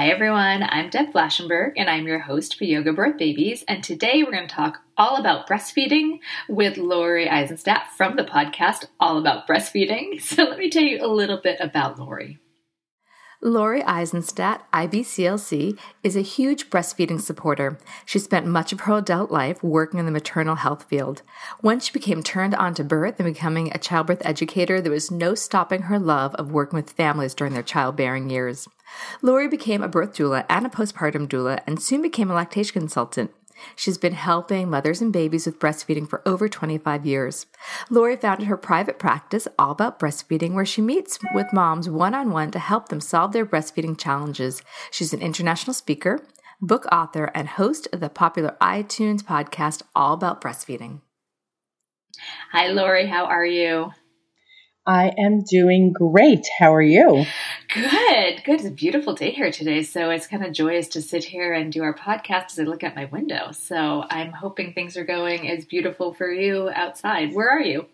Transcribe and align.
Hi, 0.00 0.08
everyone. 0.08 0.62
I'm 0.66 0.88
Deb 0.88 1.12
Flashenberg, 1.12 1.72
and 1.76 1.90
I'm 1.90 2.06
your 2.06 2.20
host 2.20 2.56
for 2.56 2.64
Yoga 2.64 2.90
Birth 2.90 3.18
Babies. 3.18 3.64
And 3.68 3.84
today 3.84 4.22
we're 4.22 4.32
going 4.32 4.48
to 4.48 4.54
talk 4.54 4.80
all 4.96 5.16
about 5.16 5.46
breastfeeding 5.46 6.20
with 6.48 6.78
Lori 6.78 7.26
Isenstadt 7.26 7.88
from 7.98 8.16
the 8.16 8.24
podcast 8.24 8.86
All 8.98 9.18
About 9.18 9.46
Breastfeeding. 9.46 10.18
So 10.22 10.44
let 10.44 10.58
me 10.58 10.70
tell 10.70 10.84
you 10.84 11.04
a 11.04 11.06
little 11.06 11.38
bit 11.38 11.58
about 11.60 11.98
Lori. 11.98 12.38
Lori 13.42 13.82
Isenstadt, 13.82 14.60
IBCLC, 14.72 15.78
is 16.02 16.16
a 16.16 16.22
huge 16.22 16.70
breastfeeding 16.70 17.20
supporter. 17.20 17.78
She 18.06 18.18
spent 18.18 18.46
much 18.46 18.72
of 18.72 18.80
her 18.80 18.98
adult 18.98 19.30
life 19.30 19.62
working 19.62 20.00
in 20.00 20.06
the 20.06 20.12
maternal 20.12 20.56
health 20.56 20.84
field. 20.84 21.20
Once 21.62 21.86
she 21.86 21.92
became 21.92 22.22
turned 22.22 22.54
on 22.54 22.72
to 22.74 22.84
birth 22.84 23.18
and 23.18 23.32
becoming 23.32 23.70
a 23.70 23.78
childbirth 23.78 24.20
educator, 24.24 24.80
there 24.80 24.92
was 24.92 25.10
no 25.10 25.34
stopping 25.34 25.82
her 25.82 25.98
love 25.98 26.34
of 26.36 26.52
working 26.52 26.78
with 26.78 26.90
families 26.90 27.34
during 27.34 27.52
their 27.52 27.62
childbearing 27.62 28.30
years. 28.30 28.66
Lori 29.22 29.48
became 29.48 29.82
a 29.82 29.88
birth 29.88 30.14
doula 30.14 30.44
and 30.48 30.66
a 30.66 30.68
postpartum 30.68 31.28
doula 31.28 31.60
and 31.66 31.80
soon 31.80 32.02
became 32.02 32.30
a 32.30 32.34
lactation 32.34 32.80
consultant. 32.80 33.30
She's 33.76 33.98
been 33.98 34.14
helping 34.14 34.70
mothers 34.70 35.00
and 35.00 35.12
babies 35.12 35.46
with 35.46 35.58
breastfeeding 35.58 36.08
for 36.08 36.26
over 36.26 36.48
25 36.48 37.04
years. 37.04 37.46
Lori 37.90 38.16
founded 38.16 38.48
her 38.48 38.56
private 38.56 38.98
practice, 38.98 39.46
All 39.58 39.72
About 39.72 39.98
Breastfeeding, 39.98 40.54
where 40.54 40.64
she 40.64 40.80
meets 40.80 41.18
with 41.34 41.52
moms 41.52 41.88
one 41.88 42.14
on 42.14 42.30
one 42.30 42.50
to 42.52 42.58
help 42.58 42.88
them 42.88 43.00
solve 43.00 43.32
their 43.32 43.46
breastfeeding 43.46 43.98
challenges. 43.98 44.62
She's 44.90 45.12
an 45.12 45.20
international 45.20 45.74
speaker, 45.74 46.20
book 46.60 46.86
author, 46.90 47.30
and 47.34 47.48
host 47.48 47.88
of 47.92 48.00
the 48.00 48.08
popular 48.08 48.56
iTunes 48.60 49.22
podcast, 49.22 49.82
All 49.94 50.14
About 50.14 50.40
Breastfeeding. 50.40 51.00
Hi, 52.52 52.68
Lori. 52.68 53.06
How 53.06 53.26
are 53.26 53.46
you? 53.46 53.92
I 54.86 55.12
am 55.18 55.42
doing 55.42 55.92
great. 55.92 56.46
How 56.58 56.74
are 56.74 56.82
you? 56.82 57.26
Good, 57.72 58.42
good. 58.44 58.60
It's 58.60 58.64
a 58.64 58.70
beautiful 58.70 59.14
day 59.14 59.30
here 59.30 59.52
today, 59.52 59.82
so 59.82 60.08
it's 60.10 60.26
kind 60.26 60.44
of 60.44 60.52
joyous 60.52 60.88
to 60.88 61.02
sit 61.02 61.22
here 61.22 61.52
and 61.52 61.70
do 61.70 61.82
our 61.82 61.94
podcast 61.94 62.52
as 62.52 62.60
I 62.60 62.62
look 62.62 62.82
at 62.82 62.96
my 62.96 63.04
window. 63.04 63.52
So 63.52 64.04
I'm 64.08 64.32
hoping 64.32 64.72
things 64.72 64.96
are 64.96 65.04
going 65.04 65.50
as 65.50 65.66
beautiful 65.66 66.14
for 66.14 66.32
you 66.32 66.70
outside. 66.74 67.34
Where 67.34 67.50
are 67.50 67.60
you? 67.60 67.86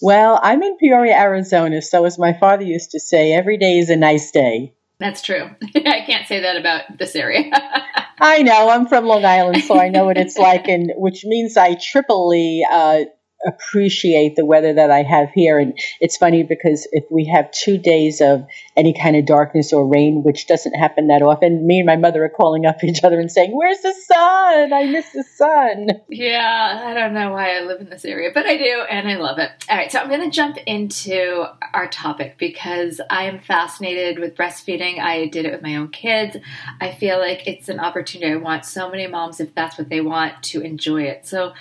Well, 0.00 0.38
I'm 0.42 0.62
in 0.62 0.76
Peoria, 0.78 1.14
Arizona, 1.14 1.82
so 1.82 2.04
as 2.04 2.18
my 2.18 2.32
father 2.32 2.62
used 2.62 2.92
to 2.92 3.00
say, 3.00 3.32
every 3.32 3.58
day 3.58 3.78
is 3.78 3.90
a 3.90 3.96
nice 3.96 4.30
day. 4.30 4.74
That's 5.00 5.22
true. 5.22 5.50
I 5.74 6.04
can't 6.06 6.28
say 6.28 6.40
that 6.40 6.56
about 6.56 6.98
this 6.98 7.16
area. 7.16 7.50
I 8.20 8.42
know. 8.42 8.68
I'm 8.68 8.86
from 8.86 9.06
Long 9.06 9.24
Island, 9.24 9.62
so 9.64 9.78
I 9.78 9.88
know 9.88 10.04
what 10.04 10.18
it's 10.18 10.38
like, 10.38 10.68
and 10.68 10.92
which 10.96 11.24
means 11.24 11.56
I 11.56 11.74
triply 11.74 12.62
uh, 12.70 13.04
appreciate 13.46 14.34
the 14.36 14.44
weather 14.44 14.74
that 14.74 14.90
I 14.90 15.02
have 15.02 15.30
here. 15.30 15.58
And 15.58 15.78
it's 16.00 16.16
funny 16.16 16.42
because 16.42 16.88
if 16.92 17.04
we 17.10 17.26
have 17.26 17.50
two 17.52 17.78
days 17.78 18.20
of 18.20 18.46
any 18.76 18.92
kind 18.92 19.16
of 19.16 19.26
darkness 19.26 19.72
or 19.72 19.86
rain, 19.86 20.22
which 20.24 20.46
doesn't 20.46 20.74
happen 20.74 21.08
that 21.08 21.22
often, 21.22 21.66
me 21.66 21.78
and 21.78 21.86
my 21.86 21.96
mother 21.96 22.24
are 22.24 22.28
calling 22.28 22.66
up 22.66 22.82
each 22.84 23.04
other 23.04 23.20
and 23.20 23.30
saying, 23.30 23.56
Where's 23.56 23.80
the 23.80 23.92
sun? 23.92 24.72
I 24.72 24.86
miss 24.86 25.10
the 25.12 25.22
sun. 25.22 25.88
Yeah, 26.08 26.82
I 26.84 26.94
don't 26.94 27.14
know 27.14 27.32
why 27.32 27.56
I 27.56 27.60
live 27.60 27.80
in 27.80 27.90
this 27.90 28.04
area, 28.04 28.30
but 28.34 28.46
I 28.46 28.56
do, 28.56 28.84
and 28.90 29.08
I 29.08 29.16
love 29.16 29.38
it. 29.38 29.50
All 29.68 29.76
right, 29.76 29.90
so 29.90 30.00
I'm 30.00 30.08
going 30.08 30.28
to 30.28 30.30
jump 30.30 30.56
into 30.66 31.44
our 31.72 31.88
topic 31.88 32.38
because 32.38 33.00
I 33.10 33.24
am 33.24 33.38
fascinated 33.38 34.18
with 34.18 34.34
breastfeeding. 34.34 34.98
I 34.98 35.26
did 35.26 35.46
it 35.46 35.52
with 35.52 35.62
my 35.62 35.76
own 35.76 35.88
kids. 35.88 36.36
I 36.80 36.92
feel 36.92 37.18
like 37.18 37.46
it's 37.46 37.68
an 37.68 37.80
opportunity. 37.80 38.32
I 38.32 38.36
want 38.36 38.64
so 38.64 38.90
many 38.90 39.06
moms, 39.06 39.40
if 39.40 39.54
that's 39.54 39.78
what 39.78 39.88
they 39.88 40.00
want, 40.00 40.42
to 40.44 40.60
enjoy 40.62 41.02
it. 41.02 41.26
So 41.26 41.52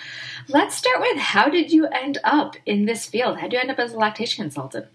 let's 0.50 0.75
start 0.75 1.02
with 1.02 1.18
how 1.18 1.50
did 1.50 1.72
you 1.72 1.88
end 1.88 2.18
up 2.24 2.56
in 2.66 2.85
this 2.85 3.06
field? 3.06 3.38
How 3.38 3.44
did 3.44 3.53
you 3.53 3.59
end 3.59 3.72
up 3.72 3.80
as 3.80 3.94
a 3.94 3.97
lactation 3.97 4.44
consultant? 4.44 4.88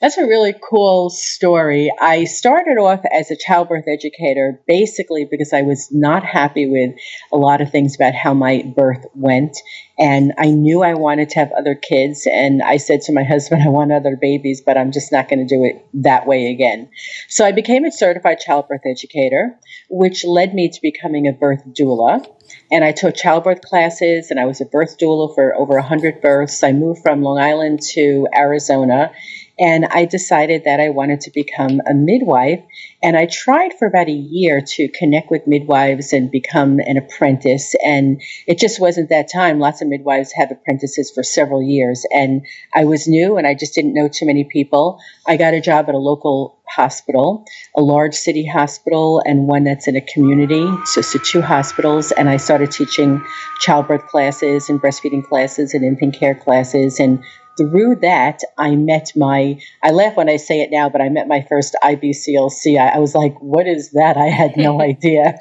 That's 0.00 0.18
a 0.18 0.26
really 0.26 0.54
cool 0.68 1.08
story. 1.08 1.90
I 2.00 2.24
started 2.24 2.78
off 2.78 3.00
as 3.12 3.30
a 3.30 3.36
childbirth 3.36 3.86
educator 3.86 4.60
basically 4.66 5.24
because 5.24 5.52
I 5.52 5.62
was 5.62 5.88
not 5.92 6.24
happy 6.24 6.66
with 6.66 6.96
a 7.32 7.36
lot 7.36 7.60
of 7.60 7.70
things 7.70 7.94
about 7.94 8.14
how 8.14 8.34
my 8.34 8.62
birth 8.76 9.06
went. 9.14 9.56
And 9.96 10.32
I 10.36 10.46
knew 10.46 10.82
I 10.82 10.94
wanted 10.94 11.30
to 11.30 11.38
have 11.38 11.52
other 11.52 11.76
kids. 11.76 12.26
And 12.30 12.60
I 12.62 12.78
said 12.78 13.02
to 13.02 13.12
my 13.12 13.22
husband, 13.28 13.62
I 13.62 13.68
want 13.68 13.92
other 13.92 14.16
babies, 14.16 14.60
but 14.60 14.76
I'm 14.76 14.90
just 14.90 15.12
not 15.12 15.28
going 15.28 15.46
to 15.46 15.54
do 15.54 15.64
it 15.64 15.86
that 15.94 16.26
way 16.26 16.48
again. 16.48 16.90
So 17.28 17.44
I 17.44 17.52
became 17.52 17.84
a 17.84 17.92
certified 17.92 18.40
childbirth 18.40 18.82
educator, 18.84 19.56
which 19.88 20.24
led 20.24 20.54
me 20.54 20.68
to 20.68 20.80
becoming 20.82 21.28
a 21.28 21.32
birth 21.32 21.62
doula. 21.68 22.26
And 22.70 22.84
I 22.84 22.92
took 22.92 23.14
childbirth 23.14 23.62
classes 23.62 24.30
and 24.30 24.40
I 24.40 24.44
was 24.44 24.60
a 24.60 24.66
birth 24.66 24.98
doula 24.98 25.34
for 25.34 25.54
over 25.54 25.74
100 25.74 26.20
births. 26.20 26.62
I 26.62 26.72
moved 26.72 27.02
from 27.02 27.22
Long 27.22 27.38
Island 27.38 27.80
to 27.92 28.26
Arizona 28.34 29.12
and 29.58 29.86
I 29.86 30.04
decided 30.04 30.64
that 30.64 30.80
I 30.80 30.88
wanted 30.88 31.20
to 31.22 31.30
become 31.30 31.80
a 31.86 31.94
midwife. 31.94 32.60
And 33.02 33.16
I 33.16 33.26
tried 33.26 33.72
for 33.74 33.86
about 33.86 34.08
a 34.08 34.12
year 34.12 34.60
to 34.60 34.88
connect 34.88 35.30
with 35.30 35.46
midwives 35.46 36.12
and 36.12 36.30
become 36.30 36.80
an 36.80 36.96
apprentice. 36.96 37.74
And 37.84 38.20
it 38.46 38.58
just 38.58 38.80
wasn't 38.80 39.10
that 39.10 39.30
time. 39.30 39.60
Lots 39.60 39.80
of 39.80 39.88
midwives 39.88 40.32
have 40.32 40.50
apprentices 40.50 41.10
for 41.10 41.22
several 41.22 41.62
years. 41.62 42.04
And 42.10 42.44
I 42.74 42.84
was 42.84 43.06
new 43.06 43.36
and 43.36 43.46
I 43.46 43.54
just 43.54 43.74
didn't 43.74 43.94
know 43.94 44.08
too 44.08 44.26
many 44.26 44.44
people. 44.44 44.98
I 45.26 45.36
got 45.36 45.54
a 45.54 45.60
job 45.60 45.88
at 45.88 45.94
a 45.94 45.98
local 45.98 46.58
hospital, 46.68 47.44
a 47.76 47.82
large 47.82 48.14
city 48.14 48.44
hospital, 48.44 49.22
and 49.24 49.46
one 49.46 49.64
that's 49.64 49.86
in 49.86 49.96
a 49.96 50.00
community. 50.00 50.66
So, 50.86 51.02
so 51.02 51.18
two 51.18 51.42
hospitals. 51.42 52.10
And 52.10 52.28
I 52.28 52.38
started 52.38 52.72
teaching 52.72 53.24
childbirth 53.60 54.06
classes 54.08 54.68
and 54.68 54.80
breastfeeding 54.80 55.24
classes 55.24 55.74
and 55.74 55.84
infant 55.84 56.18
care 56.18 56.34
classes 56.34 56.98
and 56.98 57.22
through 57.56 57.96
that, 57.96 58.40
I 58.58 58.76
met 58.76 59.12
my, 59.16 59.60
I 59.82 59.90
laugh 59.90 60.16
when 60.16 60.28
I 60.28 60.36
say 60.36 60.60
it 60.60 60.70
now, 60.70 60.88
but 60.88 61.00
I 61.00 61.08
met 61.08 61.28
my 61.28 61.44
first 61.48 61.76
IBCLC. 61.82 62.78
I, 62.78 62.96
I 62.96 62.98
was 62.98 63.14
like, 63.14 63.36
what 63.40 63.66
is 63.66 63.92
that? 63.92 64.16
I 64.16 64.26
had 64.26 64.56
no 64.56 64.80
idea. 64.92 65.38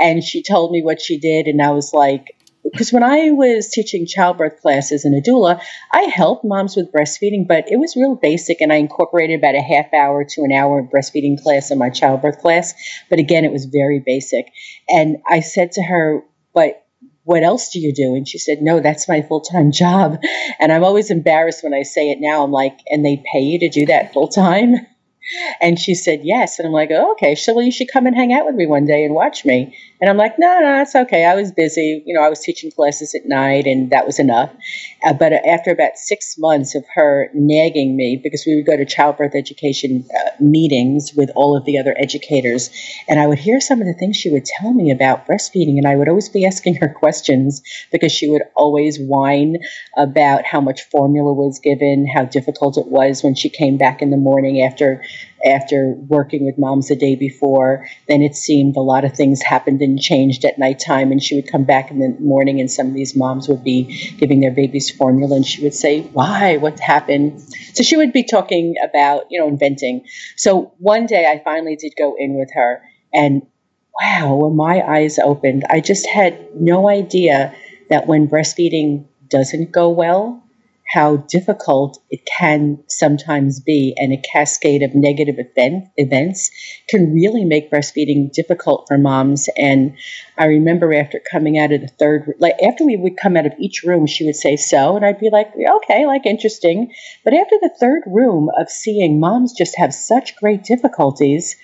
And 0.00 0.22
she 0.22 0.42
told 0.42 0.72
me 0.72 0.82
what 0.82 1.00
she 1.00 1.18
did, 1.18 1.46
and 1.46 1.62
I 1.62 1.70
was 1.70 1.92
like, 1.92 2.36
because 2.64 2.92
when 2.92 3.02
I 3.02 3.30
was 3.30 3.68
teaching 3.68 4.06
childbirth 4.06 4.60
classes 4.60 5.04
in 5.04 5.14
a 5.14 5.20
doula, 5.20 5.60
I 5.92 6.02
helped 6.02 6.44
moms 6.44 6.76
with 6.76 6.92
breastfeeding, 6.92 7.46
but 7.46 7.70
it 7.70 7.76
was 7.76 7.94
real 7.94 8.14
basic, 8.16 8.60
and 8.60 8.72
I 8.72 8.76
incorporated 8.76 9.38
about 9.38 9.54
a 9.54 9.60
half 9.60 9.92
hour 9.92 10.24
to 10.24 10.42
an 10.42 10.52
hour 10.52 10.80
of 10.80 10.86
breastfeeding 10.86 11.40
class 11.42 11.70
in 11.70 11.78
my 11.78 11.90
childbirth 11.90 12.40
class. 12.40 12.74
But 13.10 13.18
again, 13.18 13.44
it 13.44 13.52
was 13.52 13.66
very 13.66 14.00
basic. 14.00 14.50
And 14.88 15.18
I 15.28 15.40
said 15.40 15.72
to 15.72 15.82
her, 15.82 16.24
but 16.54 16.83
what 17.24 17.42
else 17.42 17.70
do 17.70 17.80
you 17.80 17.92
do? 17.92 18.14
And 18.14 18.28
she 18.28 18.38
said, 18.38 18.62
no, 18.62 18.80
that's 18.80 19.08
my 19.08 19.22
full 19.22 19.40
time 19.40 19.72
job. 19.72 20.18
And 20.60 20.70
I'm 20.70 20.84
always 20.84 21.10
embarrassed 21.10 21.64
when 21.64 21.74
I 21.74 21.82
say 21.82 22.10
it 22.10 22.18
now. 22.20 22.44
I'm 22.44 22.52
like, 22.52 22.78
and 22.90 23.04
they 23.04 23.22
pay 23.32 23.40
you 23.40 23.58
to 23.60 23.68
do 23.68 23.86
that 23.86 24.12
full 24.12 24.28
time? 24.28 24.74
And 25.60 25.78
she 25.78 25.94
said, 25.94 26.20
yes. 26.22 26.58
And 26.58 26.66
I'm 26.66 26.72
like, 26.72 26.90
oh, 26.92 27.12
okay. 27.12 27.34
So, 27.34 27.54
well, 27.54 27.64
you 27.64 27.72
should 27.72 27.90
come 27.92 28.06
and 28.06 28.14
hang 28.14 28.32
out 28.32 28.46
with 28.46 28.54
me 28.54 28.66
one 28.66 28.84
day 28.84 29.04
and 29.04 29.14
watch 29.14 29.44
me. 29.44 29.76
And 30.00 30.10
I'm 30.10 30.16
like, 30.16 30.38
no, 30.38 30.60
no, 30.60 30.82
it's 30.82 30.94
okay. 30.94 31.24
I 31.24 31.34
was 31.34 31.50
busy. 31.52 32.02
You 32.04 32.14
know, 32.14 32.22
I 32.22 32.28
was 32.28 32.40
teaching 32.40 32.70
classes 32.70 33.14
at 33.14 33.26
night 33.26 33.66
and 33.66 33.90
that 33.90 34.06
was 34.06 34.18
enough. 34.18 34.50
Uh, 35.02 35.14
but 35.14 35.32
after 35.32 35.70
about 35.70 35.96
six 35.96 36.36
months 36.36 36.74
of 36.74 36.84
her 36.94 37.30
nagging 37.32 37.96
me, 37.96 38.20
because 38.22 38.44
we 38.46 38.56
would 38.56 38.66
go 38.66 38.76
to 38.76 38.84
childbirth 38.84 39.34
education 39.34 40.04
uh, 40.14 40.30
meetings 40.40 41.12
with 41.14 41.30
all 41.34 41.56
of 41.56 41.64
the 41.64 41.78
other 41.78 41.94
educators, 41.98 42.70
and 43.08 43.18
I 43.18 43.26
would 43.26 43.38
hear 43.38 43.60
some 43.60 43.80
of 43.80 43.86
the 43.86 43.94
things 43.94 44.16
she 44.16 44.30
would 44.30 44.44
tell 44.44 44.72
me 44.72 44.90
about 44.90 45.26
breastfeeding. 45.26 45.78
And 45.78 45.86
I 45.86 45.96
would 45.96 46.08
always 46.08 46.28
be 46.28 46.44
asking 46.54 46.76
her 46.76 46.88
questions 46.88 47.62
because 47.90 48.12
she 48.12 48.28
would 48.28 48.42
always 48.54 48.98
whine 48.98 49.58
about 49.96 50.44
how 50.44 50.60
much 50.60 50.82
formula 50.90 51.32
was 51.32 51.60
given, 51.60 52.06
how 52.06 52.24
difficult 52.24 52.76
it 52.76 52.88
was 52.88 53.22
when 53.22 53.34
she 53.34 53.48
came 53.48 53.78
back 53.78 54.02
in 54.02 54.10
the 54.10 54.16
morning 54.16 54.62
after 54.62 55.02
after 55.44 55.94
working 56.08 56.44
with 56.44 56.58
moms 56.58 56.88
the 56.88 56.96
day 56.96 57.16
before. 57.16 57.86
Then 58.08 58.22
it 58.22 58.34
seemed 58.34 58.76
a 58.76 58.80
lot 58.80 59.04
of 59.04 59.14
things 59.14 59.42
happened 59.42 59.82
and 59.82 60.00
changed 60.00 60.44
at 60.44 60.58
nighttime, 60.58 61.12
and 61.12 61.22
she 61.22 61.34
would 61.36 61.50
come 61.50 61.64
back 61.64 61.90
in 61.90 61.98
the 61.98 62.16
morning, 62.20 62.60
and 62.60 62.70
some 62.70 62.88
of 62.88 62.94
these 62.94 63.16
moms 63.16 63.48
would 63.48 63.64
be 63.64 64.14
giving 64.18 64.40
their 64.40 64.50
babies 64.50 64.90
formula, 64.90 65.36
and 65.36 65.46
she 65.46 65.62
would 65.62 65.74
say, 65.74 66.02
"Why? 66.12 66.56
What 66.56 66.80
happened?" 66.80 67.40
So 67.74 67.82
she 67.82 67.96
would 67.96 68.12
be 68.12 68.22
talking 68.22 68.74
about, 68.82 69.26
you 69.30 69.40
know, 69.40 69.48
inventing. 69.48 70.04
So 70.36 70.72
one 70.78 71.06
day, 71.06 71.26
I 71.26 71.42
finally 71.42 71.76
did 71.76 71.94
go 71.96 72.14
in 72.18 72.38
with 72.38 72.50
her, 72.54 72.82
and 73.12 73.42
wow, 74.00 74.36
when 74.36 74.56
my 74.56 74.82
eyes 74.82 75.18
opened, 75.18 75.64
I 75.70 75.80
just 75.80 76.06
had 76.06 76.38
no 76.54 76.88
idea 76.88 77.54
that 77.90 78.06
when 78.06 78.28
breastfeeding 78.28 79.04
doesn't 79.28 79.72
go 79.72 79.88
well, 79.90 80.43
how 80.94 81.16
difficult 81.16 81.98
it 82.08 82.24
can 82.24 82.78
sometimes 82.86 83.58
be, 83.58 83.94
and 83.96 84.12
a 84.12 84.22
cascade 84.32 84.80
of 84.80 84.94
negative 84.94 85.36
event, 85.38 85.88
events 85.96 86.52
can 86.88 87.12
really 87.12 87.44
make 87.44 87.68
breastfeeding 87.68 88.32
difficult 88.32 88.86
for 88.86 88.96
moms. 88.96 89.48
And 89.56 89.96
I 90.38 90.44
remember 90.44 90.94
after 90.94 91.20
coming 91.28 91.58
out 91.58 91.72
of 91.72 91.80
the 91.80 91.88
third, 91.88 92.34
like 92.38 92.54
after 92.62 92.84
we 92.84 92.96
would 92.96 93.16
come 93.16 93.36
out 93.36 93.44
of 93.44 93.54
each 93.58 93.82
room, 93.82 94.06
she 94.06 94.24
would 94.24 94.36
say 94.36 94.54
so, 94.56 94.94
and 94.94 95.04
I'd 95.04 95.18
be 95.18 95.30
like, 95.30 95.48
okay, 95.56 96.06
like 96.06 96.26
interesting. 96.26 96.92
But 97.24 97.34
after 97.34 97.56
the 97.60 97.74
third 97.80 98.04
room 98.06 98.48
of 98.56 98.70
seeing 98.70 99.18
moms 99.18 99.52
just 99.52 99.76
have 99.76 99.92
such 99.92 100.36
great 100.36 100.62
difficulties, 100.62 101.56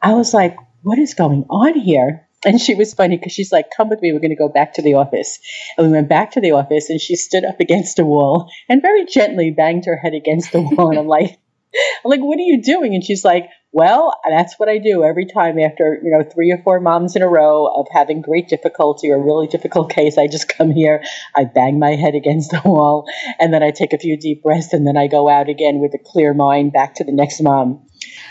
I 0.00 0.14
was 0.14 0.32
like, 0.32 0.56
what 0.82 0.98
is 0.98 1.14
going 1.14 1.44
on 1.50 1.74
here? 1.74 2.25
And 2.44 2.60
she 2.60 2.74
was 2.74 2.94
funny 2.94 3.16
because 3.16 3.32
she's 3.32 3.52
like, 3.52 3.66
Come 3.76 3.88
with 3.88 4.02
me, 4.02 4.12
we're 4.12 4.20
going 4.20 4.30
to 4.30 4.36
go 4.36 4.48
back 4.48 4.74
to 4.74 4.82
the 4.82 4.94
office. 4.94 5.38
And 5.76 5.86
we 5.86 5.92
went 5.92 6.08
back 6.08 6.32
to 6.32 6.40
the 6.40 6.52
office, 6.52 6.90
and 6.90 7.00
she 7.00 7.16
stood 7.16 7.44
up 7.44 7.60
against 7.60 7.98
a 7.98 8.04
wall 8.04 8.50
and 8.68 8.82
very 8.82 9.06
gently 9.06 9.50
banged 9.50 9.86
her 9.86 9.96
head 9.96 10.14
against 10.14 10.52
the 10.52 10.60
wall. 10.60 10.90
And 10.90 10.98
I'm 10.98 11.08
like, 11.08 11.38
I'm 12.04 12.10
like, 12.10 12.20
what 12.20 12.38
are 12.38 12.42
you 12.42 12.62
doing? 12.62 12.94
And 12.94 13.04
she's 13.04 13.24
like, 13.24 13.48
well, 13.76 14.18
that's 14.26 14.58
what 14.58 14.70
I 14.70 14.78
do 14.78 15.04
every 15.04 15.26
time 15.26 15.58
after, 15.58 16.00
you 16.02 16.10
know, 16.10 16.24
three 16.24 16.50
or 16.50 16.56
four 16.56 16.80
moms 16.80 17.14
in 17.14 17.20
a 17.20 17.28
row 17.28 17.66
of 17.66 17.86
having 17.90 18.22
great 18.22 18.48
difficulty 18.48 19.10
or 19.10 19.22
really 19.22 19.48
difficult 19.48 19.90
case. 19.90 20.16
I 20.16 20.28
just 20.28 20.48
come 20.56 20.70
here, 20.70 21.04
I 21.36 21.44
bang 21.44 21.78
my 21.78 21.90
head 21.90 22.14
against 22.14 22.52
the 22.52 22.62
wall, 22.64 23.04
and 23.38 23.52
then 23.52 23.62
I 23.62 23.72
take 23.72 23.92
a 23.92 23.98
few 23.98 24.16
deep 24.16 24.42
breaths, 24.42 24.72
and 24.72 24.86
then 24.86 24.96
I 24.96 25.08
go 25.08 25.28
out 25.28 25.50
again 25.50 25.78
with 25.78 25.92
a 25.92 25.98
clear 25.98 26.32
mind 26.32 26.72
back 26.72 26.94
to 26.94 27.04
the 27.04 27.12
next 27.12 27.42
mom. 27.42 27.82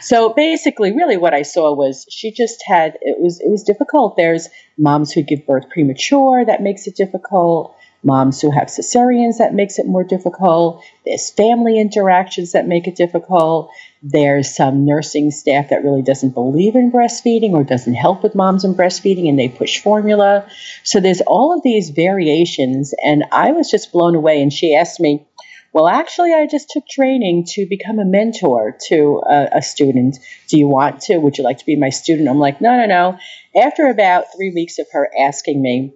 So 0.02 0.34
basically, 0.34 0.94
really 0.94 1.18
what 1.18 1.36
I 1.36 1.44
saw 1.44 1.76
was 1.76 2.08
she 2.10 2.32
just 2.32 2.64
had, 2.66 2.98
it 3.02 3.22
was, 3.22 3.40
it 3.40 3.52
was 3.52 3.62
difficult. 3.62 4.18
There's 4.18 4.50
moms 4.80 5.12
who 5.12 5.22
give 5.22 5.46
birth 5.46 5.70
premature, 5.70 6.44
that 6.44 6.64
makes 6.64 6.88
it 6.88 6.96
difficult 6.96 7.76
moms 8.06 8.40
who 8.40 8.52
have 8.52 8.68
cesareans 8.68 9.40
that 9.40 9.54
makes 9.54 9.80
it 9.80 9.88
more 9.88 10.04
difficult 10.04 10.84
there's 11.06 11.32
family 11.32 11.80
interactions 11.80 12.52
that 12.52 12.68
make 12.68 12.88
it 12.88 12.96
difficult 12.96 13.72
there's 14.08 14.56
some 14.56 14.86
nursing 14.86 15.32
staff 15.32 15.70
that 15.70 15.84
really 15.84 16.04
doesn't 16.04 16.36
believe 16.36 16.76
in 16.76 16.92
breastfeeding 16.92 17.54
or 17.54 17.64
doesn't 17.64 17.96
help 17.96 18.22
with 18.22 18.36
moms 18.36 18.64
and 18.64 18.76
breastfeeding 18.76 19.28
and 19.28 19.40
they 19.40 19.50
push 19.50 19.82
formula 19.82 20.48
so 20.84 21.00
there's 21.00 21.22
all 21.22 21.56
of 21.56 21.64
these 21.64 21.90
variations 21.90 22.94
and 23.04 23.24
i 23.32 23.52
was 23.52 23.70
just 23.70 23.92
blown 23.92 24.14
away 24.14 24.42
and 24.42 24.54
she 24.54 24.76
asked 24.76 25.00
me 25.00 25.26
well, 25.74 25.90
actually, 25.90 26.34
I 26.34 26.48
just 26.48 26.70
took 26.70 26.88
training 26.88 27.48
to 27.50 27.66
become 27.70 28.00
a 28.00 28.06
mentor 28.06 28.78
to 28.88 29.22
a, 29.30 29.58
a, 29.58 29.62
student. 29.62 30.18
Do 30.48 30.58
you 30.58 30.70
want 30.70 31.02
to? 31.02 31.18
Would 31.18 31.38
you 31.38 31.44
like 31.44 31.58
to 31.58 31.66
be 31.66 31.76
my 31.76 31.90
student? 31.90 32.30
I'm 32.30 32.40
like, 32.40 32.62
no, 32.62 32.78
no, 32.78 32.86
no. 32.86 33.20
After 33.62 33.88
about 33.88 34.34
three 34.34 34.54
weeks 34.56 34.80
of 34.80 34.88
her 34.94 35.12
asking 35.20 35.62
me, 35.62 35.94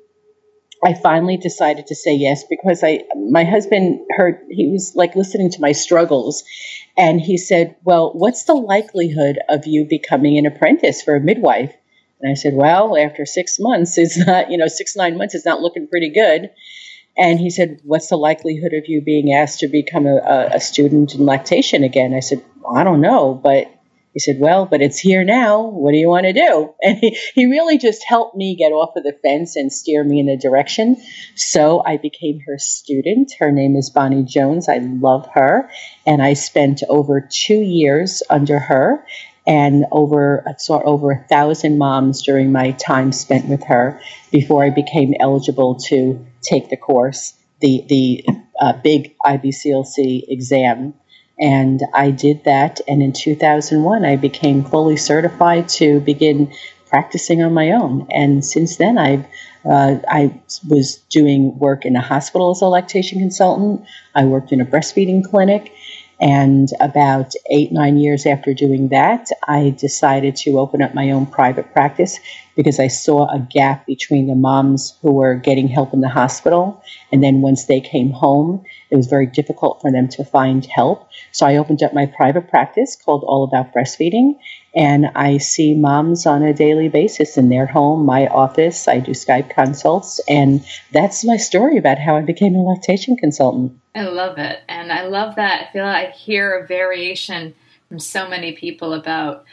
I 0.84 0.94
finally 0.94 1.38
decided 1.38 1.88
to 1.88 1.96
say 1.96 2.14
yes 2.14 2.44
because 2.44 2.84
I 2.84 3.04
my 3.30 3.44
husband 3.44 4.00
heard 4.12 4.40
he 4.50 4.70
was 4.70 4.94
like 4.96 5.16
listening 5.16 5.52
to 5.52 5.62
my 5.62 5.74
struggles 5.74 6.44
and 6.98 7.20
he 7.20 7.38
said, 7.38 7.76
"Well, 7.84 8.12
what's 8.14 8.44
the 8.44 8.54
likelihood 8.54 9.40
of 9.50 9.68
you 9.68 9.86
becoming 9.86 10.38
an 10.38 10.46
apprentice 10.46 11.02
for 11.02 11.16
a 11.16 11.20
midwife?" 11.20 11.74
And 12.22 12.32
I 12.32 12.36
said, 12.36 12.54
"Well, 12.54 12.98
after 12.98 13.26
6 13.26 13.60
months 13.60 13.98
it's 13.98 14.18
not, 14.26 14.52
you 14.52 14.58
know, 14.58 14.68
6 14.68 14.96
9 14.96 15.18
months 15.18 15.36
it's 15.36 15.46
not 15.46 15.62
looking 15.62 15.88
pretty 15.88 16.10
good." 16.10 16.50
And 17.18 17.40
he 17.40 17.50
said, 17.50 17.80
"What's 17.84 18.08
the 18.08 18.18
likelihood 18.18 18.74
of 18.74 18.88
you 18.88 19.02
being 19.02 19.34
asked 19.34 19.60
to 19.60 19.68
become 19.68 20.06
a, 20.06 20.50
a 20.54 20.60
student 20.62 21.14
in 21.14 21.26
lactation 21.26 21.84
again?" 21.84 22.14
I 22.14 22.22
said, 22.22 22.42
"I 22.74 22.86
don't 22.86 23.02
know, 23.02 23.34
but 23.34 23.70
he 24.14 24.20
said, 24.20 24.40
Well, 24.40 24.66
but 24.66 24.82
it's 24.82 25.00
here 25.00 25.24
now. 25.24 25.62
What 25.62 25.92
do 25.92 25.98
you 25.98 26.10
want 26.10 26.26
to 26.26 26.34
do? 26.34 26.74
And 26.84 26.98
he, 26.98 27.18
he 27.36 27.46
really 27.46 27.78
just 27.78 28.04
helped 28.04 28.36
me 28.36 28.56
get 28.56 28.72
off 28.72 28.96
of 28.96 29.04
the 29.04 29.18
fence 29.22 29.56
and 29.56 29.72
steer 29.72 30.04
me 30.04 30.20
in 30.20 30.30
a 30.30 30.38
direction. 30.38 30.98
So 31.36 31.84
I 31.86 31.98
became 31.98 32.40
her 32.48 32.58
student. 32.58 33.34
Her 33.40 33.52
name 33.52 33.76
is 33.76 33.90
Bonnie 33.90 34.24
Jones. 34.24 34.68
I 34.68 34.78
love 34.78 35.28
her. 35.34 35.70
And 36.06 36.22
I 36.22 36.34
spent 36.34 36.82
over 36.90 37.28
two 37.32 37.60
years 37.62 38.24
under 38.30 38.60
her 38.60 39.06
and 39.50 39.86
over 39.92 40.44
I 40.48 40.54
saw 40.58 40.82
over 40.84 41.12
a 41.12 41.24
thousand 41.28 41.80
moms 41.80 42.22
during 42.22 42.52
my 42.52 42.72
time 42.72 43.12
spent 43.12 43.48
with 43.48 43.64
her 43.64 44.00
before 44.32 44.64
I 44.64 44.70
became 44.70 45.16
eligible 45.20 45.76
to 45.88 46.24
take 46.42 46.70
the 46.70 46.78
course, 46.78 47.34
the 47.60 47.84
the 47.90 48.26
uh, 48.62 48.74
big 48.74 49.16
IBCLC 49.26 50.24
exam. 50.28 50.94
And 51.40 51.82
I 51.94 52.12
did 52.12 52.44
that. 52.44 52.82
And 52.88 53.02
in 53.02 53.14
2001, 53.14 54.06
I 54.06 54.16
became 54.18 54.64
fully 54.64 54.98
certified 54.98 55.70
to 55.70 56.00
begin 56.02 56.54
practicing 56.88 57.42
on 57.42 57.54
my 57.54 57.72
own. 57.72 58.08
And 58.12 58.44
since 58.44 58.78
then, 58.78 58.98
I've 58.98 59.26
uh, 59.66 59.98
I 60.08 60.40
was 60.68 60.96
doing 61.10 61.58
work 61.60 61.86
in 61.86 61.96
a 61.96 62.02
hospital 62.02 62.52
as 62.52 62.62
a 62.62 62.68
lactation 62.68 63.20
consultant. 63.20 63.86
I 64.16 64.26
worked 64.26 64.52
in 64.52 64.62
a 64.62 64.66
breastfeeding 64.66 65.24
clinic. 65.24 65.74
And 66.22 66.70
about 66.82 67.34
eight, 67.50 67.72
nine 67.72 67.98
years 67.98 68.26
after 68.26 68.54
doing 68.54 68.90
that, 68.90 69.30
I 69.48 69.70
decided 69.70 70.36
to 70.38 70.60
open 70.60 70.82
up 70.82 70.94
my 70.94 71.12
own 71.12 71.26
private 71.26 71.72
practice 71.72 72.20
because 72.60 72.78
I 72.78 72.90
saw 72.90 73.26
a 73.34 73.40
gap 73.40 73.86
between 73.86 74.28
the 74.28 74.36
moms 74.36 74.98
who 75.02 75.14
were 75.14 75.36
getting 75.36 75.70
help 75.70 75.94
in 75.94 76.02
the 76.02 76.10
hospital. 76.10 76.84
And 77.10 77.24
then 77.24 77.40
once 77.40 77.68
they 77.68 77.80
came 77.80 78.12
home, 78.12 78.66
it 78.90 78.98
was 78.98 79.08
very 79.08 79.28
difficult 79.28 79.80
for 79.80 79.90
them 79.94 80.10
to 80.10 80.26
find 80.26 80.66
help. 80.66 81.08
So 81.32 81.46
I 81.46 81.56
opened 81.56 81.82
up 81.82 81.94
my 81.94 82.06
private 82.06 82.50
practice 82.50 82.98
called 82.98 83.24
All 83.26 83.46
About 83.46 83.74
Breastfeeding. 83.74 84.38
And 84.76 85.06
I 85.16 85.38
see 85.38 85.74
moms 85.74 86.26
on 86.26 86.44
a 86.44 86.54
daily 86.54 86.90
basis 86.90 87.38
in 87.38 87.48
their 87.48 87.66
home, 87.66 88.06
my 88.06 88.28
office. 88.28 88.90
I 88.90 89.00
do 89.00 89.12
Skype 89.12 89.52
consults. 89.52 90.20
And 90.28 90.62
that's 90.92 91.24
my 91.24 91.38
story 91.38 91.78
about 91.78 91.98
how 91.98 92.18
I 92.18 92.24
became 92.24 92.56
a 92.56 92.62
lactation 92.62 93.16
consultant. 93.16 93.80
I 93.96 94.02
love 94.02 94.38
it. 94.38 94.60
And 94.68 94.92
I 94.92 95.06
love 95.06 95.36
that. 95.38 95.70
I 95.70 95.72
feel 95.72 95.86
like 95.86 96.10
I 96.10 96.12
hear 96.12 96.60
a 96.60 96.68
variation 96.68 97.56
from 97.88 98.00
so 98.00 98.28
many 98.28 98.52
people 98.52 98.94
about 98.94 99.46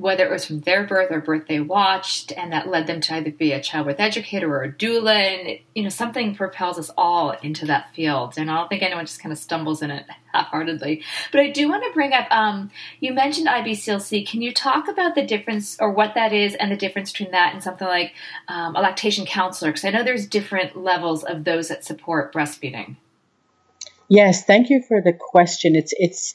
whether 0.00 0.24
it 0.24 0.30
was 0.30 0.46
from 0.46 0.60
their 0.60 0.86
birth 0.86 1.10
or 1.10 1.20
birth 1.20 1.46
they 1.46 1.60
watched, 1.60 2.32
and 2.32 2.52
that 2.52 2.68
led 2.68 2.86
them 2.86 3.02
to 3.02 3.14
either 3.14 3.30
be 3.30 3.52
a 3.52 3.60
childbirth 3.60 4.00
educator 4.00 4.50
or 4.50 4.62
a 4.62 4.72
doula. 4.72 5.14
And, 5.14 5.58
you 5.74 5.82
know, 5.82 5.90
something 5.90 6.34
propels 6.34 6.78
us 6.78 6.90
all 6.96 7.32
into 7.42 7.66
that 7.66 7.94
field. 7.94 8.34
And 8.38 8.50
I 8.50 8.56
don't 8.56 8.68
think 8.68 8.82
anyone 8.82 9.04
just 9.04 9.20
kind 9.20 9.30
of 9.32 9.38
stumbles 9.38 9.82
in 9.82 9.90
it 9.90 10.06
half 10.32 10.46
heartedly. 10.46 11.04
But 11.32 11.40
I 11.40 11.50
do 11.50 11.68
want 11.68 11.84
to 11.84 11.92
bring 11.92 12.14
up 12.14 12.30
um, 12.30 12.70
you 13.00 13.12
mentioned 13.12 13.46
IBCLC. 13.46 14.26
Can 14.26 14.40
you 14.40 14.54
talk 14.54 14.88
about 14.88 15.14
the 15.14 15.26
difference 15.26 15.76
or 15.78 15.90
what 15.90 16.14
that 16.14 16.32
is 16.32 16.54
and 16.54 16.72
the 16.72 16.76
difference 16.76 17.12
between 17.12 17.32
that 17.32 17.52
and 17.52 17.62
something 17.62 17.86
like 17.86 18.14
um, 18.48 18.74
a 18.76 18.80
lactation 18.80 19.26
counselor? 19.26 19.70
Because 19.70 19.84
I 19.84 19.90
know 19.90 20.02
there's 20.02 20.26
different 20.26 20.76
levels 20.76 21.24
of 21.24 21.44
those 21.44 21.68
that 21.68 21.84
support 21.84 22.32
breastfeeding. 22.32 22.96
Yes, 24.08 24.44
thank 24.44 24.70
you 24.70 24.82
for 24.82 25.00
the 25.00 25.12
question. 25.12 25.76
It's 25.76 25.92
it's 25.96 26.34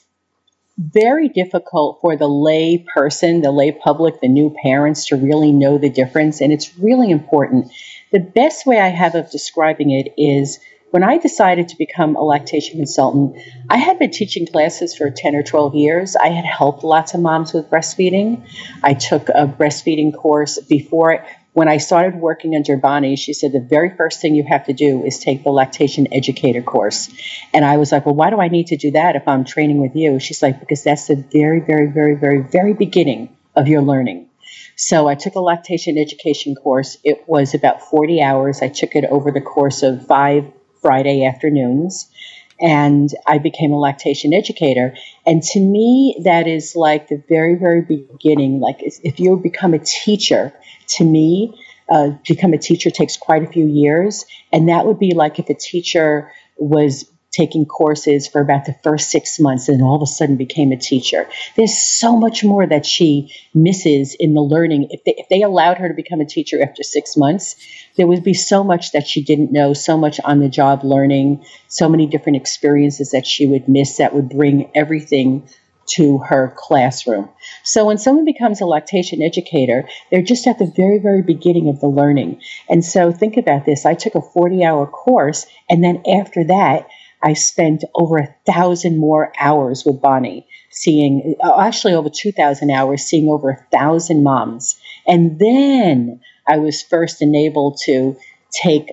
very 0.78 1.30
difficult 1.30 2.00
for 2.02 2.18
the 2.18 2.28
lay 2.28 2.86
person, 2.94 3.42
the 3.42 3.52
lay 3.52 3.72
public, 3.72 4.20
the 4.20 4.28
new 4.28 4.56
parents 4.62 5.08
to 5.08 5.16
really 5.16 5.52
know 5.52 5.78
the 5.78 5.90
difference, 5.90 6.42
and 6.42 6.52
it's 6.52 6.78
really 6.78 7.12
important. 7.12 7.72
The 8.12 8.20
best 8.20 8.66
way 8.66 8.80
I 8.80 8.90
have 8.90 9.16
of 9.16 9.32
describing 9.32 9.92
it 9.92 10.14
is 10.18 10.60
when 10.92 11.04
I 11.04 11.18
decided 11.18 11.70
to 11.70 11.78
become 11.78 12.16
a 12.16 12.24
lactation 12.24 12.78
consultant, 12.78 13.38
I 13.70 13.78
had 13.78 14.00
been 14.00 14.12
teaching 14.12 14.48
classes 14.48 14.96
for 14.96 15.10
10 15.10 15.36
or 15.36 15.44
12 15.44 15.76
years. 15.76 16.16
I 16.16 16.28
had 16.28 16.46
helped 16.46 16.84
lots 16.84 17.14
of 17.14 17.20
moms 17.20 17.52
with 17.52 17.70
breastfeeding. 17.70 18.48
I 18.82 18.94
took 18.94 19.28
a 19.30 19.46
breastfeeding 19.46 20.14
course 20.14 20.58
before 20.60 21.26
when 21.56 21.70
I 21.70 21.78
started 21.78 22.20
working 22.20 22.54
under 22.54 22.76
Bonnie, 22.76 23.16
she 23.16 23.32
said 23.32 23.54
the 23.54 23.62
very 23.62 23.90
first 23.96 24.20
thing 24.20 24.36
you 24.36 24.44
have 24.44 24.66
to 24.66 24.74
do 24.74 25.06
is 25.06 25.20
take 25.20 25.46
the 25.46 25.52
lactation 25.52 26.06
educator 26.14 26.62
course. 26.62 27.10
And 27.54 27.64
I 27.64 27.78
was 27.78 27.94
like, 27.94 28.06
well, 28.06 28.14
why 28.14 28.30
do 28.30 28.42
I 28.42 28.50
need 28.50 28.68
to 28.68 28.76
do 28.76 28.92
that 28.92 29.16
if 29.16 29.26
I'm 29.26 29.46
training 29.46 29.78
with 29.78 29.96
you? 29.96 30.20
She's 30.20 30.44
like, 30.44 30.60
because 30.60 30.84
that's 30.84 31.08
the 31.08 31.16
very, 31.16 31.62
very, 31.62 31.88
very, 31.88 32.16
very, 32.16 32.42
very 32.42 32.74
beginning 32.74 33.38
of 33.56 33.70
your 33.70 33.82
learning. 33.82 34.28
So 34.76 35.08
I 35.08 35.16
took 35.16 35.36
a 35.36 35.40
lactation 35.40 35.98
education 35.98 36.56
course. 36.56 36.98
It 37.06 37.24
was 37.26 37.54
about 37.54 37.82
40 37.90 38.22
hours. 38.22 38.62
I 38.62 38.68
took 38.68 38.94
it 38.94 39.06
over 39.06 39.32
the 39.32 39.40
course 39.40 39.82
of 39.82 40.06
five 40.06 40.52
Friday 40.82 41.24
afternoons 41.24 42.12
and 42.60 43.10
I 43.26 43.38
became 43.38 43.72
a 43.72 43.80
lactation 43.80 44.34
educator. 44.34 44.96
And 45.26 45.44
to 45.44 45.60
me, 45.60 46.22
that 46.24 46.48
is 46.48 46.76
like 46.76 47.08
the 47.10 47.22
very, 47.28 47.56
very 47.56 47.82
beginning. 47.82 48.60
Like 48.60 48.78
if 48.82 49.20
you 49.20 49.36
become 49.38 49.74
a 49.74 49.80
teacher, 49.80 50.54
to 50.98 51.04
me, 51.04 51.60
uh, 51.90 52.12
become 52.28 52.54
a 52.54 52.58
teacher 52.58 52.90
takes 52.90 53.18
quite 53.18 53.44
a 53.44 53.48
few 53.48 53.66
years. 53.66 54.26
And 54.52 54.70
that 54.70 54.86
would 54.86 55.00
be 55.00 55.14
like 55.14 55.40
if 55.40 55.50
a 55.50 55.54
teacher 55.54 56.32
was 56.58 57.06
taking 57.36 57.66
courses 57.66 58.28
for 58.28 58.40
about 58.40 58.66
the 58.66 58.76
first 58.82 59.12
six 59.12 59.40
months 59.40 59.68
and 59.68 59.82
all 59.82 59.96
of 59.96 60.02
a 60.02 60.06
sudden 60.06 60.38
became 60.38 60.72
a 60.72 60.78
teacher. 60.78 61.28
There's 61.56 61.78
so 61.78 62.16
much 62.16 62.44
more 62.44 62.66
that 62.66 62.86
she 62.86 63.34
misses 63.54 64.16
in 64.18 64.34
the 64.34 64.42
learning. 64.42 64.88
If 64.92 65.04
they, 65.04 65.16
if 65.18 65.28
they 65.30 65.42
allowed 65.42 65.78
her 65.78 65.90
to 65.90 65.94
become 65.94 66.22
a 66.22 66.26
teacher 66.26 66.62
after 66.64 66.82
six 66.82 67.18
months, 67.18 67.56
there 67.98 68.08
would 68.08 68.24
be 68.24 68.34
so 68.34 68.64
much 68.64 68.94
that 68.94 69.06
she 69.06 69.22
didn't 69.22 69.52
know, 69.52 69.74
so 69.74 69.98
much 69.98 70.20
on 70.24 70.40
the 70.40 70.50
job 70.50 70.84
learning, 70.84 71.46
so 71.68 71.90
many 71.90 72.08
different 72.08 72.38
experiences 72.38 73.12
that 73.12 73.28
she 73.28 73.46
would 73.46 73.68
miss 73.68 73.98
that 73.98 74.14
would 74.14 74.30
bring 74.30 74.72
everything 74.74 75.50
to 75.88 76.18
her 76.20 76.54
classroom. 76.58 77.30
So 77.64 77.86
when 77.86 77.98
someone 77.98 78.26
becomes 78.26 78.62
a 78.62 78.66
lactation 78.66 79.22
educator, 79.22 79.88
they're 80.10 80.24
just 80.24 80.48
at 80.48 80.58
the 80.58 80.72
very, 80.76 80.98
very 81.00 81.22
beginning 81.22 81.70
of 81.70 81.80
the 81.80 81.88
learning. 81.88 82.42
And 82.70 82.84
so 82.84 83.12
think 83.12 83.38
about 83.38 83.66
this. 83.66 83.86
I 83.86 83.94
took 83.94 84.16
a 84.16 84.22
40 84.22 84.64
hour 84.64 84.88
course, 84.88 85.46
and 85.70 85.84
then 85.84 86.02
after 86.08 86.44
that, 86.46 86.88
I 87.26 87.34
spent 87.34 87.84
over 87.96 88.18
a 88.20 88.34
thousand 88.46 89.00
more 89.00 89.34
hours 89.40 89.84
with 89.84 90.00
Bonnie, 90.00 90.48
seeing 90.70 91.36
uh, 91.44 91.60
actually 91.60 91.96
over 91.96 92.08
2,000 92.08 92.70
hours, 92.70 93.02
seeing 93.02 93.28
over 93.30 93.50
a 93.50 93.66
thousand 93.76 94.24
moms. 94.24 94.80
And 95.08 95.40
then 95.40 96.22
I 96.48 96.58
was 96.58 96.84
first 96.84 97.24
enabled 97.24 97.80
to 97.86 98.16
take 98.52 98.92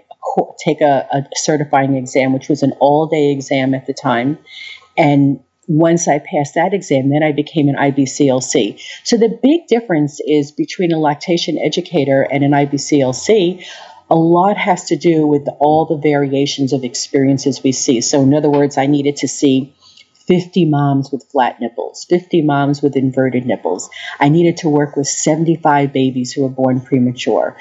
take 0.65 0.81
a, 0.81 1.07
a 1.13 1.25
certifying 1.35 1.97
exam, 1.97 2.33
which 2.33 2.49
was 2.49 2.63
an 2.63 2.73
all 2.81 3.07
day 3.07 3.31
exam 3.31 3.75
at 3.75 3.87
the 3.87 3.93
time. 3.93 4.39
And 4.97 5.41
once 5.69 6.09
I 6.09 6.19
passed 6.19 6.55
that 6.55 6.73
exam, 6.73 7.11
then 7.11 7.23
I 7.23 7.33
became 7.33 7.69
an 7.69 7.77
IBCLC. 7.77 8.81
So 9.05 9.17
the 9.17 9.39
big 9.43 9.67
difference 9.69 10.21
is 10.27 10.51
between 10.53 10.93
a 10.93 10.99
lactation 10.99 11.59
educator 11.59 12.23
and 12.23 12.43
an 12.43 12.53
IBCLC. 12.53 13.65
A 14.13 14.15
lot 14.15 14.59
has 14.59 14.85
to 14.89 14.97
do 14.97 15.27
with 15.27 15.49
all 15.59 15.87
the 15.87 15.97
variations 15.97 16.75
of 16.75 16.85
experiences 16.85 17.63
we 17.63 17.73
see. 17.73 18.03
So, 18.03 18.21
in 18.23 18.35
other 18.35 18.51
words, 18.51 18.77
I 18.77 18.85
needed 18.85 19.17
to 19.17 19.29
see 19.29 19.75
50 20.27 20.67
moms 20.67 21.11
with 21.11 21.25
flat 21.33 21.61
nipples, 21.61 22.05
50 22.11 22.43
moms 22.43 22.83
with 22.83 22.95
inverted 22.95 23.47
nipples. 23.47 23.89
I 24.21 24.29
needed 24.29 24.59
to 24.59 24.69
work 24.69 24.97
with 24.97 25.07
75 25.07 25.95
babies 25.95 26.31
who 26.31 26.43
were 26.43 26.51
born 26.51 26.83
premature. 26.83 27.57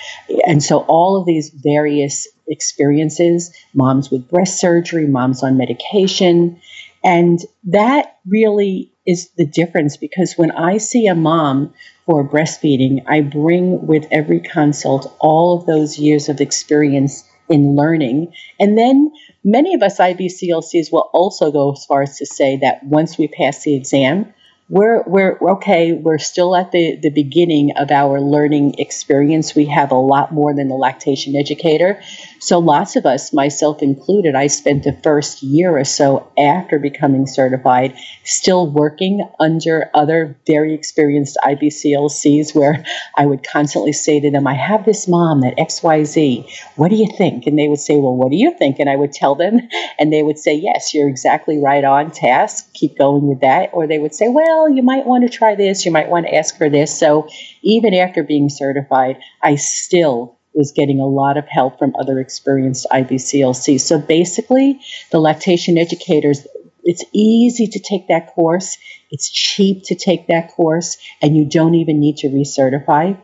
And 0.46 0.62
so 0.62 0.80
all 0.90 1.16
of 1.16 1.26
these 1.26 1.52
various 1.52 2.28
experiences, 2.50 3.56
moms 3.74 4.12
with 4.12 4.28
breast 4.28 4.60
surgery, 4.60 5.08
moms 5.08 5.44
on 5.44 5.56
medication, 5.56 6.60
and 7.02 7.40
that 7.64 8.18
really 8.28 8.92
is 9.08 9.30
the 9.38 9.46
difference 9.46 9.96
because 9.96 10.34
when 10.38 10.52
I 10.52 10.78
see 10.78 11.08
a 11.08 11.16
mom 11.16 11.74
for 12.06 12.28
breastfeeding, 12.28 13.04
I 13.08 13.22
bring 13.22 13.86
with 13.86 14.06
every 14.12 14.40
consult 14.40 15.16
all 15.20 15.58
of 15.58 15.66
those 15.66 15.98
years 15.98 16.30
of 16.30 16.42
experience 16.42 17.24
in 17.50 17.76
learning. 17.76 18.34
And 18.60 18.78
then 18.78 19.12
many 19.44 19.76
of 19.76 19.84
us 19.84 20.00
IBCLCs 20.00 20.92
will 20.92 21.10
also 21.14 21.52
go 21.52 21.74
as 21.74 21.86
far 21.86 22.02
as 22.02 22.18
to 22.18 22.26
say 22.26 22.58
that 22.58 22.84
once 22.84 23.18
we 23.18 23.28
pass 23.28 23.64
the 23.64 23.76
exam, 23.76 24.34
we're 24.72 25.04
we're 25.04 25.38
okay 25.52 25.92
we're 25.92 26.18
still 26.18 26.56
at 26.56 26.72
the 26.72 26.96
the 26.96 27.10
beginning 27.10 27.74
of 27.76 27.92
our 27.92 28.22
learning 28.22 28.74
experience 28.80 29.54
we 29.54 29.66
have 29.66 29.92
a 29.92 29.96
lot 29.96 30.34
more 30.34 30.56
than 30.56 30.70
the 30.70 30.76
lactation 30.76 31.36
educator 31.36 32.02
so 32.42 32.60
lots 32.60 32.96
of 32.96 33.06
us 33.06 33.34
myself 33.34 33.82
included 33.82 34.36
i 34.36 34.48
spent 34.48 34.84
the 34.84 34.98
first 35.04 35.42
year 35.42 35.78
or 35.78 35.86
so 35.86 36.30
after 36.38 36.80
becoming 36.80 37.26
certified 37.26 37.96
still 38.24 38.70
working 38.70 39.28
under 39.40 39.90
other 39.94 40.38
very 40.46 40.74
experienced 40.74 41.38
ibclcs 41.46 42.54
where 42.54 42.84
i 43.18 43.26
would 43.26 43.44
constantly 43.44 43.94
say 43.94 44.20
to 44.20 44.30
them 44.30 44.46
i 44.48 44.54
have 44.54 44.86
this 44.86 45.08
mom 45.08 45.42
that 45.42 45.56
xyz 45.58 46.46
what 46.76 46.90
do 46.90 46.96
you 46.96 47.08
think? 47.18 47.46
And 47.48 47.58
they 47.58 47.68
would 47.68 47.80
say 47.80 48.00
well 48.00 48.16
what 48.16 48.32
do 48.32 48.38
you 48.38 48.56
think? 48.58 48.80
And 48.80 48.90
i 48.90 48.96
would 48.96 49.12
tell 49.12 49.36
them 49.36 49.60
and 50.00 50.12
they 50.12 50.24
would 50.24 50.38
say 50.38 50.54
yes 50.54 50.94
you're 50.94 51.10
exactly 51.10 51.60
right 51.60 51.84
on 51.84 52.12
task. 52.12 52.74
Keep 52.74 52.98
going 52.98 53.28
with 53.28 53.42
that. 53.42 53.70
Or 53.74 53.88
they 53.88 54.00
would 54.00 54.14
say 54.14 54.28
well 54.30 54.70
you 54.70 54.84
might 54.84 55.06
want 55.06 55.24
to 55.24 55.38
try 55.38 55.56
this, 55.56 55.86
you 55.86 55.92
might 55.92 56.10
want 56.10 56.28
to 56.28 56.36
ask 56.36 56.58
for 56.58 56.70
this. 56.70 56.98
So 56.98 57.28
even 57.62 57.94
after 57.94 58.24
being 58.24 58.50
certified, 58.50 59.18
I 59.42 59.56
still 59.56 60.38
was 60.54 60.72
getting 60.72 61.00
a 61.00 61.06
lot 61.06 61.38
of 61.38 61.48
help 61.48 61.80
from 61.80 61.96
other 61.96 62.20
experienced 62.20 62.88
IBCLCs. 62.92 63.82
So 63.82 64.00
basically, 64.00 64.80
the 65.12 65.20
lactation 65.20 65.78
educators, 65.78 66.46
it's 66.84 67.04
easy 67.14 67.68
to 67.68 67.80
take 67.80 68.08
that 68.08 68.34
course, 68.34 68.78
it's 69.10 69.30
cheap 69.30 69.84
to 69.86 69.96
take 69.96 70.28
that 70.28 70.52
course, 70.52 70.98
and 71.22 71.36
you 71.38 71.46
don't 71.46 71.76
even 71.76 72.00
need 72.00 72.18
to 72.18 72.28
recertify. 72.28 73.18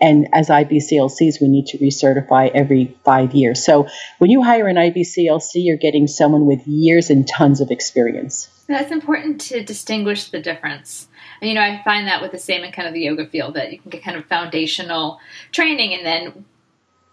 And 0.00 0.28
as 0.32 0.48
IBCLCs, 0.48 1.40
we 1.40 1.46
need 1.46 1.66
to 1.68 1.78
recertify 1.78 2.50
every 2.52 2.96
five 3.04 3.34
years. 3.34 3.64
So 3.64 3.86
when 4.18 4.30
you 4.30 4.42
hire 4.42 4.66
an 4.66 4.74
IBCLC, 4.74 5.52
you're 5.54 5.76
getting 5.76 6.08
someone 6.08 6.44
with 6.44 6.66
years 6.66 7.08
and 7.08 7.26
tons 7.26 7.60
of 7.60 7.70
experience. 7.70 8.48
That's 8.66 8.90
important 8.90 9.40
to 9.42 9.62
distinguish 9.62 10.30
the 10.30 10.40
difference. 10.40 11.06
And, 11.40 11.48
you 11.48 11.54
know, 11.54 11.60
I 11.60 11.82
find 11.84 12.08
that 12.08 12.20
with 12.20 12.32
the 12.32 12.38
same 12.38 12.64
in 12.64 12.72
kind 12.72 12.88
of 12.88 12.94
the 12.94 13.00
yoga 13.00 13.26
field 13.28 13.54
that 13.54 13.70
you 13.70 13.78
can 13.78 13.90
get 13.90 14.02
kind 14.02 14.16
of 14.16 14.24
foundational 14.26 15.20
training 15.52 15.94
and 15.94 16.04
then 16.04 16.44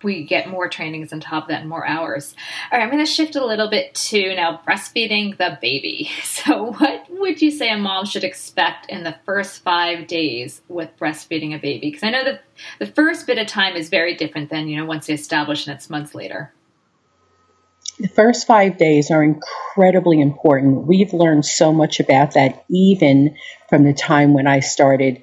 we 0.03 0.24
get 0.24 0.50
more 0.50 0.70
trainings 0.70 1.12
on 1.12 1.20
top 1.20 1.44
of 1.44 1.50
that 1.50 1.62
and 1.62 1.70
more 1.70 1.86
hours. 1.86 2.36
All 2.72 2.77
right, 2.77 2.84
I'm 2.84 2.91
going 2.91 3.06
to 3.06 3.12
shift 3.12 3.36
a 3.36 3.46
little 3.46 3.70
bit 3.70 3.94
to 3.96 4.36
now 4.36 4.62
breastfeeding 4.68 5.38
the 5.38 5.58
baby. 5.62 6.10
So, 6.39 6.72
what 6.72 7.06
would 7.10 7.41
you 7.41 7.51
say 7.51 7.70
a 7.70 7.77
mom 7.77 8.06
should 8.06 8.24
expect 8.24 8.89
in 8.89 9.03
the 9.03 9.15
first 9.25 9.62
five 9.62 10.08
days 10.08 10.62
with 10.70 10.89
breastfeeding 10.98 11.53
a 11.53 11.60
baby? 11.60 11.89
Because 11.89 12.03
I 12.03 12.12
know 12.12 12.24
that 12.24 12.44
the 12.79 12.86
first 12.86 13.27
bit 13.27 13.38
of 13.38 13.48
time 13.48 13.75
is 13.75 13.89
very 13.89 14.15
different 14.15 14.50
than, 14.50 14.70
you 14.70 14.77
know, 14.77 14.86
once 14.86 15.08
they 15.08 15.13
establish 15.13 15.68
and 15.68 15.75
it's 15.75 15.89
months 15.89 16.15
later. 16.15 16.53
The 18.00 18.08
first 18.08 18.48
five 18.48 18.77
days 18.77 19.12
are 19.12 19.22
incredibly 19.22 20.22
important. 20.22 20.88
We've 20.88 21.12
learned 21.12 21.46
so 21.46 21.74
much 21.74 22.00
about 22.00 22.36
that 22.36 22.63
even 22.70 23.36
from 23.68 23.84
the 23.84 23.94
time 23.94 24.34
when 24.34 24.48
I 24.48 24.62
started 24.62 25.22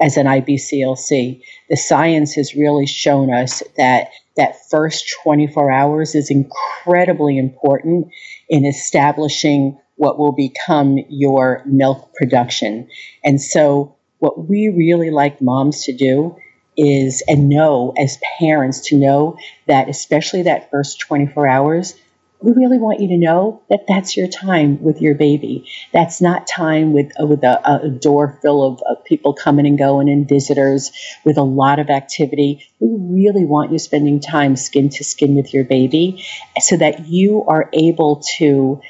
as 0.00 0.16
an 0.16 0.26
IBCLC. 0.26 1.42
The 1.68 1.76
science 1.76 2.34
has 2.34 2.54
really 2.54 2.86
shown 2.86 3.32
us 3.32 3.62
that 3.76 4.10
that 4.36 4.68
first 4.70 5.12
24 5.24 5.70
hours 5.70 6.14
is 6.14 6.30
incredibly 6.30 7.38
important 7.38 8.08
in 8.48 8.64
establishing 8.64 9.76
what 9.96 10.18
will 10.18 10.32
become 10.32 10.98
your 11.08 11.62
milk 11.66 12.14
production. 12.14 12.88
And 13.24 13.42
so, 13.42 13.96
what 14.20 14.48
we 14.48 14.68
really 14.68 15.10
like 15.10 15.40
moms 15.42 15.84
to 15.84 15.92
do 15.92 16.36
is, 16.76 17.22
and 17.26 17.48
know 17.48 17.92
as 17.98 18.18
parents 18.38 18.80
to 18.88 18.96
know 18.96 19.36
that, 19.66 19.88
especially 19.88 20.42
that 20.42 20.70
first 20.70 21.00
24 21.00 21.46
hours, 21.46 21.94
we 22.40 22.52
really 22.52 22.78
want 22.78 23.00
you 23.00 23.08
to 23.08 23.16
know 23.16 23.62
that 23.68 23.84
that's 23.88 24.16
your 24.16 24.28
time 24.28 24.80
with 24.82 25.00
your 25.02 25.14
baby. 25.14 25.68
That's 25.92 26.20
not 26.20 26.46
time 26.46 26.92
with 26.92 27.10
uh, 27.20 27.26
with 27.26 27.42
a, 27.42 27.84
a 27.84 27.88
door 27.88 28.38
full 28.42 28.66
of, 28.66 28.82
of, 28.82 29.04
people 29.04 29.32
coming 29.32 29.66
and 29.66 29.78
going 29.78 30.08
and 30.08 30.28
visitors 30.28 30.92
with 31.24 31.36
a 31.36 31.42
lot 31.42 31.78
of 31.78 31.90
activity. 31.90 32.66
We 32.78 33.22
really 33.22 33.44
want 33.44 33.72
you 33.72 33.78
spending 33.78 34.20
time 34.20 34.54
skin 34.54 34.88
to 34.90 35.04
skin 35.04 35.34
with 35.34 35.52
your 35.52 35.64
baby 35.64 36.24
so 36.60 36.76
that 36.76 37.08
you 37.08 37.44
are 37.44 37.70
able 37.72 38.22
to 38.36 38.80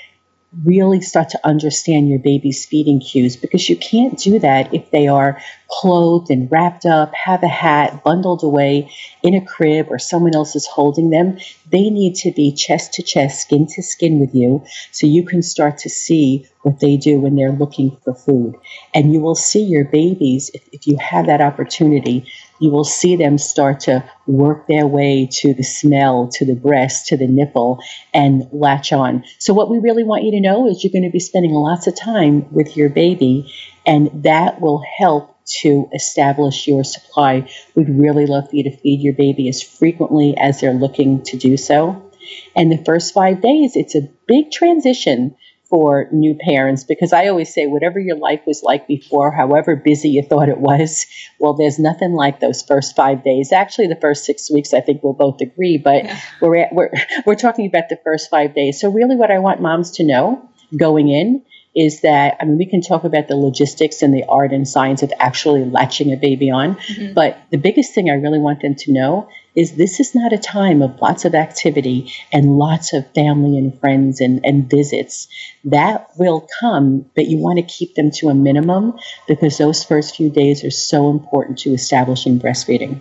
really 0.64 1.00
start 1.00 1.28
to 1.28 1.40
understand 1.44 2.08
your 2.08 2.18
baby's 2.18 2.64
feeding 2.64 3.00
cues 3.00 3.36
because 3.36 3.68
you 3.68 3.76
can't 3.76 4.18
do 4.18 4.38
that 4.38 4.72
if 4.72 4.90
they 4.90 5.06
are 5.06 5.40
clothed 5.70 6.30
and 6.30 6.50
wrapped 6.50 6.86
up, 6.86 7.12
have 7.14 7.42
a 7.42 7.48
hat, 7.48 8.02
bundled 8.02 8.42
away 8.42 8.90
in 9.22 9.34
a 9.34 9.44
crib, 9.44 9.86
or 9.90 9.98
someone 9.98 10.34
else 10.34 10.56
is 10.56 10.66
holding 10.66 11.10
them. 11.10 11.38
They 11.70 11.90
need 11.90 12.14
to 12.16 12.32
be 12.32 12.52
chest 12.52 12.94
to 12.94 13.02
chest, 13.02 13.42
skin 13.42 13.66
to 13.74 13.82
skin 13.82 14.20
with 14.20 14.34
you 14.34 14.64
so 14.90 15.06
you 15.06 15.24
can 15.24 15.42
start 15.42 15.78
to 15.78 15.90
see 15.90 16.46
what 16.62 16.80
they 16.80 16.96
do 16.96 17.20
when 17.20 17.36
they're 17.36 17.52
looking 17.52 17.96
for 18.02 18.14
food. 18.14 18.54
And 18.94 19.12
you 19.12 19.20
will 19.20 19.34
see 19.34 19.62
your 19.62 19.84
babies, 19.84 20.50
if, 20.54 20.66
if 20.72 20.86
you 20.86 20.96
have 20.98 21.26
that 21.26 21.42
opportunity, 21.42 22.26
you 22.58 22.70
will 22.70 22.84
see 22.84 23.16
them 23.16 23.38
start 23.38 23.80
to 23.80 24.04
work 24.26 24.66
their 24.66 24.86
way 24.86 25.28
to 25.30 25.54
the 25.54 25.62
smell, 25.62 26.28
to 26.34 26.44
the 26.44 26.54
breast, 26.54 27.06
to 27.08 27.16
the 27.16 27.26
nipple, 27.26 27.80
and 28.12 28.48
latch 28.52 28.92
on. 28.92 29.24
So, 29.38 29.54
what 29.54 29.70
we 29.70 29.78
really 29.78 30.04
want 30.04 30.24
you 30.24 30.32
to 30.32 30.40
know 30.40 30.68
is 30.68 30.82
you're 30.82 30.92
going 30.92 31.04
to 31.04 31.10
be 31.10 31.20
spending 31.20 31.52
lots 31.52 31.86
of 31.86 31.94
time 31.94 32.52
with 32.52 32.76
your 32.76 32.88
baby, 32.88 33.52
and 33.86 34.24
that 34.24 34.60
will 34.60 34.82
help 34.98 35.34
to 35.60 35.88
establish 35.94 36.68
your 36.68 36.84
supply. 36.84 37.50
We'd 37.74 37.88
really 37.88 38.26
love 38.26 38.50
for 38.50 38.56
you 38.56 38.64
to 38.64 38.76
feed 38.76 39.00
your 39.00 39.14
baby 39.14 39.48
as 39.48 39.62
frequently 39.62 40.36
as 40.36 40.60
they're 40.60 40.72
looking 40.72 41.22
to 41.24 41.36
do 41.36 41.56
so. 41.56 42.10
And 42.54 42.70
the 42.70 42.84
first 42.84 43.14
five 43.14 43.40
days, 43.40 43.74
it's 43.74 43.94
a 43.94 44.08
big 44.26 44.50
transition 44.50 45.36
for 45.68 46.08
new 46.12 46.34
parents 46.34 46.84
because 46.84 47.12
I 47.12 47.28
always 47.28 47.52
say, 47.52 47.66
whatever 47.66 47.98
your 47.98 48.16
life 48.16 48.40
was 48.46 48.62
like 48.62 48.86
before, 48.86 49.30
however 49.30 49.76
busy 49.76 50.10
you 50.10 50.22
thought 50.22 50.48
it 50.48 50.58
was, 50.58 51.06
well, 51.38 51.54
there's 51.54 51.78
nothing 51.78 52.12
like 52.12 52.40
those 52.40 52.62
first 52.62 52.96
five 52.96 53.22
days. 53.22 53.52
Actually, 53.52 53.88
the 53.88 54.00
first 54.00 54.24
six 54.24 54.50
weeks, 54.50 54.72
I 54.72 54.80
think 54.80 55.02
we'll 55.02 55.12
both 55.12 55.40
agree, 55.40 55.78
but 55.78 56.04
yeah. 56.04 56.20
we're, 56.40 56.56
at, 56.56 56.72
we're, 56.72 56.90
we're 57.26 57.34
talking 57.34 57.66
about 57.66 57.88
the 57.88 57.98
first 58.02 58.30
five 58.30 58.54
days. 58.54 58.80
So, 58.80 58.90
really, 58.90 59.16
what 59.16 59.30
I 59.30 59.38
want 59.38 59.60
moms 59.60 59.92
to 59.92 60.04
know 60.04 60.48
going 60.76 61.08
in 61.08 61.42
is 61.78 62.00
that 62.00 62.36
I 62.40 62.44
mean 62.44 62.58
we 62.58 62.66
can 62.66 62.80
talk 62.80 63.04
about 63.04 63.28
the 63.28 63.36
logistics 63.36 64.02
and 64.02 64.12
the 64.12 64.24
art 64.28 64.52
and 64.52 64.66
science 64.66 65.04
of 65.04 65.12
actually 65.20 65.64
latching 65.64 66.12
a 66.12 66.16
baby 66.16 66.50
on, 66.50 66.74
mm-hmm. 66.74 67.14
but 67.14 67.38
the 67.52 67.56
biggest 67.56 67.94
thing 67.94 68.10
I 68.10 68.14
really 68.14 68.40
want 68.40 68.62
them 68.62 68.74
to 68.74 68.92
know 68.92 69.28
is 69.54 69.76
this 69.76 70.00
is 70.00 70.14
not 70.14 70.32
a 70.32 70.38
time 70.38 70.82
of 70.82 71.00
lots 71.00 71.24
of 71.24 71.36
activity 71.36 72.12
and 72.32 72.58
lots 72.58 72.92
of 72.92 73.12
family 73.14 73.56
and 73.56 73.78
friends 73.80 74.20
and, 74.20 74.40
and 74.44 74.68
visits. 74.68 75.28
That 75.64 76.08
will 76.16 76.48
come, 76.60 77.06
but 77.14 77.26
you 77.26 77.38
want 77.38 77.58
to 77.58 77.62
keep 77.62 77.94
them 77.94 78.10
to 78.16 78.28
a 78.28 78.34
minimum 78.34 78.98
because 79.26 79.58
those 79.58 79.84
first 79.84 80.16
few 80.16 80.30
days 80.30 80.64
are 80.64 80.70
so 80.70 81.10
important 81.10 81.58
to 81.60 81.70
establishing 81.70 82.40
breastfeeding. 82.40 83.00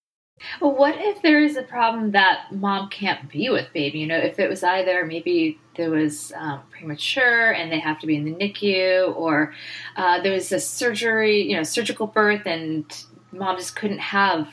Well, 0.59 0.75
what 0.75 0.95
if 0.97 1.21
there 1.21 1.41
is 1.43 1.57
a 1.57 1.63
problem 1.63 2.11
that 2.11 2.51
mom 2.51 2.89
can't 2.89 3.29
be 3.29 3.49
with 3.49 3.71
baby? 3.73 3.99
You 3.99 4.07
know, 4.07 4.17
if 4.17 4.39
it 4.39 4.49
was 4.49 4.63
either 4.63 5.05
maybe 5.05 5.59
there 5.75 5.89
was 5.89 6.31
um, 6.35 6.61
premature 6.71 7.51
and 7.51 7.71
they 7.71 7.79
have 7.79 7.99
to 7.99 8.07
be 8.07 8.15
in 8.15 8.25
the 8.25 8.33
NICU, 8.33 9.15
or 9.15 9.53
uh, 9.95 10.21
there 10.21 10.33
was 10.33 10.51
a 10.51 10.59
surgery, 10.59 11.41
you 11.43 11.55
know, 11.55 11.63
surgical 11.63 12.07
birth, 12.07 12.45
and 12.45 12.85
mom 13.31 13.57
just 13.57 13.75
couldn't 13.75 13.99
have 13.99 14.49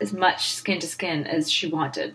as 0.00 0.12
much 0.12 0.52
skin 0.52 0.80
to 0.80 0.86
skin 0.86 1.26
as 1.26 1.50
she 1.50 1.68
wanted. 1.68 2.14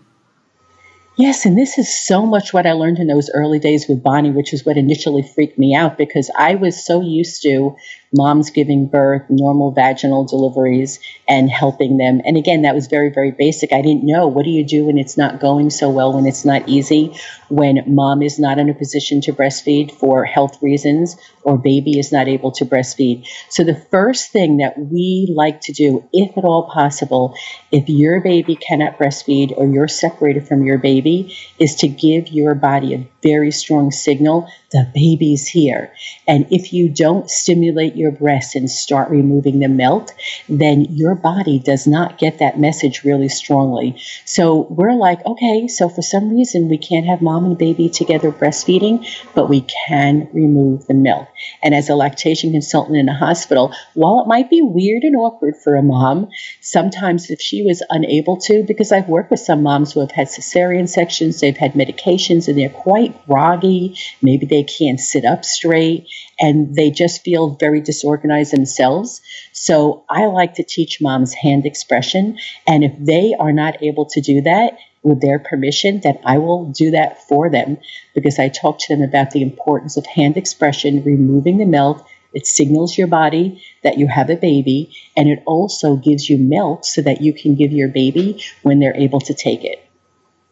Yes, 1.18 1.44
and 1.44 1.58
this 1.58 1.78
is 1.78 2.06
so 2.06 2.24
much 2.24 2.52
what 2.52 2.64
I 2.64 2.72
learned 2.72 3.00
in 3.00 3.08
those 3.08 3.28
early 3.34 3.58
days 3.58 3.86
with 3.88 4.04
Bonnie, 4.04 4.30
which 4.30 4.52
is 4.52 4.64
what 4.64 4.76
initially 4.76 5.22
freaked 5.22 5.58
me 5.58 5.74
out 5.74 5.98
because 5.98 6.30
I 6.38 6.54
was 6.54 6.84
so 6.84 7.00
used 7.00 7.42
to 7.42 7.74
moms 8.12 8.50
giving 8.50 8.86
birth, 8.86 9.22
normal 9.28 9.70
vaginal 9.70 10.24
deliveries, 10.24 10.98
and 11.28 11.50
helping 11.50 11.98
them. 11.98 12.20
And 12.24 12.36
again, 12.36 12.62
that 12.62 12.74
was 12.74 12.86
very, 12.86 13.10
very 13.10 13.30
basic. 13.30 13.72
I 13.72 13.82
didn't 13.82 14.04
know 14.04 14.26
what 14.26 14.44
do 14.44 14.50
you 14.50 14.64
do 14.64 14.86
when 14.86 14.98
it's 14.98 15.16
not 15.16 15.40
going 15.40 15.70
so 15.70 15.90
well, 15.90 16.12
when 16.12 16.26
it's 16.26 16.44
not 16.44 16.68
easy, 16.68 17.14
when 17.48 17.82
mom 17.86 18.22
is 18.22 18.38
not 18.38 18.58
in 18.58 18.68
a 18.68 18.74
position 18.74 19.20
to 19.22 19.32
breastfeed 19.32 19.90
for 19.92 20.24
health 20.24 20.62
reasons, 20.62 21.16
or 21.42 21.58
baby 21.58 21.98
is 21.98 22.12
not 22.12 22.28
able 22.28 22.52
to 22.52 22.64
breastfeed. 22.64 23.26
So, 23.48 23.64
the 23.64 23.74
first 23.90 24.32
thing 24.32 24.58
that 24.58 24.78
we 24.78 25.32
like 25.34 25.60
to 25.62 25.72
do, 25.72 26.08
if 26.12 26.36
at 26.36 26.44
all 26.44 26.70
possible, 26.70 27.34
if 27.72 27.88
your 27.88 28.20
baby 28.20 28.56
cannot 28.56 28.98
breastfeed 28.98 29.52
or 29.56 29.66
you're 29.66 29.88
separated 29.88 30.46
from 30.46 30.64
your 30.64 30.78
baby, 30.78 31.36
is 31.58 31.74
to 31.76 31.88
give 31.88 32.28
your 32.28 32.54
body 32.54 32.94
a 32.94 33.08
very 33.22 33.50
strong 33.50 33.90
signal 33.90 34.48
the 34.70 34.90
baby's 34.94 35.46
here. 35.46 35.92
And 36.26 36.46
if 36.50 36.72
you 36.72 36.88
don't 36.90 37.30
stimulate 37.30 37.96
your 37.98 38.12
breast 38.12 38.54
and 38.54 38.70
start 38.70 39.10
removing 39.10 39.58
the 39.58 39.68
milk, 39.68 40.10
then 40.48 40.86
your 40.90 41.14
body 41.14 41.58
does 41.58 41.86
not 41.86 42.18
get 42.18 42.38
that 42.38 42.58
message 42.58 43.04
really 43.04 43.28
strongly. 43.28 44.00
So 44.24 44.66
we're 44.70 44.94
like, 44.94 45.24
okay, 45.26 45.68
so 45.68 45.88
for 45.88 46.02
some 46.02 46.30
reason 46.30 46.68
we 46.68 46.78
can't 46.78 47.06
have 47.06 47.20
mom 47.20 47.44
and 47.44 47.58
baby 47.58 47.88
together 47.88 48.32
breastfeeding, 48.32 49.06
but 49.34 49.48
we 49.48 49.66
can 49.86 50.28
remove 50.32 50.86
the 50.86 50.94
milk. 50.94 51.28
And 51.62 51.74
as 51.74 51.88
a 51.88 51.94
lactation 51.94 52.52
consultant 52.52 52.96
in 52.96 53.08
a 53.08 53.14
hospital, 53.14 53.74
while 53.94 54.20
it 54.20 54.28
might 54.28 54.50
be 54.50 54.62
weird 54.62 55.02
and 55.02 55.16
awkward 55.16 55.56
for 55.56 55.74
a 55.74 55.82
mom, 55.82 56.28
sometimes 56.60 57.30
if 57.30 57.40
she 57.40 57.62
was 57.62 57.82
unable 57.90 58.36
to, 58.38 58.62
because 58.62 58.92
I've 58.92 59.08
worked 59.08 59.30
with 59.30 59.40
some 59.40 59.62
moms 59.62 59.92
who 59.92 60.00
have 60.00 60.10
had 60.10 60.28
cesarean 60.28 60.88
sections, 60.88 61.40
they've 61.40 61.56
had 61.56 61.72
medications, 61.72 62.48
and 62.48 62.58
they're 62.58 62.68
quite 62.68 63.26
groggy. 63.26 63.98
Maybe 64.22 64.46
they 64.46 64.62
can't 64.62 65.00
sit 65.00 65.24
up 65.24 65.44
straight 65.44 66.06
and 66.40 66.74
they 66.74 66.90
just 66.90 67.22
feel 67.22 67.56
very 67.56 67.80
disorganized 67.80 68.52
themselves. 68.52 69.20
So 69.52 70.04
I 70.08 70.26
like 70.26 70.54
to 70.54 70.62
teach 70.62 71.00
moms 71.00 71.34
hand 71.34 71.66
expression. 71.66 72.38
And 72.66 72.84
if 72.84 72.92
they 72.98 73.34
are 73.38 73.52
not 73.52 73.82
able 73.82 74.06
to 74.06 74.20
do 74.20 74.42
that, 74.42 74.78
with 75.02 75.20
their 75.20 75.38
permission, 75.38 76.00
then 76.00 76.18
I 76.24 76.38
will 76.38 76.66
do 76.66 76.90
that 76.90 77.26
for 77.28 77.50
them 77.50 77.78
because 78.14 78.38
I 78.38 78.48
talk 78.48 78.78
to 78.80 78.94
them 78.94 79.02
about 79.02 79.30
the 79.30 79.42
importance 79.42 79.96
of 79.96 80.06
hand 80.06 80.36
expression, 80.36 81.02
removing 81.04 81.58
the 81.58 81.64
milk. 81.64 82.06
It 82.34 82.46
signals 82.46 82.98
your 82.98 83.06
body 83.06 83.62
that 83.82 83.98
you 83.98 84.06
have 84.06 84.28
a 84.28 84.36
baby, 84.36 84.94
and 85.16 85.28
it 85.28 85.42
also 85.46 85.96
gives 85.96 86.28
you 86.28 86.36
milk 86.36 86.84
so 86.84 87.00
that 87.02 87.22
you 87.22 87.32
can 87.32 87.54
give 87.54 87.72
your 87.72 87.88
baby 87.88 88.42
when 88.62 88.80
they're 88.80 88.96
able 88.96 89.20
to 89.20 89.34
take 89.34 89.64
it. 89.64 89.87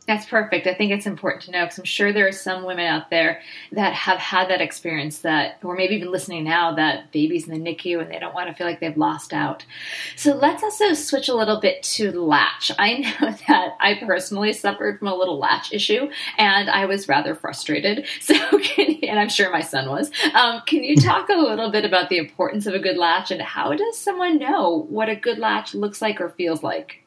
That's 0.07 0.25
perfect. 0.25 0.69
I 0.69 0.75
think 0.75 0.93
it's 0.93 1.07
important 1.07 1.43
to 1.45 1.51
know 1.51 1.65
because 1.65 1.79
I'm 1.79 1.85
sure 1.85 2.13
there 2.13 2.29
are 2.29 2.33
some 2.33 2.65
women 2.65 2.87
out 2.87 3.11
there 3.11 3.41
that 3.73 3.93
have 3.93 4.19
had 4.19 4.49
that 4.51 4.61
experience 4.61 5.19
that, 5.21 5.59
or 5.65 5.75
maybe 5.75 5.97
even 5.97 6.13
listening 6.13 6.45
now, 6.45 6.75
that 6.77 7.11
baby's 7.11 7.49
in 7.49 7.53
the 7.53 7.75
NICU 7.75 8.01
and 8.01 8.11
they 8.11 8.21
don't 8.21 8.35
want 8.35 8.49
to 8.49 8.55
feel 8.55 8.69
like 8.69 8.79
they've 8.79 8.97
lost 8.97 9.33
out. 9.33 9.67
So 10.15 10.35
let's 10.35 10.63
also 10.63 10.93
switch 10.95 11.29
a 11.29 11.35
little 11.35 11.61
bit 11.61 11.83
to 11.83 12.13
latch. 12.13 12.71
I 12.79 12.95
know 13.21 13.35
that 13.49 13.77
I 13.81 13.95
personally 13.95 14.53
suffered 14.53 15.01
from 15.01 15.09
a 15.09 15.15
little 15.15 15.39
latch 15.39 15.73
issue 15.73 16.09
and 16.39 16.71
I 16.71 16.87
was 16.87 17.09
rather 17.09 17.35
frustrated. 17.35 18.07
So, 18.27 18.35
can, 18.59 18.99
and 19.05 19.21
I'm 19.21 19.29
sure 19.29 19.53
my 19.53 19.61
son 19.61 19.89
was. 19.89 20.11
Um, 20.35 20.61
can 20.67 20.83
you 20.83 20.97
talk 20.97 21.29
a 21.29 21.35
little 21.35 21.71
bit 21.71 21.85
about 21.85 22.09
the 22.09 22.19
importance 22.19 22.67
of 22.67 22.75
a 22.75 22.79
good 22.79 22.97
latch 22.97 23.31
and 23.31 23.41
how 23.41 23.73
does 23.73 23.97
someone 23.97 24.39
know 24.39 24.87
what 24.89 25.09
a 25.09 25.15
good 25.15 25.39
latch 25.39 25.75
looks 25.75 26.03
like 26.03 26.21
or 26.21 26.31
feels 26.31 26.65
like? 26.65 27.05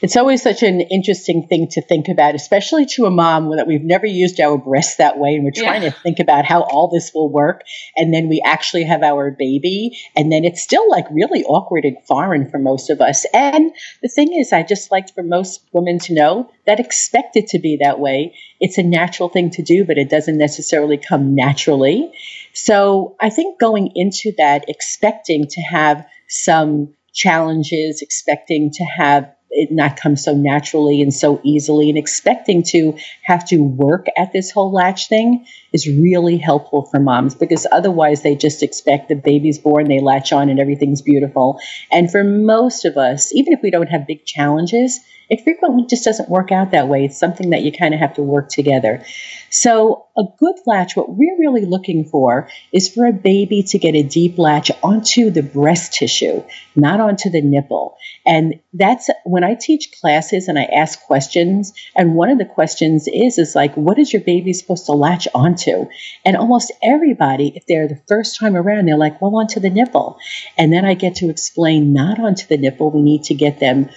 It's 0.00 0.16
always 0.16 0.42
such 0.42 0.62
an 0.62 0.80
interesting 0.80 1.46
thing 1.48 1.68
to 1.72 1.82
think 1.82 2.08
about, 2.08 2.34
especially 2.34 2.86
to 2.86 3.06
a 3.06 3.10
mom 3.10 3.56
that 3.56 3.66
we've 3.66 3.82
never 3.82 4.06
used 4.06 4.40
our 4.40 4.56
breasts 4.56 4.96
that 4.96 5.18
way 5.18 5.34
and 5.34 5.44
we're 5.44 5.50
trying 5.50 5.82
yeah. 5.82 5.90
to 5.90 6.00
think 6.00 6.18
about 6.18 6.44
how 6.44 6.62
all 6.62 6.88
this 6.88 7.12
will 7.14 7.30
work. 7.30 7.62
And 7.96 8.12
then 8.12 8.28
we 8.28 8.42
actually 8.44 8.84
have 8.84 9.02
our 9.02 9.30
baby. 9.30 9.98
And 10.16 10.30
then 10.30 10.44
it's 10.44 10.62
still 10.62 10.88
like 10.90 11.06
really 11.10 11.44
awkward 11.44 11.84
and 11.84 11.96
foreign 12.06 12.48
for 12.50 12.58
most 12.58 12.90
of 12.90 13.00
us. 13.00 13.26
And 13.32 13.72
the 14.02 14.08
thing 14.08 14.32
is, 14.32 14.52
I 14.52 14.62
just 14.62 14.90
like 14.90 15.12
for 15.14 15.22
most 15.22 15.66
women 15.72 15.98
to 16.00 16.14
know 16.14 16.50
that 16.66 16.80
expect 16.80 17.36
it 17.36 17.48
to 17.48 17.58
be 17.58 17.78
that 17.80 17.98
way. 17.98 18.34
It's 18.60 18.78
a 18.78 18.82
natural 18.82 19.28
thing 19.28 19.50
to 19.50 19.62
do, 19.62 19.84
but 19.84 19.98
it 19.98 20.10
doesn't 20.10 20.38
necessarily 20.38 20.98
come 20.98 21.34
naturally. 21.34 22.12
So 22.52 23.16
I 23.20 23.30
think 23.30 23.58
going 23.58 23.92
into 23.94 24.32
that, 24.38 24.64
expecting 24.68 25.46
to 25.48 25.60
have 25.62 26.06
some 26.28 26.94
challenges, 27.12 28.02
expecting 28.02 28.70
to 28.70 28.84
have 28.84 29.32
it 29.50 29.70
not 29.70 29.96
come 29.96 30.16
so 30.16 30.34
naturally 30.34 31.00
and 31.00 31.12
so 31.12 31.40
easily 31.42 31.88
and 31.88 31.98
expecting 31.98 32.62
to 32.62 32.96
have 33.22 33.46
to 33.48 33.58
work 33.58 34.06
at 34.16 34.32
this 34.32 34.50
whole 34.50 34.72
latch 34.72 35.08
thing 35.08 35.46
is 35.72 35.86
really 35.86 36.36
helpful 36.36 36.82
for 36.86 37.00
moms 37.00 37.34
because 37.34 37.66
otherwise 37.72 38.22
they 38.22 38.34
just 38.34 38.62
expect 38.62 39.08
the 39.08 39.14
baby's 39.14 39.58
born, 39.58 39.88
they 39.88 40.00
latch 40.00 40.32
on 40.32 40.48
and 40.48 40.60
everything's 40.60 41.02
beautiful. 41.02 41.58
And 41.90 42.10
for 42.10 42.24
most 42.24 42.84
of 42.84 42.96
us, 42.96 43.32
even 43.34 43.52
if 43.52 43.60
we 43.62 43.70
don't 43.70 43.88
have 43.88 44.06
big 44.06 44.24
challenges, 44.24 45.00
it 45.30 45.42
frequently 45.44 45.84
just 45.86 46.04
doesn't 46.04 46.28
work 46.28 46.52
out 46.52 46.70
that 46.70 46.88
way. 46.88 47.04
It's 47.04 47.18
something 47.18 47.50
that 47.50 47.62
you 47.62 47.72
kind 47.72 47.94
of 47.94 48.00
have 48.00 48.14
to 48.14 48.22
work 48.22 48.48
together. 48.48 49.04
So, 49.50 50.06
a 50.16 50.24
good 50.38 50.56
latch, 50.66 50.96
what 50.96 51.14
we're 51.14 51.38
really 51.38 51.64
looking 51.64 52.04
for 52.04 52.48
is 52.72 52.92
for 52.92 53.06
a 53.06 53.12
baby 53.12 53.62
to 53.62 53.78
get 53.78 53.94
a 53.94 54.02
deep 54.02 54.36
latch 54.36 54.70
onto 54.82 55.30
the 55.30 55.44
breast 55.44 55.92
tissue, 55.92 56.42
not 56.74 57.00
onto 57.00 57.30
the 57.30 57.40
nipple. 57.40 57.96
And 58.26 58.58
that's 58.74 59.08
when 59.24 59.44
I 59.44 59.54
teach 59.54 59.92
classes 60.00 60.48
and 60.48 60.58
I 60.58 60.64
ask 60.64 61.00
questions. 61.02 61.72
And 61.94 62.14
one 62.14 62.30
of 62.30 62.38
the 62.38 62.44
questions 62.44 63.06
is, 63.06 63.38
is 63.38 63.54
like, 63.54 63.74
what 63.76 63.98
is 63.98 64.12
your 64.12 64.22
baby 64.22 64.52
supposed 64.52 64.86
to 64.86 64.92
latch 64.92 65.28
onto? 65.34 65.86
And 66.24 66.36
almost 66.36 66.72
everybody, 66.82 67.52
if 67.54 67.64
they're 67.66 67.88
the 67.88 68.02
first 68.08 68.38
time 68.38 68.56
around, 68.56 68.86
they're 68.86 68.98
like, 68.98 69.22
well, 69.22 69.36
onto 69.36 69.60
the 69.60 69.70
nipple. 69.70 70.18
And 70.58 70.72
then 70.72 70.84
I 70.84 70.94
get 70.94 71.14
to 71.16 71.30
explain 71.30 71.92
not 71.92 72.18
onto 72.18 72.46
the 72.46 72.58
nipple. 72.58 72.90
We 72.90 73.02
need 73.02 73.22
to 73.24 73.34
get 73.34 73.60
them 73.60 73.88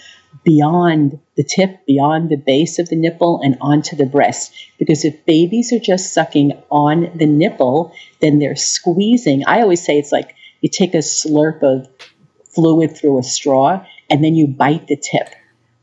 beyond 0.44 1.20
the 1.36 1.44
tip, 1.44 1.86
beyond 1.86 2.30
the 2.30 2.38
base 2.38 2.80
of 2.80 2.90
the 2.90 2.96
nipple, 2.96 3.42
and 3.44 3.58
onto 3.62 3.96
the 3.96 4.06
breast. 4.06 4.54
Because 4.78 5.06
if 5.06 5.26
babies 5.26 5.72
are 5.72 5.80
just 5.80 6.14
sucking 6.14 6.54
on 6.70 7.12
the 7.16 7.26
nipple, 7.26 7.94
then 8.20 8.40
they're 8.40 8.56
squeezing. 8.56 9.46
I 9.46 9.62
always 9.62 9.84
say 9.84 9.98
it's 9.98 10.12
like 10.12 10.36
you 10.62 10.70
take 10.70 10.94
a 10.94 11.00
slurp 11.00 11.64
of 11.64 11.88
fluid 12.54 12.96
through 12.98 13.20
a 13.20 13.24
straw 13.24 13.86
and 14.10 14.24
then 14.24 14.36
you 14.36 14.48
bite 14.48 14.88
the 14.88 14.98
tip. 14.98 15.30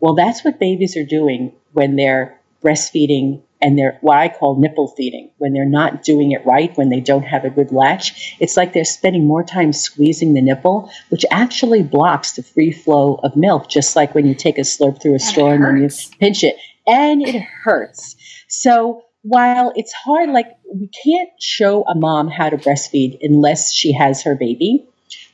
Well, 0.01 0.15
that's 0.15 0.45
what 0.45 0.61
babies 0.61 0.97
are 0.97 1.05
doing 1.05 1.53
when 1.73 1.97
they're 1.97 2.41
breastfeeding 2.63 3.43
and 3.61 3.79
they're 3.79 3.99
what 4.01 4.19
I 4.19 4.29
call 4.29 4.61
nipple 4.61 4.89
feeding. 4.89 5.31
When 5.39 5.53
they're 5.53 5.65
not 5.65 6.03
doing 6.03 6.33
it 6.33 6.45
right, 6.47 6.77
when 6.77 6.89
they 6.89 7.01
don't 7.01 7.25
have 7.25 7.45
a 7.45 7.51
good 7.51 7.73
latch, 7.73 8.37
it's 8.41 8.57
like 8.57 8.73
they're 8.73 8.85
spending 8.85 9.27
more 9.27 9.43
time 9.43 9.73
squeezing 9.73 10.35
the 10.35 10.43
nipple, 10.43 10.91
which 11.09 11.25
actually 11.31 11.83
blocks 11.83 12.33
the 12.33 12.43
free 12.43 12.73
flow 12.73 13.21
of 13.23 13.37
milk, 13.37 13.69
just 13.69 13.97
like 13.97 14.15
when 14.15 14.27
you 14.27 14.35
take 14.35 14.59
a 14.59 14.63
slurp 14.63 15.01
through 15.01 15.15
a 15.15 15.19
straw 15.19 15.51
and 15.51 15.65
then 15.65 15.83
you 15.83 15.89
pinch 16.19 16.45
it. 16.45 16.57
And 16.87 17.23
it 17.23 17.41
hurts. 17.41 18.17
So 18.49 19.03
while 19.23 19.73
it's 19.77 19.93
hard, 19.93 20.31
like 20.31 20.49
we 20.73 20.89
can't 21.05 21.31
show 21.41 21.85
a 21.85 21.95
mom 21.95 22.29
how 22.29 22.49
to 22.51 22.57
breastfeed 22.57 23.19
unless 23.21 23.73
she 23.73 23.93
has 23.93 24.23
her 24.23 24.35
baby 24.35 24.89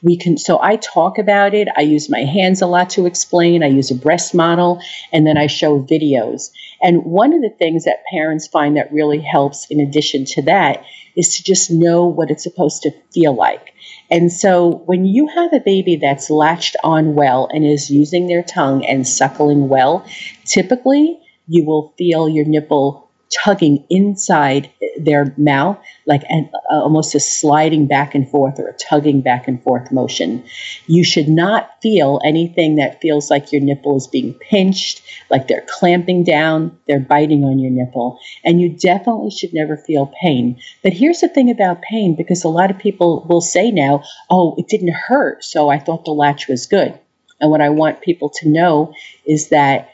we 0.04 0.16
can 0.18 0.36
so 0.36 0.60
i 0.62 0.76
talk 0.76 1.18
about 1.18 1.54
it. 1.54 1.66
I 1.76 1.80
use 1.80 2.10
my 2.10 2.20
hands 2.24 2.60
a 2.62 2.66
lot 2.66 2.90
to 2.90 3.06
explain. 3.06 3.64
I 3.64 3.68
use 3.68 3.90
a 3.90 3.96
breast 3.96 4.34
model 4.34 4.80
and 5.12 5.26
then 5.26 5.36
i 5.36 5.46
show 5.48 5.82
videos. 5.82 6.50
And 6.82 7.04
one 7.04 7.32
of 7.32 7.40
the 7.40 7.50
things 7.58 7.84
that 7.84 8.04
parents 8.12 8.46
find 8.46 8.76
that 8.76 8.92
really 8.92 9.20
helps 9.20 9.66
in 9.70 9.80
addition 9.80 10.26
to 10.26 10.42
that 10.42 10.84
is 11.16 11.36
to 11.36 11.44
just 11.44 11.70
know 11.70 12.06
what 12.06 12.30
it's 12.30 12.42
supposed 12.42 12.82
to 12.82 12.90
feel 13.12 13.34
like. 13.34 13.72
And 14.10 14.30
so 14.30 14.82
when 14.84 15.06
you 15.06 15.28
have 15.28 15.52
a 15.52 15.60
baby 15.60 15.96
that's 15.96 16.28
latched 16.28 16.76
on 16.84 17.14
well 17.14 17.48
and 17.50 17.64
is 17.64 17.90
using 17.90 18.26
their 18.26 18.42
tongue 18.42 18.84
and 18.84 19.08
suckling 19.08 19.68
well 19.68 20.06
typically 20.44 21.18
you 21.46 21.64
will 21.64 21.94
feel 21.96 22.28
your 22.28 22.44
nipple 22.44 23.03
tugging 23.30 23.84
inside 23.90 24.70
their 24.98 25.34
mouth, 25.36 25.78
like 26.06 26.22
an, 26.28 26.48
uh, 26.70 26.76
almost 26.76 27.14
a 27.14 27.20
sliding 27.20 27.86
back 27.86 28.14
and 28.14 28.28
forth 28.28 28.58
or 28.58 28.68
a 28.68 28.72
tugging 28.74 29.20
back 29.20 29.48
and 29.48 29.62
forth 29.62 29.90
motion. 29.90 30.44
You 30.86 31.04
should 31.04 31.28
not 31.28 31.70
feel 31.82 32.20
anything 32.24 32.76
that 32.76 33.00
feels 33.00 33.30
like 33.30 33.52
your 33.52 33.60
nipple 33.60 33.96
is 33.96 34.06
being 34.06 34.34
pinched, 34.34 35.02
like 35.30 35.48
they're 35.48 35.66
clamping 35.68 36.24
down, 36.24 36.76
they're 36.86 37.00
biting 37.00 37.44
on 37.44 37.58
your 37.58 37.70
nipple. 37.70 38.18
And 38.44 38.60
you 38.60 38.68
definitely 38.68 39.30
should 39.30 39.52
never 39.52 39.76
feel 39.76 40.12
pain. 40.20 40.60
But 40.82 40.92
here's 40.92 41.20
the 41.20 41.28
thing 41.28 41.50
about 41.50 41.82
pain 41.82 42.14
because 42.16 42.44
a 42.44 42.48
lot 42.48 42.70
of 42.70 42.78
people 42.78 43.26
will 43.28 43.40
say 43.40 43.70
now, 43.70 44.02
oh, 44.30 44.54
it 44.58 44.68
didn't 44.68 44.94
hurt, 44.94 45.44
so 45.44 45.68
I 45.68 45.78
thought 45.78 46.04
the 46.04 46.12
latch 46.12 46.48
was 46.48 46.66
good. 46.66 46.98
And 47.40 47.50
what 47.50 47.60
I 47.60 47.68
want 47.68 48.00
people 48.00 48.30
to 48.40 48.48
know 48.48 48.94
is 49.26 49.48
that 49.48 49.90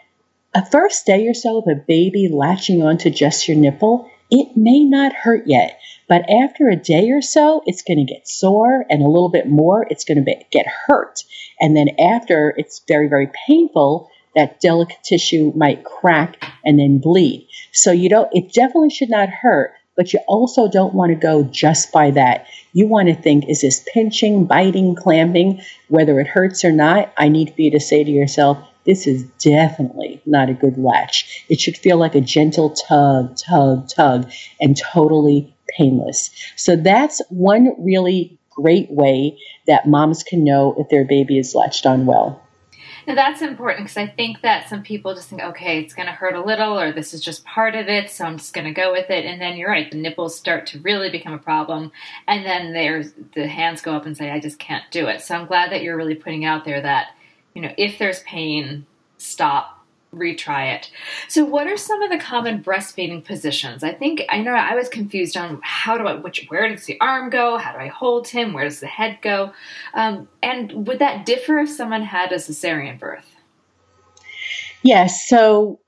a 0.55 0.67
first 0.67 1.07
day 1.07 1.27
or 1.29 1.35
so 1.35 1.59
of 1.59 1.69
a 1.69 1.75
baby 1.75 2.29
latching 2.33 2.83
onto 2.83 3.11
just 3.11 3.47
your 3.47 3.57
nipple, 3.57 4.11
it 4.31 4.57
may 4.57 4.85
not 4.85 5.13
hurt 5.13 5.47
yet. 5.47 5.79
But 6.09 6.29
after 6.29 6.69
a 6.69 6.77
day 6.77 7.11
or 7.11 7.23
so, 7.23 7.63
it's 7.67 7.83
going 7.83 8.05
to 8.05 8.13
get 8.13 8.27
sore, 8.27 8.85
and 8.91 9.01
a 9.01 9.09
little 9.09 9.29
bit 9.29 9.49
more, 9.49 9.87
it's 9.91 10.05
going 10.05 10.25
to 10.25 10.35
get 10.51 10.67
hurt. 10.67 11.23
And 11.61 11.77
then 11.77 11.89
after 12.01 12.53
it's 12.57 12.83
very, 12.89 13.09
very 13.09 13.31
painful, 13.47 14.11
that 14.35 14.61
delicate 14.61 15.03
tissue 15.05 15.53
might 15.55 15.85
crack 15.85 16.45
and 16.65 16.79
then 16.81 16.99
bleed. 16.99 17.49
So 17.73 17.93
you 17.93 18.09
don't, 18.09 18.29
it 18.33 18.53
definitely 18.53 18.91
should 18.91 19.11
not 19.11 19.29
hurt, 19.29 19.73
but 19.97 20.13
you 20.13 20.21
also 20.27 20.69
don't 20.69 20.95
want 20.95 21.11
to 21.11 21.17
go 21.17 21.45
just 21.45 21.93
by 21.93 22.11
that. 22.13 22.47
You 22.73 22.89
want 22.89 23.09
to 23.09 23.15
think, 23.15 23.49
is 23.49 23.61
this 23.61 23.85
pinching, 23.93 24.47
biting, 24.47 24.97
clamping? 24.97 25.63
Whether 25.89 26.19
it 26.19 26.27
hurts 26.27 26.65
or 26.65 26.73
not, 26.73 27.13
I 27.17 27.29
need 27.29 27.55
for 27.55 27.63
you 27.63 27.71
to 27.73 27.81
say 27.81 28.03
to 28.03 28.11
yourself, 28.11 28.59
this 28.85 29.07
is 29.07 29.25
definitely 29.39 30.21
not 30.27 30.49
a 30.49 30.55
good 30.55 30.79
latch. 30.79 31.45
It 31.49 31.61
should 31.61 31.77
feel 31.77 31.97
like 31.97 32.15
a 32.15 32.21
gentle 32.21 32.71
tug, 32.71 33.37
tug, 33.37 33.89
tug, 33.89 34.31
and 34.61 34.77
totally 34.77 35.55
painless. 35.77 36.31
So 36.57 36.77
that's 36.77 37.21
one 37.29 37.75
really 37.79 38.39
great 38.51 38.91
way 38.91 39.39
that 39.67 39.89
moms 39.89 40.23
can 40.23 40.45
know 40.45 40.75
if 40.79 40.89
their 40.89 41.05
baby 41.05 41.39
is 41.39 41.55
latched 41.55 41.87
on 41.87 42.07
well. 42.07 42.43
Now 43.07 43.15
that's 43.15 43.41
important 43.41 43.87
because 43.87 43.97
I 43.97 44.07
think 44.07 44.43
that 44.43 44.69
some 44.69 44.83
people 44.83 45.15
just 45.15 45.31
think, 45.31 45.43
okay, 45.43 45.81
it's 45.81 45.95
going 45.95 46.07
to 46.07 46.13
hurt 46.13 46.35
a 46.35 46.43
little, 46.43 46.79
or 46.79 46.93
this 46.93 47.15
is 47.15 47.21
just 47.21 47.45
part 47.45 47.75
of 47.75 47.89
it, 47.89 48.11
so 48.11 48.25
I'm 48.25 48.37
just 48.37 48.53
going 48.53 48.67
to 48.67 48.73
go 48.73 48.93
with 48.93 49.11
it. 49.11 49.25
And 49.25 49.41
then 49.41 49.57
you're 49.57 49.71
right, 49.71 49.91
the 49.91 49.97
nipples 49.97 50.37
start 50.37 50.67
to 50.69 50.81
really 50.81 51.11
become 51.11 51.33
a 51.33 51.39
problem, 51.39 51.93
and 52.29 52.45
then 52.45 52.73
there's 52.73 53.13
the 53.35 53.47
hands 53.47 53.81
go 53.81 53.95
up 53.95 54.07
and 54.07 54.17
say, 54.17 54.31
I 54.31 54.39
just 54.39 54.59
can't 54.59 54.85
do 54.91 55.07
it. 55.07 55.23
So 55.23 55.35
I'm 55.35 55.47
glad 55.47 55.73
that 55.73 55.83
you're 55.83 55.97
really 55.97 56.15
putting 56.15 56.45
out 56.45 56.65
there 56.65 56.81
that 56.83 57.09
you 57.55 57.63
know, 57.63 57.73
if 57.77 57.99
there's 57.99 58.21
pain, 58.21 58.87
stop, 59.19 59.81
retry 60.15 60.75
it. 60.75 60.91
So, 61.29 61.45
what 61.45 61.67
are 61.67 61.77
some 61.77 62.03
of 62.03 62.11
the 62.11 62.19
common 62.19 62.63
breastfeeding 62.63 63.25
positions? 63.25 63.85
I 63.85 63.93
think 63.93 64.23
I 64.29 64.41
know 64.41 64.53
I 64.53 64.75
was 64.75 64.89
confused 64.89 65.37
on 65.37 65.61
how 65.63 65.99
do 65.99 66.07
I, 66.07 66.15
which, 66.15 66.47
where 66.49 66.69
does 66.69 66.87
the 66.87 66.99
arm 67.01 67.31
go? 67.31 67.59
How 67.59 67.73
do 67.73 67.79
I 67.79 67.89
hold 67.89 68.29
him? 68.29 68.53
Where 68.53 68.65
does 68.65 68.81
the 68.81 68.87
head 68.87 69.19
go? 69.23 69.53
Um, 69.95 70.29
and 70.43 70.87
would 70.87 70.99
that 70.99 71.27
differ 71.27 71.59
if 71.59 71.71
someone 71.71 72.03
had 72.03 72.33
a 72.33 72.37
cesarean 72.37 72.99
birth? 72.99 73.27
Yes. 74.83 75.29
So, 75.29 75.81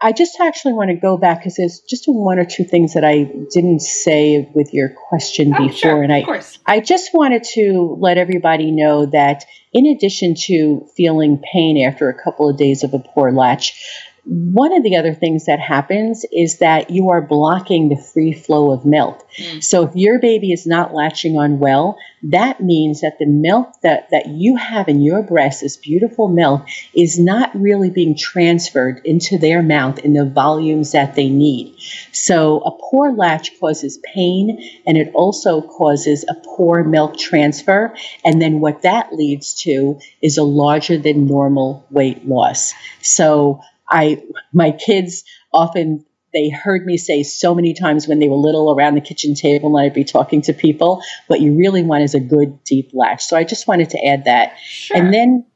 I 0.00 0.12
just 0.12 0.38
actually 0.40 0.74
want 0.74 0.90
to 0.90 0.96
go 0.96 1.16
back 1.16 1.40
because 1.40 1.54
there's 1.56 1.80
just 1.80 2.04
one 2.06 2.38
or 2.38 2.44
two 2.44 2.64
things 2.64 2.94
that 2.94 3.04
I 3.04 3.24
didn't 3.50 3.80
say 3.80 4.50
with 4.54 4.74
your 4.74 4.90
question 4.90 5.54
oh, 5.54 5.66
before, 5.66 5.78
sure, 5.78 6.02
and 6.02 6.12
I 6.12 6.42
I 6.66 6.80
just 6.80 7.14
wanted 7.14 7.44
to 7.54 7.96
let 7.98 8.18
everybody 8.18 8.70
know 8.70 9.06
that 9.06 9.44
in 9.72 9.86
addition 9.86 10.34
to 10.46 10.86
feeling 10.96 11.42
pain 11.52 11.84
after 11.84 12.08
a 12.08 12.22
couple 12.22 12.50
of 12.50 12.56
days 12.58 12.82
of 12.84 12.92
a 12.92 12.98
poor 12.98 13.32
latch, 13.32 13.72
one 14.26 14.72
of 14.72 14.82
the 14.82 14.96
other 14.96 15.12
things 15.12 15.46
that 15.46 15.60
happens 15.60 16.24
is 16.32 16.58
that 16.58 16.88
you 16.88 17.10
are 17.10 17.20
blocking 17.20 17.90
the 17.90 17.96
free 17.96 18.32
flow 18.32 18.72
of 18.72 18.86
milk. 18.86 19.28
Mm. 19.36 19.62
So 19.62 19.84
if 19.84 19.94
your 19.94 20.18
baby 20.18 20.50
is 20.50 20.66
not 20.66 20.94
latching 20.94 21.36
on 21.36 21.58
well, 21.58 21.98
that 22.22 22.60
means 22.60 23.02
that 23.02 23.18
the 23.18 23.26
milk 23.26 23.80
that, 23.82 24.08
that 24.10 24.28
you 24.28 24.56
have 24.56 24.88
in 24.88 25.02
your 25.02 25.22
breast, 25.22 25.60
this 25.60 25.76
beautiful 25.76 26.28
milk, 26.28 26.66
is 26.94 27.18
not 27.18 27.54
really 27.54 27.90
being 27.90 28.16
transferred 28.16 29.02
into 29.04 29.36
their 29.36 29.62
mouth 29.62 29.98
in 29.98 30.14
the 30.14 30.24
volumes 30.24 30.92
that 30.92 31.16
they 31.16 31.28
need. 31.28 31.76
So 32.12 32.60
a 32.60 32.70
poor 32.90 33.12
latch 33.12 33.60
causes 33.60 33.98
pain 34.14 34.80
and 34.86 34.96
it 34.96 35.10
also 35.12 35.60
causes 35.60 36.24
a 36.26 36.34
poor 36.34 36.82
milk 36.82 37.18
transfer. 37.18 37.94
And 38.24 38.40
then 38.40 38.60
what 38.60 38.82
that 38.82 39.12
leads 39.12 39.52
to 39.64 39.98
is 40.22 40.38
a 40.38 40.44
larger 40.44 40.96
than 40.96 41.26
normal 41.26 41.86
weight 41.90 42.26
loss. 42.26 42.72
So 43.02 43.60
I 43.94 44.22
my 44.52 44.72
kids 44.72 45.24
often 45.52 46.04
they 46.32 46.50
heard 46.50 46.84
me 46.84 46.96
say 46.98 47.22
so 47.22 47.54
many 47.54 47.72
times 47.72 48.08
when 48.08 48.18
they 48.18 48.28
were 48.28 48.36
little 48.36 48.74
around 48.74 48.96
the 48.96 49.00
kitchen 49.00 49.34
table 49.34 49.76
and 49.76 49.86
I'd 49.86 49.94
be 49.94 50.02
talking 50.02 50.42
to 50.42 50.52
people, 50.52 51.00
what 51.28 51.40
you 51.40 51.56
really 51.56 51.84
want 51.84 52.02
is 52.02 52.14
a 52.14 52.20
good 52.20 52.62
deep 52.64 52.90
latch. 52.92 53.24
So 53.24 53.36
I 53.36 53.44
just 53.44 53.68
wanted 53.68 53.90
to 53.90 54.04
add 54.04 54.24
that. 54.24 54.58
Sure. 54.58 54.96
And 54.96 55.14
then 55.14 55.46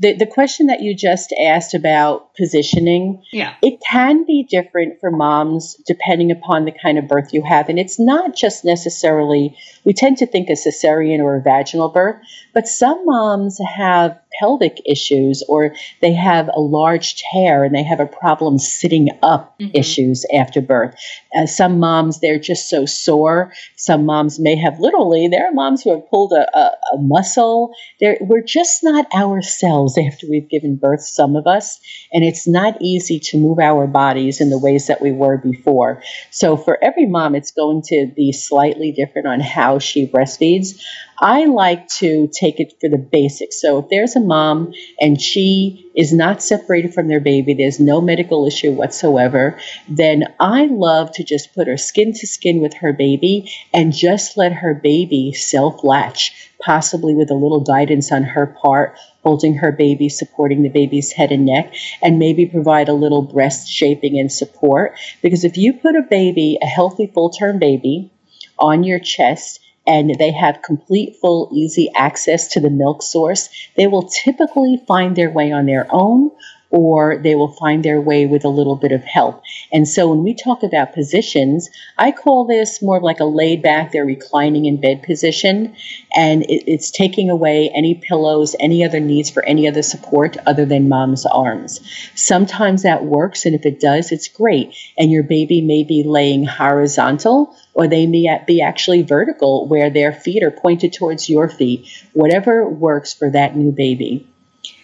the, 0.00 0.14
the 0.14 0.26
question 0.26 0.66
that 0.66 0.82
you 0.82 0.94
just 0.94 1.32
asked 1.40 1.72
about 1.72 2.34
positioning, 2.34 3.22
yeah. 3.32 3.54
it 3.62 3.80
can 3.88 4.24
be 4.26 4.42
different 4.42 4.98
for 5.00 5.12
moms 5.12 5.76
depending 5.86 6.32
upon 6.32 6.64
the 6.64 6.72
kind 6.72 6.98
of 6.98 7.06
birth 7.06 7.32
you 7.32 7.42
have. 7.44 7.68
And 7.68 7.78
it's 7.78 8.00
not 8.00 8.34
just 8.34 8.64
necessarily, 8.64 9.56
we 9.84 9.92
tend 9.92 10.18
to 10.18 10.26
think 10.26 10.48
a 10.48 10.54
cesarean 10.54 11.20
or 11.20 11.36
a 11.36 11.42
vaginal 11.42 11.90
birth, 11.90 12.16
but 12.52 12.66
some 12.66 13.04
moms 13.04 13.60
have 13.76 14.18
pelvic 14.38 14.80
issues 14.86 15.42
or 15.48 15.74
they 16.00 16.12
have 16.12 16.48
a 16.48 16.60
large 16.60 17.16
tear 17.16 17.64
and 17.64 17.74
they 17.74 17.82
have 17.82 18.00
a 18.00 18.06
problem 18.06 18.58
sitting 18.58 19.08
up 19.22 19.58
mm-hmm. 19.58 19.70
issues 19.74 20.24
after 20.34 20.60
birth. 20.60 20.94
Uh, 21.36 21.46
some 21.46 21.78
moms, 21.78 22.20
they're 22.20 22.38
just 22.38 22.68
so 22.68 22.86
sore. 22.86 23.52
Some 23.76 24.06
moms 24.06 24.38
may 24.38 24.56
have 24.56 24.78
literally, 24.80 25.28
there 25.28 25.46
are 25.46 25.52
moms 25.52 25.82
who 25.82 25.90
have 25.90 26.08
pulled 26.08 26.32
a, 26.32 26.46
a, 26.56 26.70
a 26.94 26.98
muscle. 26.98 27.72
They're, 28.00 28.18
we're 28.20 28.42
just 28.42 28.82
not 28.82 29.06
ourselves 29.14 29.98
after 29.98 30.26
we've 30.28 30.48
given 30.48 30.76
birth, 30.76 31.02
some 31.02 31.36
of 31.36 31.46
us. 31.46 31.80
And 32.12 32.24
it's 32.24 32.46
not 32.46 32.80
easy 32.80 33.18
to 33.20 33.38
move 33.38 33.58
our 33.58 33.86
bodies 33.86 34.40
in 34.40 34.50
the 34.50 34.58
ways 34.58 34.86
that 34.86 35.00
we 35.00 35.12
were 35.12 35.38
before. 35.38 36.02
So 36.30 36.56
for 36.56 36.82
every 36.82 37.06
mom, 37.06 37.34
it's 37.34 37.50
going 37.50 37.82
to 37.86 38.10
be 38.14 38.32
slightly 38.32 38.92
different 38.92 39.26
on 39.26 39.40
how 39.40 39.78
she 39.78 40.06
breastfeeds. 40.06 40.80
I 41.18 41.44
like 41.44 41.86
to 42.00 42.28
take 42.32 42.58
it 42.58 42.74
for 42.80 42.88
the 42.88 42.98
basics. 42.98 43.60
So 43.60 43.78
if 43.78 43.88
there's 43.88 44.16
a 44.16 44.20
mom 44.20 44.72
and 45.00 45.20
she 45.20 45.90
is 45.94 46.12
not 46.12 46.42
separated 46.42 46.92
from 46.92 47.08
their 47.08 47.20
baby, 47.20 47.54
there's 47.54 47.78
no 47.78 48.00
medical 48.00 48.46
issue 48.46 48.72
whatsoever, 48.72 49.58
then 49.88 50.24
I 50.40 50.66
love 50.66 51.12
to 51.12 51.24
just 51.24 51.54
put 51.54 51.68
her 51.68 51.76
skin 51.76 52.12
to 52.14 52.26
skin 52.26 52.60
with 52.60 52.74
her 52.74 52.92
baby 52.92 53.52
and 53.72 53.92
just 53.92 54.36
let 54.36 54.52
her 54.52 54.74
baby 54.74 55.32
self 55.32 55.84
latch, 55.84 56.50
possibly 56.60 57.14
with 57.14 57.30
a 57.30 57.34
little 57.34 57.60
guidance 57.60 58.10
on 58.10 58.24
her 58.24 58.46
part, 58.46 58.98
holding 59.22 59.56
her 59.58 59.70
baby, 59.70 60.08
supporting 60.08 60.62
the 60.62 60.68
baby's 60.68 61.12
head 61.12 61.30
and 61.30 61.46
neck, 61.46 61.74
and 62.02 62.18
maybe 62.18 62.46
provide 62.46 62.88
a 62.88 62.94
little 62.94 63.22
breast 63.22 63.68
shaping 63.68 64.18
and 64.18 64.32
support. 64.32 64.98
Because 65.22 65.44
if 65.44 65.56
you 65.56 65.74
put 65.74 65.94
a 65.94 66.02
baby, 66.02 66.58
a 66.60 66.66
healthy 66.66 67.06
full 67.06 67.30
term 67.30 67.58
baby, 67.60 68.10
on 68.58 68.84
your 68.84 69.00
chest 69.00 69.60
and 69.86 70.14
they 70.18 70.32
have 70.32 70.62
complete, 70.62 71.16
full, 71.20 71.50
easy 71.52 71.90
access 71.94 72.48
to 72.48 72.60
the 72.60 72.70
milk 72.70 73.02
source, 73.02 73.48
they 73.76 73.86
will 73.86 74.08
typically 74.08 74.82
find 74.86 75.16
their 75.16 75.30
way 75.30 75.52
on 75.52 75.66
their 75.66 75.86
own 75.90 76.30
or 76.74 77.18
they 77.18 77.36
will 77.36 77.52
find 77.52 77.84
their 77.84 78.00
way 78.00 78.26
with 78.26 78.44
a 78.44 78.48
little 78.48 78.74
bit 78.74 78.90
of 78.90 79.04
help. 79.04 79.40
And 79.72 79.86
so 79.86 80.08
when 80.08 80.24
we 80.24 80.34
talk 80.34 80.64
about 80.64 80.92
positions, 80.92 81.70
I 81.98 82.10
call 82.10 82.46
this 82.46 82.82
more 82.82 83.00
like 83.00 83.20
a 83.20 83.24
laid 83.24 83.62
back, 83.62 83.92
they're 83.92 84.04
reclining 84.04 84.64
in 84.64 84.80
bed 84.80 85.04
position, 85.04 85.76
and 86.16 86.42
it, 86.42 86.64
it's 86.66 86.90
taking 86.90 87.30
away 87.30 87.70
any 87.76 87.94
pillows, 87.94 88.56
any 88.58 88.84
other 88.84 88.98
needs 88.98 89.30
for 89.30 89.44
any 89.44 89.68
other 89.68 89.82
support 89.82 90.36
other 90.48 90.66
than 90.66 90.88
mom's 90.88 91.24
arms. 91.26 91.80
Sometimes 92.16 92.82
that 92.82 93.04
works, 93.04 93.46
and 93.46 93.54
if 93.54 93.64
it 93.64 93.78
does, 93.78 94.10
it's 94.10 94.26
great. 94.26 94.74
And 94.98 95.12
your 95.12 95.22
baby 95.22 95.60
may 95.60 95.84
be 95.84 96.02
laying 96.02 96.44
horizontal 96.44 97.54
or 97.74 97.88
they 97.88 98.06
may 98.06 98.40
be 98.46 98.62
actually 98.62 99.02
vertical 99.02 99.66
where 99.66 99.90
their 99.90 100.12
feet 100.12 100.42
are 100.42 100.50
pointed 100.50 100.92
towards 100.92 101.28
your 101.28 101.48
feet, 101.48 101.88
whatever 102.12 102.68
works 102.68 103.12
for 103.12 103.30
that 103.30 103.56
new 103.56 103.72
baby. 103.72 104.26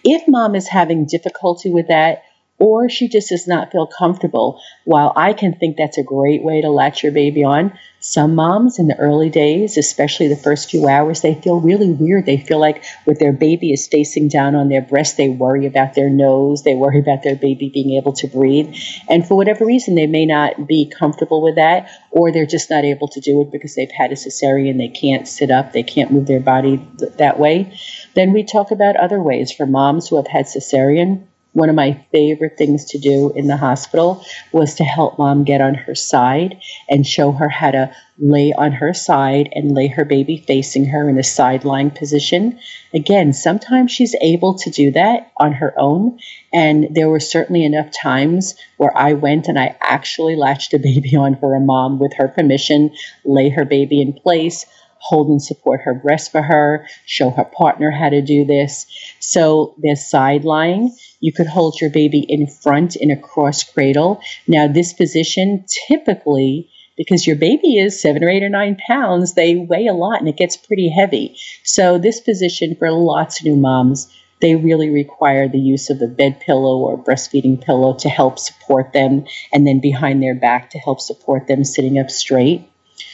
If 0.03 0.27
mom 0.27 0.55
is 0.55 0.67
having 0.67 1.05
difficulty 1.05 1.69
with 1.69 1.87
that, 1.87 2.23
or 2.61 2.87
she 2.89 3.07
just 3.07 3.29
does 3.29 3.47
not 3.47 3.71
feel 3.71 3.87
comfortable. 3.87 4.61
While 4.85 5.13
I 5.15 5.33
can 5.33 5.55
think 5.55 5.77
that's 5.77 5.97
a 5.97 6.03
great 6.03 6.43
way 6.43 6.61
to 6.61 6.69
latch 6.69 7.01
your 7.01 7.11
baby 7.11 7.43
on, 7.43 7.73
some 7.99 8.35
moms 8.35 8.77
in 8.77 8.87
the 8.87 8.97
early 8.99 9.31
days, 9.31 9.77
especially 9.77 10.27
the 10.27 10.35
first 10.35 10.69
few 10.69 10.87
hours, 10.87 11.21
they 11.21 11.33
feel 11.33 11.59
really 11.59 11.89
weird. 11.89 12.27
They 12.27 12.37
feel 12.37 12.59
like 12.59 12.83
with 13.07 13.17
their 13.17 13.33
baby 13.33 13.73
is 13.73 13.87
facing 13.87 14.27
down 14.27 14.53
on 14.53 14.69
their 14.69 14.81
breast, 14.83 15.17
they 15.17 15.29
worry 15.29 15.65
about 15.65 15.95
their 15.95 16.09
nose, 16.09 16.61
they 16.61 16.75
worry 16.75 16.99
about 16.99 17.23
their 17.23 17.35
baby 17.35 17.71
being 17.73 17.97
able 17.97 18.13
to 18.13 18.27
breathe. 18.27 18.75
And 19.09 19.27
for 19.27 19.35
whatever 19.35 19.65
reason, 19.65 19.95
they 19.95 20.07
may 20.07 20.27
not 20.27 20.67
be 20.67 20.85
comfortable 20.85 21.41
with 21.41 21.55
that, 21.55 21.89
or 22.11 22.31
they're 22.31 22.45
just 22.45 22.69
not 22.69 22.83
able 22.83 23.07
to 23.07 23.19
do 23.21 23.41
it 23.41 23.51
because 23.51 23.73
they've 23.73 23.91
had 23.91 24.11
a 24.11 24.15
cesarean, 24.15 24.77
they 24.77 24.87
can't 24.87 25.27
sit 25.27 25.49
up, 25.49 25.73
they 25.73 25.83
can't 25.83 26.11
move 26.11 26.27
their 26.27 26.39
body 26.39 26.77
th- 26.99 27.13
that 27.13 27.39
way. 27.39 27.75
Then 28.13 28.33
we 28.33 28.43
talk 28.43 28.69
about 28.69 28.97
other 28.97 29.21
ways 29.21 29.51
for 29.51 29.65
moms 29.65 30.09
who 30.09 30.17
have 30.17 30.27
had 30.27 30.45
cesarean 30.45 31.25
one 31.53 31.69
of 31.69 31.75
my 31.75 32.05
favorite 32.11 32.57
things 32.57 32.85
to 32.85 32.97
do 32.97 33.31
in 33.35 33.47
the 33.47 33.57
hospital 33.57 34.23
was 34.51 34.75
to 34.75 34.83
help 34.83 35.17
mom 35.17 35.43
get 35.43 35.59
on 35.59 35.73
her 35.73 35.95
side 35.95 36.61
and 36.89 37.05
show 37.05 37.31
her 37.31 37.49
how 37.49 37.71
to 37.71 37.93
lay 38.17 38.53
on 38.53 38.71
her 38.71 38.93
side 38.93 39.49
and 39.53 39.73
lay 39.73 39.87
her 39.87 40.05
baby 40.05 40.37
facing 40.37 40.85
her 40.85 41.09
in 41.09 41.17
a 41.17 41.23
side 41.23 41.65
lying 41.65 41.89
position. 41.89 42.59
Again, 42.93 43.33
sometimes 43.33 43.91
she's 43.91 44.15
able 44.21 44.53
to 44.59 44.69
do 44.69 44.91
that 44.91 45.31
on 45.37 45.53
her 45.53 45.73
own. 45.77 46.19
And 46.53 46.87
there 46.91 47.09
were 47.09 47.19
certainly 47.19 47.65
enough 47.65 47.91
times 47.91 48.55
where 48.77 48.95
I 48.95 49.13
went 49.13 49.47
and 49.47 49.59
I 49.59 49.75
actually 49.81 50.35
latched 50.35 50.73
a 50.73 50.79
baby 50.79 51.15
on 51.17 51.35
for 51.37 51.55
a 51.55 51.59
mom 51.59 51.99
with 51.99 52.13
her 52.13 52.27
permission, 52.27 52.91
lay 53.25 53.49
her 53.49 53.65
baby 53.65 54.01
in 54.01 54.13
place 54.13 54.65
hold 55.03 55.27
and 55.29 55.41
support 55.41 55.81
her 55.81 55.95
breast 55.95 56.31
for 56.31 56.43
her, 56.43 56.87
show 57.05 57.31
her 57.31 57.43
partner 57.43 57.89
how 57.89 58.07
to 58.07 58.21
do 58.21 58.45
this. 58.45 58.85
So 59.19 59.73
there's 59.79 60.07
side 60.07 60.45
lying. 60.45 60.95
You 61.21 61.31
could 61.31 61.47
hold 61.47 61.79
your 61.79 61.91
baby 61.91 62.19
in 62.19 62.47
front 62.47 62.95
in 62.95 63.11
a 63.11 63.15
cross 63.15 63.63
cradle. 63.63 64.21
Now, 64.47 64.67
this 64.67 64.91
position 64.91 65.65
typically, 65.87 66.69
because 66.97 67.25
your 67.25 67.37
baby 67.37 67.77
is 67.77 68.01
seven 68.01 68.23
or 68.23 68.29
eight 68.29 68.43
or 68.43 68.49
nine 68.49 68.75
pounds, 68.87 69.33
they 69.33 69.55
weigh 69.55 69.87
a 69.87 69.93
lot 69.93 70.19
and 70.19 70.27
it 70.27 70.35
gets 70.35 70.57
pretty 70.57 70.89
heavy. 70.89 71.37
So, 71.63 71.97
this 71.97 72.19
position 72.19 72.75
for 72.75 72.91
lots 72.91 73.39
of 73.39 73.45
new 73.45 73.55
moms, 73.55 74.11
they 74.41 74.55
really 74.55 74.89
require 74.89 75.47
the 75.47 75.59
use 75.59 75.89
of 75.89 76.01
a 76.01 76.07
bed 76.07 76.39
pillow 76.39 76.79
or 76.79 76.97
breastfeeding 76.97 77.61
pillow 77.61 77.93
to 77.99 78.09
help 78.09 78.39
support 78.39 78.91
them, 78.91 79.25
and 79.53 79.65
then 79.65 79.79
behind 79.79 80.21
their 80.21 80.35
back 80.35 80.71
to 80.71 80.79
help 80.79 80.99
support 80.99 81.47
them 81.47 81.63
sitting 81.63 81.99
up 81.99 82.09
straight. 82.09 82.67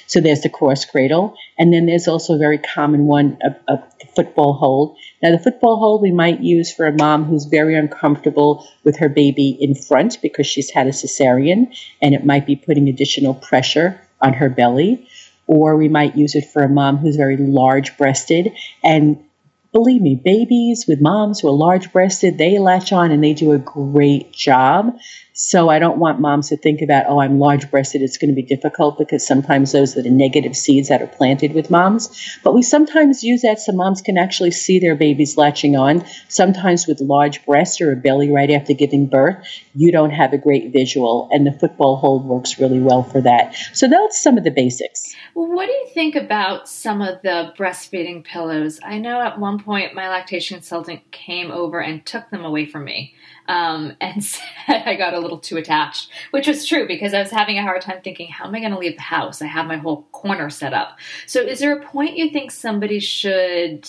So 0.08 0.22
there's 0.22 0.42
the 0.42 0.50
cross 0.50 0.86
cradle, 0.86 1.36
and 1.60 1.74
then 1.74 1.86
there's 1.86 2.08
also 2.08 2.36
a 2.36 2.40
very 2.40 2.58
common 2.58 3.08
one, 3.08 3.38
a, 3.44 3.74
a 3.74 3.84
football 4.16 4.54
hold. 4.54 4.98
Now, 5.22 5.32
the 5.32 5.40
football 5.40 5.78
hold 5.78 6.02
we 6.02 6.12
might 6.12 6.42
use 6.42 6.72
for 6.72 6.86
a 6.86 6.96
mom 6.96 7.26
who's 7.26 7.46
very 7.46 7.76
uncomfortable 7.76 8.68
with 8.84 8.98
her 8.98 9.10
baby 9.10 9.58
in 9.60 9.74
front 9.74 10.22
because 10.22 10.46
she's 10.46 10.70
had 10.70 10.88
a 10.88 10.92
cesarean, 10.92 11.76
and 12.02 12.14
it 12.14 12.26
might 12.26 12.46
be 12.46 12.56
putting 12.56 12.88
additional 12.88 13.34
pressure 13.34 14.00
on 14.22 14.34
her 14.34 14.50
belly. 14.50 15.08
Or 15.48 15.78
we 15.78 15.88
might 15.88 16.18
use 16.18 16.36
it 16.36 16.46
for 16.46 16.62
a 16.62 16.70
mom 16.70 16.98
who's 16.98 17.16
very 17.16 17.38
large 17.38 17.98
breasted 17.98 18.54
and 18.84 19.24
believe 19.72 20.02
me, 20.02 20.16
babies 20.16 20.86
with 20.88 21.02
moms 21.02 21.40
who 21.40 21.48
are 21.48 21.52
large 21.52 21.92
breasted, 21.92 22.38
they 22.38 22.58
latch 22.58 22.92
on 22.92 23.12
and 23.12 23.24
they 23.24 23.34
do 23.34 23.52
a 23.52 23.58
great 23.58 24.32
job. 24.32 24.98
So 25.40 25.70
I 25.70 25.78
don't 25.78 26.00
want 26.00 26.20
moms 26.20 26.50
to 26.50 26.58
think 26.58 26.82
about, 26.82 27.06
oh, 27.08 27.20
I'm 27.20 27.38
large 27.38 27.70
breasted, 27.70 28.02
it's 28.02 28.18
going 28.18 28.32
to 28.32 28.36
be 28.36 28.42
difficult 28.42 28.98
because 28.98 29.26
sometimes 29.26 29.72
those 29.72 29.96
are 29.96 30.02
the 30.02 30.10
negative 30.10 30.58
seeds 30.58 30.90
that 30.90 31.00
are 31.00 31.08
planted 31.08 31.54
with 31.54 31.70
moms. 31.70 32.10
But 32.44 32.56
we 32.56 32.64
sometimes 32.64 33.24
use 33.24 33.44
that 33.44 33.60
so 33.60 33.72
moms 33.72 34.02
can 34.02 34.18
actually 34.18 34.50
see 34.50 34.80
their 34.80 34.96
babies 34.96 35.38
latching 35.38 35.76
on. 35.76 36.04
Sometimes 36.28 36.88
with 36.88 37.02
large 37.02 37.46
breasts 37.46 37.80
or 37.80 37.92
a 37.92 37.96
belly 37.96 38.32
right 38.32 38.50
after 38.50 38.74
giving 38.74 39.06
birth, 39.06 39.38
you 39.76 39.92
don't 39.92 40.10
have 40.10 40.34
a 40.34 40.40
great 40.40 40.74
visual, 40.74 41.30
and 41.32 41.46
the 41.46 41.52
football 41.52 41.98
hold 41.98 42.26
works 42.26 42.60
really 42.60 42.80
well 42.80 43.04
for 43.04 43.22
that. 43.22 43.56
So 43.74 43.88
that's 43.88 44.20
some 44.20 44.40
of 44.40 44.44
the 44.44 44.50
basics. 44.50 45.16
Well, 45.36 45.54
what 45.54 45.68
do 45.68 45.72
you 45.72 45.88
think 45.94 46.16
about 46.16 46.68
some 46.68 47.04
of 47.04 47.22
the 47.22 47.54
breastfeeding 47.56 48.24
pillows? 48.24 48.80
I 48.84 48.98
know 48.98 49.22
at 49.22 49.40
one 49.40 49.60
point 49.60 49.94
my 49.94 50.10
lactation 50.10 50.58
consultant 50.58 51.12
came 51.12 51.52
over 51.52 51.80
and 51.80 52.04
took 52.04 52.32
them 52.32 52.44
away 52.44 52.66
from 52.66 52.86
me 52.86 53.14
um, 53.48 53.96
and 54.02 54.24
said 54.24 54.84
I 54.86 54.96
got 54.96 55.14
a 55.14 55.20
little 55.20 55.40
too 55.40 55.58
attached, 55.58 56.12
which 56.32 56.48
was 56.48 56.66
true 56.66 56.88
because 56.88 57.14
I 57.14 57.20
was 57.20 57.32
having 57.32 57.58
a 57.58 57.64
hard 57.64 57.82
time 57.82 58.02
thinking, 58.04 58.30
how 58.30 58.46
am 58.46 58.56
I 58.56 58.60
going 58.60 58.72
to 58.72 58.80
leave 58.80 58.96
the 58.96 59.02
house? 59.02 59.42
I 59.42 59.48
have 59.48 59.68
my 59.68 59.78
whole 59.78 60.04
corner 60.12 60.50
set 60.50 60.74
up. 60.74 60.98
So, 61.26 61.42
is 61.42 61.60
there 61.60 61.78
a 61.78 61.86
point 61.86 62.18
you 62.18 62.30
think 62.30 62.52
somebody 62.52 63.00
should 63.00 63.88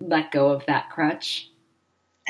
let 0.00 0.30
go 0.30 0.50
of 0.50 0.66
that 0.66 0.90
crutch? 0.90 1.50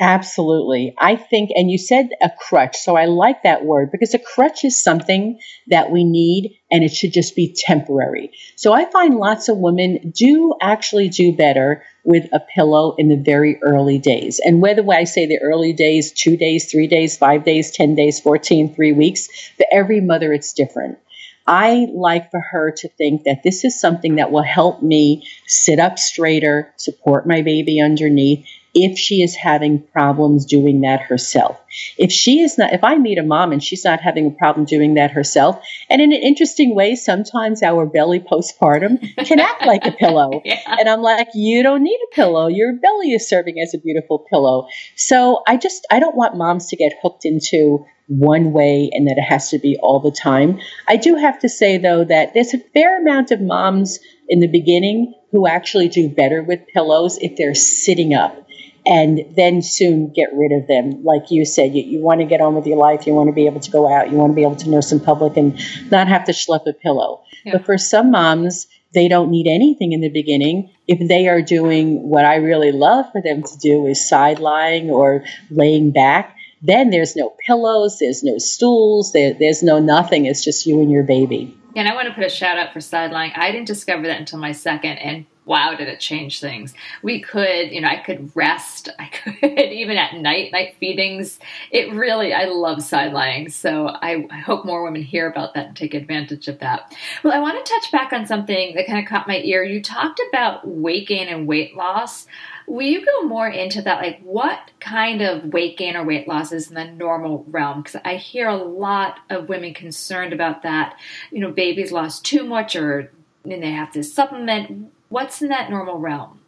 Absolutely. 0.01 0.95
I 0.97 1.17
think, 1.17 1.49
and 1.53 1.69
you 1.69 1.77
said 1.77 2.09
a 2.21 2.29
crutch, 2.29 2.77
so 2.77 2.95
I 2.95 3.05
like 3.05 3.43
that 3.43 3.65
word 3.65 3.91
because 3.91 4.13
a 4.13 4.19
crutch 4.19 4.63
is 4.63 4.81
something 4.81 5.39
that 5.67 5.91
we 5.91 6.05
need 6.05 6.57
and 6.71 6.85
it 6.85 6.93
should 6.93 7.11
just 7.11 7.35
be 7.35 7.53
temporary. 7.53 8.31
So 8.55 8.71
I 8.71 8.89
find 8.89 9.15
lots 9.15 9.49
of 9.49 9.57
women 9.57 10.13
do 10.15 10.55
actually 10.61 11.09
do 11.09 11.35
better 11.35 11.83
with 12.05 12.29
a 12.31 12.39
pillow 12.39 12.95
in 12.97 13.09
the 13.09 13.17
very 13.17 13.61
early 13.61 13.97
days. 13.97 14.39
And 14.43 14.61
whether 14.61 14.89
I 14.89 15.03
say 15.03 15.25
the 15.25 15.39
early 15.39 15.73
days, 15.73 16.13
two 16.13 16.37
days, 16.37 16.71
three 16.71 16.87
days, 16.87 17.17
five 17.17 17.43
days, 17.43 17.71
10 17.71 17.95
days, 17.95 18.21
14, 18.21 18.73
three 18.73 18.93
weeks, 18.93 19.27
for 19.57 19.65
every 19.69 19.99
mother, 19.99 20.31
it's 20.31 20.53
different. 20.53 20.97
I 21.45 21.87
like 21.91 22.29
for 22.29 22.39
her 22.39 22.71
to 22.77 22.87
think 22.89 23.23
that 23.23 23.41
this 23.43 23.65
is 23.65 23.79
something 23.79 24.15
that 24.17 24.31
will 24.31 24.43
help 24.43 24.83
me 24.83 25.27
sit 25.47 25.79
up 25.79 25.97
straighter, 25.97 26.71
support 26.77 27.27
my 27.27 27.41
baby 27.41 27.81
underneath, 27.81 28.45
if 28.73 28.97
she 28.97 29.21
is 29.21 29.35
having 29.35 29.81
problems 29.91 30.45
doing 30.45 30.81
that 30.81 31.01
herself. 31.01 31.59
If 31.97 32.11
she 32.11 32.41
is 32.41 32.57
not, 32.57 32.73
if 32.73 32.83
I 32.83 32.97
meet 32.97 33.17
a 33.17 33.23
mom 33.23 33.51
and 33.51 33.63
she's 33.63 33.83
not 33.83 34.01
having 34.01 34.27
a 34.27 34.31
problem 34.31 34.65
doing 34.65 34.95
that 34.95 35.11
herself, 35.11 35.59
and 35.89 36.01
in 36.01 36.11
an 36.11 36.21
interesting 36.21 36.75
way, 36.75 36.95
sometimes 36.95 37.63
our 37.63 37.85
belly 37.85 38.19
postpartum 38.19 38.99
can 39.25 39.39
act 39.39 39.65
like 39.65 39.85
a 39.85 39.91
pillow. 39.91 40.41
Yeah. 40.45 40.59
And 40.79 40.87
I'm 40.87 41.01
like, 41.01 41.29
you 41.33 41.63
don't 41.63 41.83
need 41.83 41.99
a 42.11 42.15
pillow. 42.15 42.47
Your 42.47 42.73
belly 42.73 43.11
is 43.11 43.27
serving 43.27 43.59
as 43.59 43.73
a 43.73 43.79
beautiful 43.79 44.25
pillow. 44.29 44.67
So 44.95 45.41
I 45.47 45.57
just, 45.57 45.85
I 45.91 45.99
don't 45.99 46.15
want 46.15 46.37
moms 46.37 46.67
to 46.67 46.75
get 46.75 46.93
hooked 47.01 47.25
into 47.25 47.85
one 48.07 48.51
way 48.51 48.89
and 48.91 49.07
that 49.07 49.17
it 49.17 49.23
has 49.23 49.49
to 49.51 49.59
be 49.59 49.77
all 49.81 49.99
the 49.99 50.11
time. 50.11 50.59
I 50.87 50.97
do 50.97 51.15
have 51.15 51.39
to 51.39 51.49
say, 51.49 51.77
though, 51.77 52.03
that 52.03 52.33
there's 52.33 52.55
a 52.55 52.59
fair 52.73 52.99
amount 52.99 53.31
of 53.31 53.39
moms 53.39 53.99
in 54.27 54.39
the 54.39 54.47
beginning 54.47 55.13
who 55.31 55.47
actually 55.47 55.89
do 55.89 56.09
better 56.09 56.41
with 56.41 56.59
pillows 56.73 57.19
if 57.21 57.35
they're 57.37 57.53
sitting 57.53 58.15
up 58.15 58.47
and 58.85 59.19
then 59.35 59.61
soon 59.61 60.11
get 60.13 60.29
rid 60.33 60.51
of 60.51 60.67
them. 60.67 61.03
Like 61.03 61.31
you 61.31 61.45
said, 61.45 61.75
you, 61.75 61.83
you 61.83 61.99
want 61.99 62.21
to 62.21 62.25
get 62.25 62.41
on 62.41 62.55
with 62.55 62.65
your 62.65 62.77
life, 62.77 63.05
you 63.05 63.13
want 63.13 63.27
to 63.29 63.33
be 63.33 63.45
able 63.45 63.59
to 63.59 63.71
go 63.71 63.93
out, 63.93 64.11
you 64.11 64.17
want 64.17 64.31
to 64.31 64.35
be 64.35 64.43
able 64.43 64.55
to 64.57 64.69
nurse 64.69 64.91
in 64.91 64.99
public 64.99 65.37
and 65.37 65.59
not 65.91 66.07
have 66.07 66.25
to 66.25 66.31
schlep 66.31 66.67
a 66.67 66.73
pillow. 66.73 67.21
Yeah. 67.45 67.53
But 67.53 67.65
for 67.65 67.77
some 67.77 68.11
moms, 68.11 68.67
they 68.93 69.07
don't 69.07 69.29
need 69.29 69.47
anything 69.47 69.91
in 69.91 70.01
the 70.01 70.09
beginning. 70.09 70.71
If 70.87 71.07
they 71.07 71.27
are 71.27 71.41
doing 71.41 72.09
what 72.09 72.25
I 72.25 72.35
really 72.35 72.71
love 72.71 73.05
for 73.11 73.21
them 73.21 73.43
to 73.43 73.57
do 73.57 73.85
is 73.85 74.07
side 74.07 74.39
lying 74.39 74.89
or 74.89 75.23
laying 75.51 75.91
back, 75.91 76.35
then 76.61 76.89
there's 76.89 77.15
no 77.15 77.33
pillows, 77.45 77.99
there's 77.99 78.23
no 78.23 78.37
stools, 78.37 79.11
there, 79.13 79.33
there's 79.33 79.63
no 79.63 79.79
nothing. 79.79 80.25
It's 80.25 80.43
just 80.43 80.65
you 80.65 80.81
and 80.81 80.91
your 80.91 81.03
baby. 81.03 81.55
And 81.75 81.87
I 81.87 81.93
want 81.93 82.07
to 82.07 82.13
put 82.13 82.25
a 82.25 82.29
shout 82.29 82.57
out 82.57 82.73
for 82.73 82.81
side 82.81 83.11
lying. 83.11 83.31
I 83.35 83.51
didn't 83.51 83.67
discover 83.67 84.07
that 84.07 84.19
until 84.19 84.39
my 84.39 84.51
second, 84.51 84.97
and 84.97 85.25
wow, 85.49 85.73
did 85.73 85.87
it 85.87 85.99
change 85.99 86.39
things. 86.39 86.75
We 87.01 87.19
could, 87.19 87.71
you 87.71 87.81
know, 87.81 87.87
I 87.87 87.97
could 87.97 88.31
rest. 88.35 88.87
I 88.99 89.07
could 89.07 89.43
even 89.43 89.97
at 89.97 90.13
night, 90.13 90.51
night 90.51 90.75
feedings. 90.79 91.39
It 91.71 91.91
really, 91.91 92.33
I 92.33 92.45
love 92.45 92.83
side 92.83 93.11
lying. 93.13 93.49
So 93.49 93.87
I, 93.87 94.27
I, 94.29 94.37
hope 94.37 94.63
more 94.63 94.83
women 94.83 95.01
hear 95.01 95.27
about 95.27 95.55
that 95.55 95.67
and 95.67 95.75
take 95.75 95.95
advantage 95.95 96.47
of 96.47 96.59
that. 96.59 96.95
Well, 97.23 97.33
I 97.33 97.39
want 97.39 97.65
to 97.65 97.73
touch 97.73 97.91
back 97.91 98.13
on 98.13 98.27
something 98.27 98.75
that 98.75 98.85
kind 98.85 98.99
of 98.99 99.09
caught 99.09 99.27
my 99.27 99.39
ear. 99.39 99.63
You 99.63 99.81
talked 99.81 100.21
about 100.29 100.67
weight 100.67 101.07
gain 101.07 101.27
and 101.27 101.47
weight 101.47 101.75
loss. 101.75 102.27
Will 102.67 102.85
you 102.85 103.03
go 103.03 103.23
more 103.23 103.49
into 103.49 103.81
that? 103.81 104.03
Like, 104.03 104.21
what 104.21 104.69
kind 104.79 105.23
of 105.23 105.45
weight 105.45 105.77
gain 105.77 105.95
or 105.95 106.05
weight 106.05 106.27
loss 106.27 106.51
is 106.51 106.69
in 106.69 106.75
the 106.75 106.85
normal 106.85 107.43
realm? 107.49 107.81
Because 107.81 107.99
I 108.05 108.17
hear 108.17 108.47
a 108.47 108.55
lot 108.55 109.19
of 109.31 109.49
women 109.49 109.73
concerned 109.73 110.31
about 110.31 110.61
that. 110.61 110.95
You 111.31 111.39
know, 111.39 111.51
babies 111.51 111.91
lost 111.91 112.23
too 112.23 112.43
much 112.43 112.75
or 112.75 113.11
and 113.43 113.63
they 113.63 113.71
have 113.71 113.91
to 113.93 114.03
supplement 114.03 114.91
What's 115.09 115.41
in 115.41 115.49
that 115.49 115.69
normal 115.69 115.97
realm? 115.97 116.39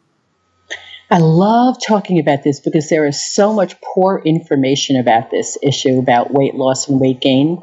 I 1.09 1.17
love 1.17 1.75
talking 1.85 2.19
about 2.19 2.43
this 2.43 2.61
because 2.61 2.87
there 2.87 3.05
is 3.05 3.21
so 3.21 3.53
much 3.53 3.75
poor 3.81 4.21
information 4.23 4.95
about 4.95 5.29
this 5.29 5.57
issue 5.61 5.99
about 5.99 6.31
weight 6.31 6.55
loss 6.55 6.87
and 6.87 7.01
weight 7.01 7.19
gain. 7.19 7.61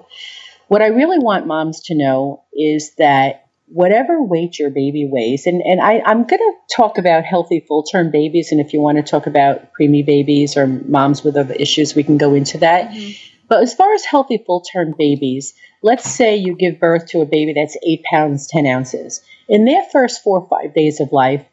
What 0.66 0.82
I 0.82 0.88
really 0.88 1.18
want 1.18 1.46
moms 1.46 1.80
to 1.84 1.94
know 1.94 2.44
is 2.52 2.94
that 2.96 3.46
whatever 3.68 4.22
weight 4.22 4.58
your 4.58 4.68
baby 4.68 5.08
weighs, 5.10 5.46
and, 5.46 5.62
and 5.62 5.80
I, 5.80 6.02
am 6.04 6.26
going 6.26 6.40
to 6.40 6.52
talk 6.76 6.98
about 6.98 7.24
healthy 7.24 7.64
full 7.66 7.84
term 7.84 8.10
babies, 8.10 8.52
and 8.52 8.60
if 8.60 8.74
you 8.74 8.80
want 8.80 8.98
to 8.98 9.02
talk 9.02 9.26
about 9.26 9.70
preemie 9.78 10.04
babies 10.04 10.56
or 10.56 10.66
moms 10.66 11.24
with 11.24 11.36
other 11.36 11.54
issues, 11.54 11.94
we 11.94 12.02
can 12.02 12.18
go 12.18 12.34
into 12.34 12.58
that. 12.58 12.90
Mm-hmm. 12.90 13.12
But 13.48 13.62
as 13.62 13.72
far 13.72 13.94
as 13.94 14.04
healthy 14.04 14.42
full 14.44 14.60
term 14.60 14.94
babies, 14.98 15.54
let's 15.82 16.10
say 16.10 16.36
you 16.36 16.54
give 16.54 16.78
birth 16.78 17.06
to 17.08 17.22
a 17.22 17.26
baby 17.26 17.54
that's 17.54 17.78
eight 17.86 18.02
pounds, 18.04 18.46
10 18.46 18.66
ounces. 18.66 19.22
In 19.48 19.64
their 19.64 19.82
first 19.84 20.22
four 20.22 20.40
or 20.40 20.48
five 20.48 20.74
days 20.74 21.00
of 21.00 21.12
life, 21.12 21.44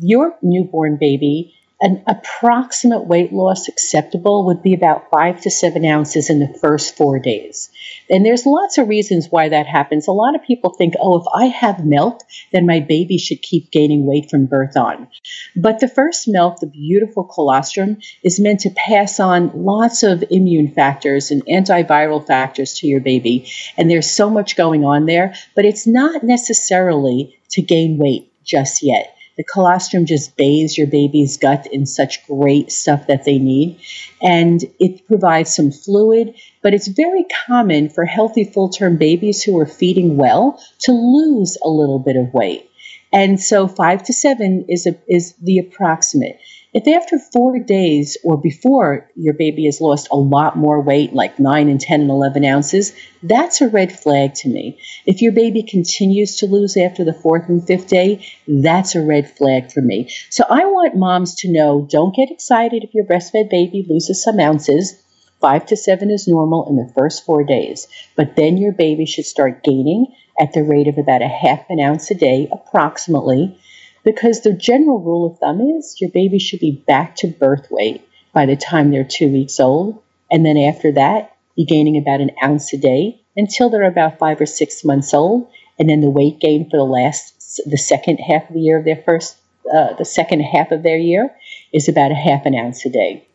your 0.00 0.36
newborn 0.42 0.96
baby 0.96 1.53
an 1.80 2.02
approximate 2.06 3.06
weight 3.06 3.32
loss 3.32 3.68
acceptable 3.68 4.46
would 4.46 4.62
be 4.62 4.74
about 4.74 5.10
five 5.10 5.40
to 5.42 5.50
seven 5.50 5.84
ounces 5.84 6.30
in 6.30 6.38
the 6.38 6.58
first 6.60 6.96
four 6.96 7.18
days. 7.18 7.70
And 8.08 8.24
there's 8.24 8.46
lots 8.46 8.78
of 8.78 8.88
reasons 8.88 9.26
why 9.28 9.48
that 9.48 9.66
happens. 9.66 10.06
A 10.06 10.12
lot 10.12 10.34
of 10.34 10.44
people 10.44 10.70
think, 10.70 10.94
oh, 11.00 11.20
if 11.20 11.26
I 11.34 11.46
have 11.46 11.84
milk, 11.84 12.20
then 12.52 12.64
my 12.64 12.80
baby 12.80 13.18
should 13.18 13.42
keep 13.42 13.70
gaining 13.70 14.06
weight 14.06 14.30
from 14.30 14.46
birth 14.46 14.76
on. 14.76 15.08
But 15.56 15.80
the 15.80 15.88
first 15.88 16.28
milk, 16.28 16.60
the 16.60 16.66
beautiful 16.66 17.24
colostrum, 17.24 17.98
is 18.22 18.40
meant 18.40 18.60
to 18.60 18.70
pass 18.70 19.18
on 19.18 19.50
lots 19.54 20.02
of 20.02 20.22
immune 20.30 20.72
factors 20.72 21.30
and 21.30 21.44
antiviral 21.46 22.24
factors 22.24 22.74
to 22.74 22.86
your 22.86 23.00
baby. 23.00 23.50
And 23.76 23.90
there's 23.90 24.10
so 24.10 24.30
much 24.30 24.56
going 24.56 24.84
on 24.84 25.06
there, 25.06 25.34
but 25.56 25.64
it's 25.64 25.86
not 25.86 26.22
necessarily 26.22 27.36
to 27.50 27.62
gain 27.62 27.98
weight 27.98 28.32
just 28.44 28.82
yet. 28.82 29.13
The 29.36 29.44
colostrum 29.44 30.06
just 30.06 30.36
bathes 30.36 30.78
your 30.78 30.86
baby's 30.86 31.36
gut 31.36 31.66
in 31.72 31.86
such 31.86 32.26
great 32.26 32.70
stuff 32.70 33.06
that 33.08 33.24
they 33.24 33.38
need. 33.38 33.80
And 34.22 34.64
it 34.78 35.06
provides 35.06 35.54
some 35.54 35.72
fluid, 35.72 36.34
but 36.62 36.74
it's 36.74 36.88
very 36.88 37.26
common 37.46 37.88
for 37.88 38.04
healthy 38.04 38.44
full 38.44 38.68
term 38.68 38.96
babies 38.96 39.42
who 39.42 39.58
are 39.58 39.66
feeding 39.66 40.16
well 40.16 40.60
to 40.80 40.92
lose 40.92 41.58
a 41.64 41.68
little 41.68 41.98
bit 41.98 42.16
of 42.16 42.32
weight. 42.32 42.70
And 43.12 43.40
so 43.40 43.68
five 43.68 44.02
to 44.04 44.12
seven 44.12 44.64
is, 44.68 44.86
a, 44.86 44.96
is 45.08 45.34
the 45.34 45.58
approximate. 45.58 46.38
If 46.74 46.88
after 46.88 47.20
four 47.20 47.60
days 47.60 48.16
or 48.24 48.36
before 48.36 49.08
your 49.14 49.34
baby 49.34 49.66
has 49.66 49.80
lost 49.80 50.08
a 50.10 50.16
lot 50.16 50.56
more 50.56 50.80
weight, 50.80 51.12
like 51.12 51.38
9 51.38 51.68
and 51.68 51.80
10 51.80 52.00
and 52.00 52.10
11 52.10 52.44
ounces, 52.44 52.92
that's 53.22 53.60
a 53.60 53.68
red 53.68 53.96
flag 53.96 54.34
to 54.34 54.48
me. 54.48 54.80
If 55.06 55.22
your 55.22 55.30
baby 55.30 55.62
continues 55.62 56.36
to 56.38 56.46
lose 56.46 56.76
after 56.76 57.04
the 57.04 57.12
fourth 57.12 57.48
and 57.48 57.64
fifth 57.64 57.86
day, 57.86 58.26
that's 58.48 58.96
a 58.96 59.00
red 59.00 59.30
flag 59.30 59.70
for 59.70 59.82
me. 59.82 60.10
So 60.30 60.44
I 60.50 60.64
want 60.64 60.96
moms 60.96 61.36
to 61.36 61.52
know 61.52 61.86
don't 61.88 62.14
get 62.14 62.32
excited 62.32 62.82
if 62.82 62.92
your 62.92 63.04
breastfed 63.04 63.50
baby 63.50 63.86
loses 63.88 64.20
some 64.20 64.40
ounces. 64.40 65.00
Five 65.40 65.66
to 65.66 65.76
seven 65.76 66.10
is 66.10 66.26
normal 66.26 66.68
in 66.68 66.74
the 66.74 66.92
first 66.92 67.24
four 67.24 67.44
days, 67.44 67.86
but 68.16 68.34
then 68.34 68.56
your 68.56 68.72
baby 68.72 69.06
should 69.06 69.26
start 69.26 69.62
gaining 69.62 70.12
at 70.40 70.52
the 70.54 70.64
rate 70.64 70.88
of 70.88 70.98
about 70.98 71.22
a 71.22 71.28
half 71.28 71.64
an 71.70 71.78
ounce 71.78 72.10
a 72.10 72.16
day, 72.16 72.48
approximately 72.50 73.56
because 74.04 74.42
the 74.42 74.52
general 74.52 75.00
rule 75.00 75.26
of 75.26 75.38
thumb 75.38 75.60
is 75.60 76.00
your 76.00 76.10
baby 76.10 76.38
should 76.38 76.60
be 76.60 76.82
back 76.86 77.16
to 77.16 77.26
birth 77.26 77.68
weight 77.70 78.06
by 78.32 78.46
the 78.46 78.56
time 78.56 78.90
they're 78.90 79.04
two 79.04 79.28
weeks 79.28 79.58
old. 79.58 80.02
And 80.30 80.44
then 80.44 80.56
after 80.56 80.92
that, 80.92 81.36
you're 81.56 81.66
gaining 81.66 81.96
about 81.96 82.20
an 82.20 82.30
ounce 82.42 82.72
a 82.72 82.76
day 82.76 83.20
until 83.36 83.70
they're 83.70 83.84
about 83.84 84.18
five 84.18 84.40
or 84.40 84.46
six 84.46 84.84
months 84.84 85.14
old. 85.14 85.48
And 85.78 85.88
then 85.88 86.00
the 86.00 86.10
weight 86.10 86.38
gain 86.40 86.68
for 86.68 86.76
the 86.76 86.84
last, 86.84 87.62
the 87.66 87.78
second 87.78 88.18
half 88.18 88.48
of 88.48 88.54
the 88.54 88.60
year 88.60 88.78
of 88.78 88.84
their 88.84 89.02
first, 89.04 89.36
uh, 89.72 89.94
the 89.94 90.04
second 90.04 90.40
half 90.40 90.70
of 90.70 90.82
their 90.82 90.98
year 90.98 91.34
is 91.72 91.88
about 91.88 92.12
a 92.12 92.14
half 92.14 92.46
an 92.46 92.54
ounce 92.54 92.84
a 92.84 92.90
day. 92.90 93.26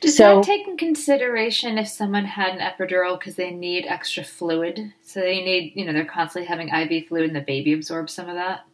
Does 0.00 0.16
so, 0.16 0.36
that 0.36 0.44
take 0.44 0.66
in 0.66 0.76
consideration 0.76 1.78
if 1.78 1.86
someone 1.86 2.24
had 2.24 2.54
an 2.54 2.60
epidural 2.60 3.18
because 3.18 3.36
they 3.36 3.50
need 3.50 3.86
extra 3.86 4.24
fluid? 4.24 4.92
So 5.02 5.20
they 5.20 5.42
need, 5.42 5.72
you 5.76 5.84
know, 5.84 5.92
they're 5.92 6.04
constantly 6.04 6.48
having 6.48 6.68
IV 6.68 7.08
fluid 7.08 7.26
and 7.26 7.36
the 7.36 7.40
baby 7.40 7.72
absorbs 7.72 8.12
some 8.12 8.28
of 8.28 8.34
that? 8.34 8.64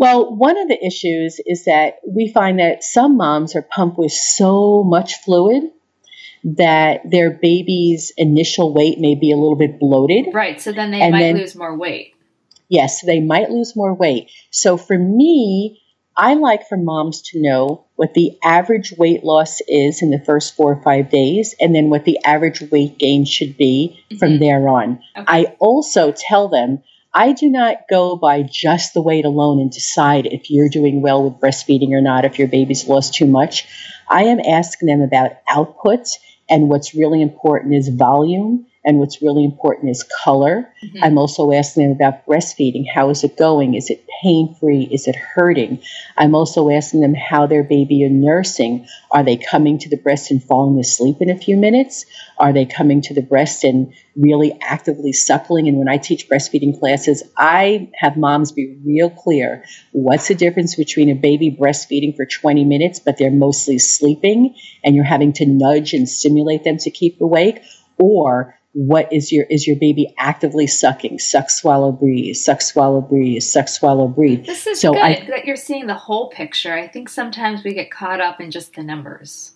Well, 0.00 0.34
one 0.34 0.56
of 0.56 0.66
the 0.66 0.82
issues 0.82 1.40
is 1.44 1.66
that 1.66 1.96
we 2.08 2.32
find 2.32 2.58
that 2.58 2.82
some 2.82 3.18
moms 3.18 3.54
are 3.54 3.60
pumped 3.60 3.98
with 3.98 4.12
so 4.12 4.82
much 4.82 5.16
fluid 5.16 5.64
that 6.42 7.02
their 7.04 7.30
baby's 7.30 8.10
initial 8.16 8.72
weight 8.72 8.98
may 8.98 9.14
be 9.14 9.30
a 9.30 9.36
little 9.36 9.56
bit 9.56 9.78
bloated. 9.78 10.32
Right. 10.32 10.58
So 10.58 10.72
then 10.72 10.90
they 10.90 11.10
might 11.10 11.20
then, 11.20 11.36
lose 11.36 11.54
more 11.54 11.76
weight. 11.76 12.14
Yes, 12.70 13.02
they 13.02 13.20
might 13.20 13.50
lose 13.50 13.76
more 13.76 13.92
weight. 13.92 14.30
So 14.50 14.78
for 14.78 14.96
me, 14.98 15.82
I 16.16 16.32
like 16.32 16.66
for 16.66 16.78
moms 16.78 17.20
to 17.32 17.42
know 17.42 17.84
what 17.96 18.14
the 18.14 18.38
average 18.42 18.94
weight 18.96 19.22
loss 19.22 19.60
is 19.68 20.00
in 20.00 20.10
the 20.10 20.22
first 20.24 20.56
four 20.56 20.72
or 20.72 20.82
five 20.82 21.10
days, 21.10 21.54
and 21.60 21.74
then 21.74 21.90
what 21.90 22.06
the 22.06 22.18
average 22.24 22.62
weight 22.70 22.96
gain 22.96 23.26
should 23.26 23.58
be 23.58 24.02
mm-hmm. 24.06 24.16
from 24.16 24.38
there 24.38 24.66
on. 24.66 25.02
Okay. 25.14 25.24
I 25.26 25.56
also 25.58 26.14
tell 26.16 26.48
them 26.48 26.82
I 27.12 27.32
do 27.32 27.50
not 27.50 27.88
go 27.88 28.16
by 28.16 28.42
just 28.42 28.94
the 28.94 29.02
weight 29.02 29.24
alone 29.24 29.60
and 29.60 29.70
decide 29.70 30.26
if 30.26 30.50
you're 30.50 30.68
doing 30.68 31.02
well 31.02 31.24
with 31.24 31.40
breastfeeding 31.40 31.90
or 31.92 32.00
not, 32.00 32.24
if 32.24 32.38
your 32.38 32.48
baby's 32.48 32.86
lost 32.86 33.14
too 33.14 33.26
much. 33.26 33.66
I 34.08 34.24
am 34.24 34.38
asking 34.40 34.86
them 34.86 35.02
about 35.02 35.32
output, 35.48 36.06
and 36.48 36.68
what's 36.68 36.94
really 36.94 37.20
important 37.20 37.74
is 37.74 37.88
volume 37.88 38.66
and 38.84 38.98
what's 38.98 39.20
really 39.20 39.44
important 39.44 39.90
is 39.90 40.08
color. 40.24 40.72
Mm-hmm. 40.82 41.04
I'm 41.04 41.18
also 41.18 41.52
asking 41.52 41.82
them 41.82 41.92
about 41.92 42.26
breastfeeding. 42.26 42.86
How 42.92 43.10
is 43.10 43.24
it 43.24 43.36
going? 43.36 43.74
Is 43.74 43.90
it 43.90 44.06
pain 44.22 44.54
free? 44.58 44.88
Is 44.90 45.06
it 45.06 45.16
hurting? 45.16 45.82
I'm 46.16 46.34
also 46.34 46.70
asking 46.70 47.00
them 47.00 47.14
how 47.14 47.46
their 47.46 47.62
baby 47.62 48.02
is 48.02 48.10
nursing. 48.10 48.86
Are 49.10 49.22
they 49.22 49.36
coming 49.36 49.78
to 49.80 49.90
the 49.90 49.98
breast 49.98 50.30
and 50.30 50.42
falling 50.42 50.78
asleep 50.78 51.16
in 51.20 51.28
a 51.28 51.36
few 51.36 51.58
minutes? 51.58 52.06
Are 52.38 52.54
they 52.54 52.64
coming 52.64 53.02
to 53.02 53.14
the 53.14 53.22
breast 53.22 53.64
and 53.64 53.92
really 54.16 54.58
actively 54.62 55.12
suckling? 55.12 55.68
And 55.68 55.76
when 55.76 55.88
I 55.88 55.98
teach 55.98 56.28
breastfeeding 56.28 56.78
classes, 56.78 57.22
I 57.36 57.90
have 57.94 58.16
moms 58.16 58.52
be 58.52 58.78
real 58.84 59.10
clear 59.10 59.64
what's 59.92 60.28
the 60.28 60.34
difference 60.34 60.74
between 60.74 61.10
a 61.10 61.14
baby 61.14 61.50
breastfeeding 61.50 62.16
for 62.16 62.24
20 62.24 62.64
minutes, 62.64 62.98
but 62.98 63.18
they're 63.18 63.30
mostly 63.30 63.78
sleeping 63.78 64.54
and 64.82 64.94
you're 64.94 65.04
having 65.04 65.34
to 65.34 65.46
nudge 65.46 65.92
and 65.92 66.08
stimulate 66.08 66.64
them 66.64 66.78
to 66.78 66.90
keep 66.90 67.20
awake, 67.20 67.62
or 67.98 68.56
what 68.72 69.12
is 69.12 69.32
your 69.32 69.44
is 69.50 69.66
your 69.66 69.76
baby 69.76 70.14
actively 70.18 70.66
sucking? 70.66 71.18
Suck 71.18 71.50
swallow 71.50 71.90
breathe. 71.90 72.36
Suck 72.36 72.62
swallow 72.62 73.00
breathe. 73.00 73.42
Suck 73.42 73.68
swallow 73.68 74.06
breathe. 74.06 74.46
This 74.46 74.66
is 74.66 74.80
so 74.80 74.92
good 74.92 75.02
I, 75.02 75.26
that 75.30 75.44
you're 75.44 75.56
seeing 75.56 75.86
the 75.86 75.94
whole 75.94 76.30
picture. 76.30 76.74
I 76.74 76.86
think 76.86 77.08
sometimes 77.08 77.64
we 77.64 77.74
get 77.74 77.90
caught 77.90 78.20
up 78.20 78.40
in 78.40 78.50
just 78.50 78.74
the 78.74 78.82
numbers. 78.82 79.54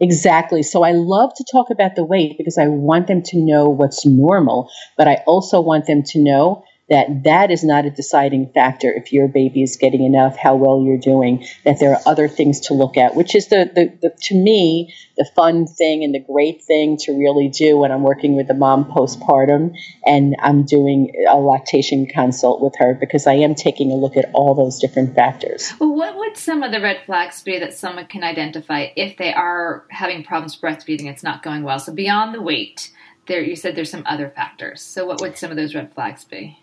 Exactly. 0.00 0.62
So 0.62 0.82
i 0.82 0.92
love 0.92 1.32
to 1.36 1.44
talk 1.50 1.70
about 1.70 1.94
the 1.96 2.04
weight 2.04 2.36
because 2.36 2.58
i 2.58 2.66
want 2.66 3.06
them 3.06 3.22
to 3.22 3.38
know 3.38 3.68
what's 3.68 4.04
normal 4.04 4.68
but 4.98 5.06
i 5.06 5.22
also 5.26 5.60
want 5.60 5.86
them 5.86 6.02
to 6.02 6.18
know 6.18 6.64
that 6.92 7.24
that 7.24 7.50
is 7.50 7.64
not 7.64 7.86
a 7.86 7.90
deciding 7.90 8.50
factor 8.52 8.92
if 8.92 9.14
your 9.14 9.26
baby 9.26 9.62
is 9.62 9.78
getting 9.78 10.04
enough, 10.04 10.36
how 10.36 10.54
well 10.54 10.82
you're 10.82 10.98
doing, 10.98 11.42
that 11.64 11.80
there 11.80 11.94
are 11.94 12.00
other 12.04 12.28
things 12.28 12.60
to 12.60 12.74
look 12.74 12.98
at, 12.98 13.16
which 13.16 13.34
is 13.34 13.48
the, 13.48 13.70
the, 13.74 13.90
the, 14.02 14.14
to 14.24 14.34
me, 14.34 14.92
the 15.16 15.26
fun 15.34 15.66
thing 15.66 16.04
and 16.04 16.14
the 16.14 16.20
great 16.20 16.62
thing 16.62 16.98
to 16.98 17.12
really 17.12 17.48
do 17.48 17.78
when 17.78 17.90
I'm 17.90 18.02
working 18.02 18.36
with 18.36 18.50
a 18.50 18.54
mom 18.54 18.84
postpartum 18.84 19.74
and 20.04 20.36
I'm 20.40 20.64
doing 20.64 21.14
a 21.30 21.38
lactation 21.38 22.04
consult 22.04 22.60
with 22.60 22.74
her 22.76 22.92
because 22.92 23.26
I 23.26 23.34
am 23.36 23.54
taking 23.54 23.90
a 23.90 23.94
look 23.94 24.18
at 24.18 24.26
all 24.34 24.54
those 24.54 24.78
different 24.78 25.14
factors. 25.14 25.72
Well, 25.80 25.94
what 25.94 26.18
would 26.18 26.36
some 26.36 26.62
of 26.62 26.72
the 26.72 26.80
red 26.82 27.06
flags 27.06 27.42
be 27.42 27.58
that 27.58 27.72
someone 27.72 28.06
can 28.06 28.22
identify 28.22 28.88
if 28.96 29.16
they 29.16 29.32
are 29.32 29.86
having 29.88 30.24
problems 30.24 30.60
breastfeeding, 30.60 31.06
it's 31.06 31.22
not 31.22 31.42
going 31.42 31.62
well? 31.62 31.78
So 31.78 31.94
beyond 31.94 32.34
the 32.34 32.42
weight, 32.42 32.92
there 33.28 33.40
you 33.40 33.56
said 33.56 33.76
there's 33.76 33.90
some 33.90 34.04
other 34.04 34.28
factors. 34.28 34.82
So 34.82 35.06
what 35.06 35.22
would 35.22 35.38
some 35.38 35.50
of 35.50 35.56
those 35.56 35.74
red 35.74 35.94
flags 35.94 36.24
be? 36.24 36.58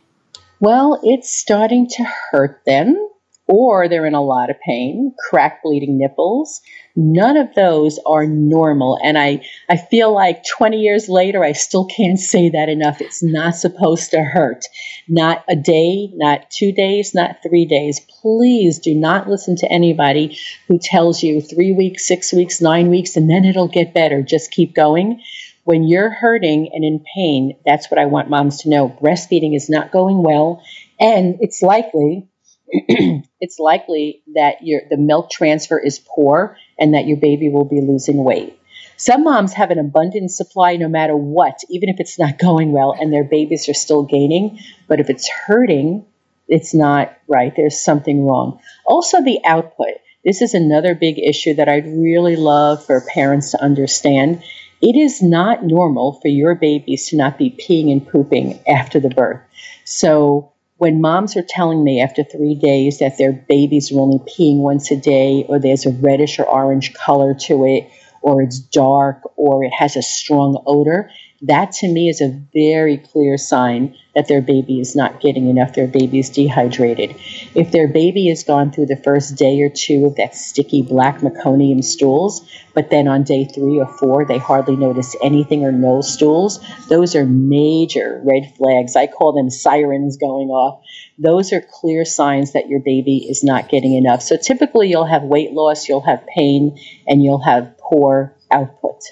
Well, 0.62 1.00
it's 1.04 1.32
starting 1.32 1.88
to 1.88 2.04
hurt 2.04 2.62
them, 2.66 3.08
or 3.48 3.88
they're 3.88 4.06
in 4.06 4.14
a 4.14 4.22
lot 4.22 4.50
of 4.50 4.60
pain, 4.60 5.16
crack 5.30 5.64
bleeding 5.64 5.98
nipples. 5.98 6.60
None 6.98 7.38
of 7.38 7.56
those 7.56 7.98
are 8.06 8.28
normal. 8.28 9.00
And 9.02 9.18
I, 9.18 9.42
I 9.70 9.78
feel 9.78 10.14
like 10.14 10.44
20 10.58 10.78
years 10.78 11.08
later, 11.08 11.46
I 11.46 11.54
still 11.54 11.86
can't 11.86 12.20
say 12.20 12.50
that 12.50 12.68
enough. 12.68 13.00
It's 13.00 13.24
not 13.24 13.56
supposed 13.56 14.12
to 14.12 14.22
hurt. 14.22 14.66
Not 15.08 15.46
a 15.50 15.56
day, 15.56 16.10
not 16.14 16.52
two 16.52 16.74
days, 16.74 17.16
not 17.16 17.38
three 17.42 17.66
days. 17.66 18.02
Please 18.22 18.80
do 18.80 18.94
not 18.94 19.30
listen 19.30 19.56
to 19.58 19.72
anybody 19.72 20.38
who 20.68 20.78
tells 20.78 21.24
you 21.24 21.42
three 21.42 21.72
weeks, 21.72 22.06
six 22.06 22.34
weeks, 22.34 22.60
nine 22.60 22.90
weeks, 22.90 23.16
and 23.16 23.30
then 23.30 23.46
it'll 23.46 23.70
get 23.70 23.94
better. 23.94 24.22
Just 24.22 24.52
keep 24.52 24.76
going 24.76 25.22
when 25.64 25.84
you're 25.84 26.10
hurting 26.10 26.72
and 26.74 26.84
in 26.84 27.04
pain, 27.16 27.58
that's 27.66 27.92
what 27.92 28.00
I 28.00 28.06
want 28.06 28.30
moms 28.30 28.62
to 28.62 28.70
know. 28.70 28.90
Breastfeeding 28.90 29.56
is 29.56 29.70
not 29.70 29.92
going 29.92 30.24
well, 30.24 30.64
and 31.00 31.38
it's 31.42 31.62
likely 31.62 32.30
it's 32.72 33.58
likely 33.58 34.22
that 34.36 34.58
your 34.62 34.82
the 34.90 34.98
milk 34.98 35.32
transfer 35.32 35.80
is 35.80 36.00
poor 36.00 36.58
and 36.78 36.94
that 36.94 37.08
your 37.08 37.18
baby 37.18 37.50
will 37.50 37.66
be 37.66 37.82
losing 37.82 38.24
weight. 38.24 38.60
Some 38.98 39.24
moms 39.24 39.54
have 39.54 39.72
an 39.72 39.80
abundant 39.80 40.30
supply 40.30 40.76
no 40.76 40.88
matter 40.88 41.16
what, 41.16 41.60
even 41.70 41.90
if 41.90 42.00
it's 42.00 42.20
not 42.20 42.38
going 42.40 42.72
well 42.72 42.96
and 43.00 43.12
their 43.12 43.24
babies 43.24 43.68
are 43.70 43.74
still 43.74 44.04
gaining, 44.04 44.60
but 44.88 45.00
if 45.00 45.10
it's 45.10 45.30
hurting, 45.30 46.06
it's 46.48 46.74
not 46.74 47.18
right. 47.28 47.54
There's 47.56 47.80
something 47.80 48.26
wrong. 48.26 48.60
Also 48.86 49.24
the 49.24 49.40
output. 49.46 49.96
This 50.26 50.42
is 50.42 50.54
another 50.54 50.96
big 50.96 51.18
issue 51.18 51.56
that 51.56 51.70
I'd 51.70 51.88
really 51.88 52.36
love 52.36 52.86
for 52.86 53.02
parents 53.02 53.52
to 53.52 53.62
understand 53.62 54.44
it 54.82 54.96
is 54.96 55.22
not 55.22 55.64
normal 55.64 56.14
for 56.22 56.28
your 56.28 56.56
babies 56.56 57.08
to 57.10 57.18
not 57.18 57.38
be 57.38 57.50
peeing 57.50 57.92
and 57.92 58.08
pooping 58.08 58.60
after 58.68 59.00
the 59.00 59.10
birth. 59.10 59.42
So 59.84 60.54
when 60.78 61.02
moms 61.02 61.36
are 61.36 61.46
telling 61.48 61.84
me 61.84 62.02
after 62.02 62.24
three 62.24 62.56
days 62.56 63.00
that 63.00 63.18
their 63.18 63.34
babies 63.34 63.92
are 63.92 64.00
only 64.00 64.20
peeing 64.20 64.60
once 64.60 64.92
a 64.92 64.96
day, 64.96 65.46
or 65.50 65.60
there's 65.60 65.86
a 65.86 65.92
reddish 65.92 66.40
or 66.40 66.48
orange 66.48 66.94
color 66.94 67.34
to 67.34 67.66
it, 67.66 67.92
or 68.22 68.42
it's 68.42 68.60
dark, 68.60 69.22
or 69.36 69.64
it 69.66 69.74
has 69.74 69.98
a 69.98 70.02
strong 70.02 70.62
odor, 70.66 71.12
that 71.42 71.72
to 71.72 71.88
me 71.88 72.10
is 72.10 72.22
a 72.22 72.42
very 72.54 72.98
clear 72.98 73.38
sign 73.38 73.96
that 74.16 74.28
their 74.28 74.42
baby 74.42 74.80
is 74.82 74.96
not 74.96 75.22
getting 75.22 75.50
enough, 75.50 75.74
their 75.74 75.88
baby 75.88 76.20
is 76.20 76.30
dehydrated. 76.30 77.16
If 77.56 77.72
their 77.72 77.88
baby 77.88 78.28
has 78.28 78.44
gone 78.44 78.72
through 78.72 78.88
the 78.88 78.98
first 78.98 79.38
day 79.38 79.62
or 79.62 79.70
two 79.70 80.06
of 80.06 80.16
that 80.16 80.36
sticky 80.36 80.82
black 80.82 81.20
meconium 81.20 81.84
stools, 81.84 82.46
but 82.74 82.90
then 82.90 83.08
on 83.08 83.24
day 83.24 83.46
three 83.46 83.80
or 83.80 83.88
four 83.88 84.26
they 84.26 84.38
hardly 84.38 84.76
notice 84.76 85.16
anything 85.22 85.64
or 85.64 85.72
no 85.72 86.02
stools, 86.02 86.60
those 86.90 87.16
are 87.16 87.26
major 87.26 88.22
red 88.26 88.54
flags. 88.58 88.96
I 88.96 89.08
call 89.08 89.34
them 89.34 89.50
sirens 89.50 90.18
going 90.18 90.50
off. 90.50 90.84
Those 91.18 91.54
are 91.54 91.62
clear 91.62 92.04
signs 92.04 92.54
that 92.54 92.68
your 92.68 92.82
baby 92.82 93.28
is 93.30 93.44
not 93.44 93.70
getting 93.70 93.94
enough. 93.96 94.22
So 94.22 94.36
typically 94.36 94.90
you'll 94.90 95.06
have 95.06 95.24
weight 95.24 95.54
loss, 95.54 95.88
you'll 95.88 96.02
have 96.02 96.26
pain, 96.28 96.80
and 97.08 97.24
you'll 97.24 97.44
have 97.44 97.78
poor 97.78 98.36
output. 98.52 99.04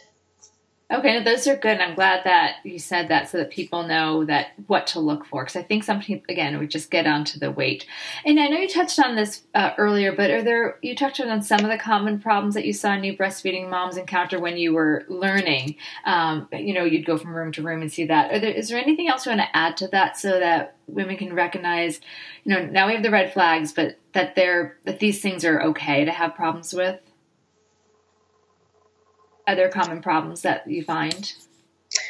Okay, 0.90 1.20
no, 1.20 1.24
those 1.24 1.46
are 1.48 1.58
good. 1.58 1.82
I'm 1.82 1.96
glad 1.96 2.24
that 2.24 2.58
you 2.64 2.80
said 2.80 3.10
that 3.10 3.30
so 3.30 3.40
that 3.40 3.50
people 3.50 3.84
know 3.86 4.24
that 4.24 4.52
what 4.68 4.88
to 4.88 5.02
look 5.02 5.26
for. 5.26 5.44
Because 5.44 5.58
I 5.58 5.64
think 5.64 5.84
some 5.84 6.00
people, 6.00 6.24
again, 6.30 6.58
we 6.58 6.66
just 6.66 6.90
get 6.90 7.06
onto 7.06 7.38
the 7.38 7.52
weight. 7.52 7.86
And 8.24 8.40
I 8.40 8.48
know 8.48 8.58
you 8.58 8.70
touched 8.70 8.98
on 8.98 9.18
this 9.18 9.42
uh, 9.54 9.72
earlier, 9.78 10.16
but 10.16 10.32
are 10.32 10.42
there 10.42 10.80
you 10.82 10.96
touched 10.96 11.20
on 11.20 11.42
some 11.42 11.66
of 11.66 11.70
the 11.70 11.78
common 11.78 12.22
problems 12.22 12.54
that 12.54 12.64
you 12.64 12.72
saw 12.72 12.96
new 12.96 13.18
breastfeeding 13.18 13.70
moms 13.70 13.98
encounter 13.98 14.40
when 14.40 14.56
you 14.56 14.74
were 14.74 15.04
learning? 15.10 15.76
Um, 16.06 16.48
you 16.54 16.74
know, 16.74 16.86
you'd 16.86 17.06
go 17.06 17.18
from 17.18 17.36
room 17.36 17.52
to 17.54 17.62
room 17.62 17.82
and 17.82 17.92
see 17.92 18.06
that. 18.06 18.40
There, 18.40 18.50
is 18.50 18.70
there 18.70 18.80
anything 18.80 19.10
else 19.10 19.26
you 19.26 19.32
want 19.32 19.42
to 19.42 19.58
add 19.58 19.76
to 19.78 19.90
that 19.90 20.18
so 20.18 20.40
that 20.40 20.78
women 20.88 21.18
can 21.18 21.34
recognize? 21.34 22.00
You 22.46 22.56
know, 22.56 22.66
now 22.66 22.88
we 22.88 22.94
have 22.94 23.04
the 23.04 23.12
red 23.12 23.34
flags, 23.34 23.74
but 23.74 24.00
that 24.14 24.36
they're 24.36 24.78
that 24.86 25.00
these 25.00 25.22
things 25.22 25.44
are 25.44 25.62
okay 25.64 26.06
to 26.06 26.12
have 26.12 26.34
problems 26.34 26.74
with 26.74 27.02
other 29.48 29.70
common 29.70 30.02
problems 30.02 30.42
that 30.42 30.70
you 30.70 30.84
find? 30.84 31.34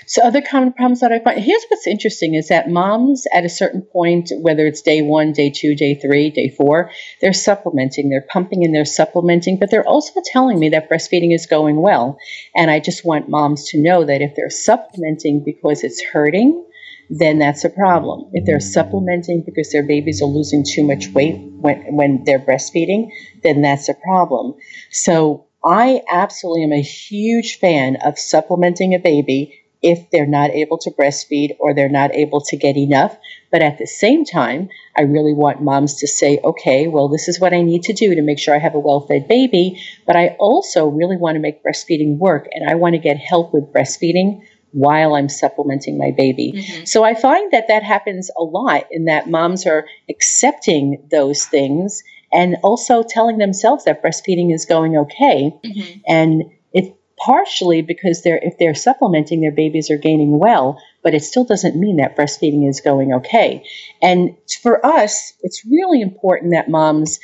So, 0.07 0.23
other 0.23 0.41
common 0.41 0.73
problems 0.73 1.01
that 1.01 1.11
I 1.11 1.19
find 1.19 1.39
here's 1.39 1.65
what's 1.67 1.85
interesting 1.85 2.33
is 2.33 2.47
that 2.47 2.69
moms 2.69 3.27
at 3.33 3.45
a 3.45 3.49
certain 3.49 3.81
point, 3.81 4.31
whether 4.39 4.65
it's 4.65 4.81
day 4.81 5.01
one, 5.01 5.33
day 5.33 5.51
two, 5.51 5.75
day 5.75 5.95
three, 5.95 6.29
day 6.31 6.49
four, 6.49 6.91
they're 7.21 7.33
supplementing, 7.33 8.09
they're 8.09 8.25
pumping 8.27 8.63
and 8.63 8.73
they're 8.73 8.85
supplementing, 8.85 9.59
but 9.59 9.69
they're 9.69 9.87
also 9.87 10.21
telling 10.25 10.59
me 10.59 10.69
that 10.69 10.89
breastfeeding 10.89 11.33
is 11.33 11.45
going 11.45 11.75
well. 11.75 12.17
And 12.55 12.71
I 12.71 12.79
just 12.79 13.05
want 13.05 13.29
moms 13.29 13.69
to 13.69 13.81
know 13.81 14.03
that 14.05 14.21
if 14.21 14.35
they're 14.35 14.49
supplementing 14.49 15.43
because 15.43 15.83
it's 15.83 16.03
hurting, 16.03 16.65
then 17.09 17.39
that's 17.39 17.63
a 17.63 17.69
problem. 17.69 18.29
If 18.33 18.45
they're 18.45 18.59
supplementing 18.59 19.43
because 19.45 19.71
their 19.71 19.83
babies 19.83 20.21
are 20.21 20.25
losing 20.25 20.65
too 20.65 20.83
much 20.83 21.09
weight 21.09 21.37
when, 21.59 21.95
when 21.95 22.23
they're 22.25 22.39
breastfeeding, 22.39 23.09
then 23.43 23.61
that's 23.61 23.89
a 23.89 23.93
problem. 23.93 24.55
So 24.91 25.46
I 25.67 26.01
absolutely 26.09 26.63
am 26.63 26.71
a 26.71 26.81
huge 26.81 27.59
fan 27.59 27.97
of 27.97 28.17
supplementing 28.17 28.95
a 28.95 28.99
baby 28.99 29.63
if 29.81 30.09
they're 30.09 30.25
not 30.25 30.51
able 30.51 30.77
to 30.79 30.91
breastfeed 30.91 31.55
or 31.59 31.73
they're 31.73 31.89
not 31.89 32.15
able 32.15 32.41
to 32.41 32.57
get 32.57 32.77
enough. 32.77 33.17
But 33.51 33.61
at 33.61 33.77
the 33.77 33.85
same 33.85 34.25
time, 34.25 34.69
I 34.97 35.01
really 35.01 35.33
want 35.33 35.61
moms 35.61 35.95
to 35.97 36.07
say, 36.07 36.39
okay, 36.43 36.87
well, 36.87 37.09
this 37.09 37.27
is 37.27 37.39
what 37.39 37.53
I 37.53 37.61
need 37.61 37.83
to 37.83 37.93
do 37.93 38.15
to 38.15 38.21
make 38.21 38.39
sure 38.39 38.55
I 38.55 38.59
have 38.59 38.75
a 38.75 38.79
well 38.79 39.01
fed 39.01 39.27
baby. 39.27 39.81
But 40.05 40.15
I 40.15 40.35
also 40.39 40.87
really 40.87 41.17
want 41.17 41.35
to 41.35 41.41
make 41.41 41.63
breastfeeding 41.63 42.17
work 42.17 42.47
and 42.51 42.69
I 42.69 42.75
want 42.75 42.93
to 42.93 42.99
get 42.99 43.17
help 43.17 43.53
with 43.53 43.71
breastfeeding 43.71 44.41
while 44.71 45.15
I'm 45.15 45.29
supplementing 45.29 45.97
my 45.97 46.11
baby. 46.11 46.53
Mm-hmm. 46.55 46.85
So 46.85 47.03
I 47.03 47.13
find 47.13 47.51
that 47.51 47.67
that 47.67 47.83
happens 47.83 48.29
a 48.37 48.43
lot 48.43 48.85
in 48.91 49.05
that 49.05 49.29
moms 49.29 49.65
are 49.65 49.85
accepting 50.09 51.07
those 51.11 51.45
things 51.45 52.03
and 52.31 52.57
also 52.63 53.03
telling 53.07 53.37
themselves 53.37 53.85
that 53.85 54.03
breastfeeding 54.03 54.53
is 54.53 54.65
going 54.65 54.97
okay. 54.97 55.51
Mm-hmm. 55.63 55.99
And 56.07 56.43
it's 56.73 56.89
partially 57.17 57.81
because 57.81 58.21
they're 58.21 58.39
if 58.41 58.57
they're 58.57 58.75
supplementing, 58.75 59.41
their 59.41 59.51
babies 59.51 59.89
are 59.89 59.97
gaining 59.97 60.37
well, 60.37 60.81
but 61.03 61.13
it 61.13 61.23
still 61.23 61.45
doesn't 61.45 61.75
mean 61.75 61.97
that 61.97 62.15
breastfeeding 62.15 62.67
is 62.67 62.81
going 62.81 63.13
okay. 63.13 63.65
And 64.01 64.35
for 64.61 64.85
us, 64.85 65.33
it's 65.41 65.65
really 65.65 66.01
important 66.01 66.51
that 66.51 66.69
moms 66.69 67.19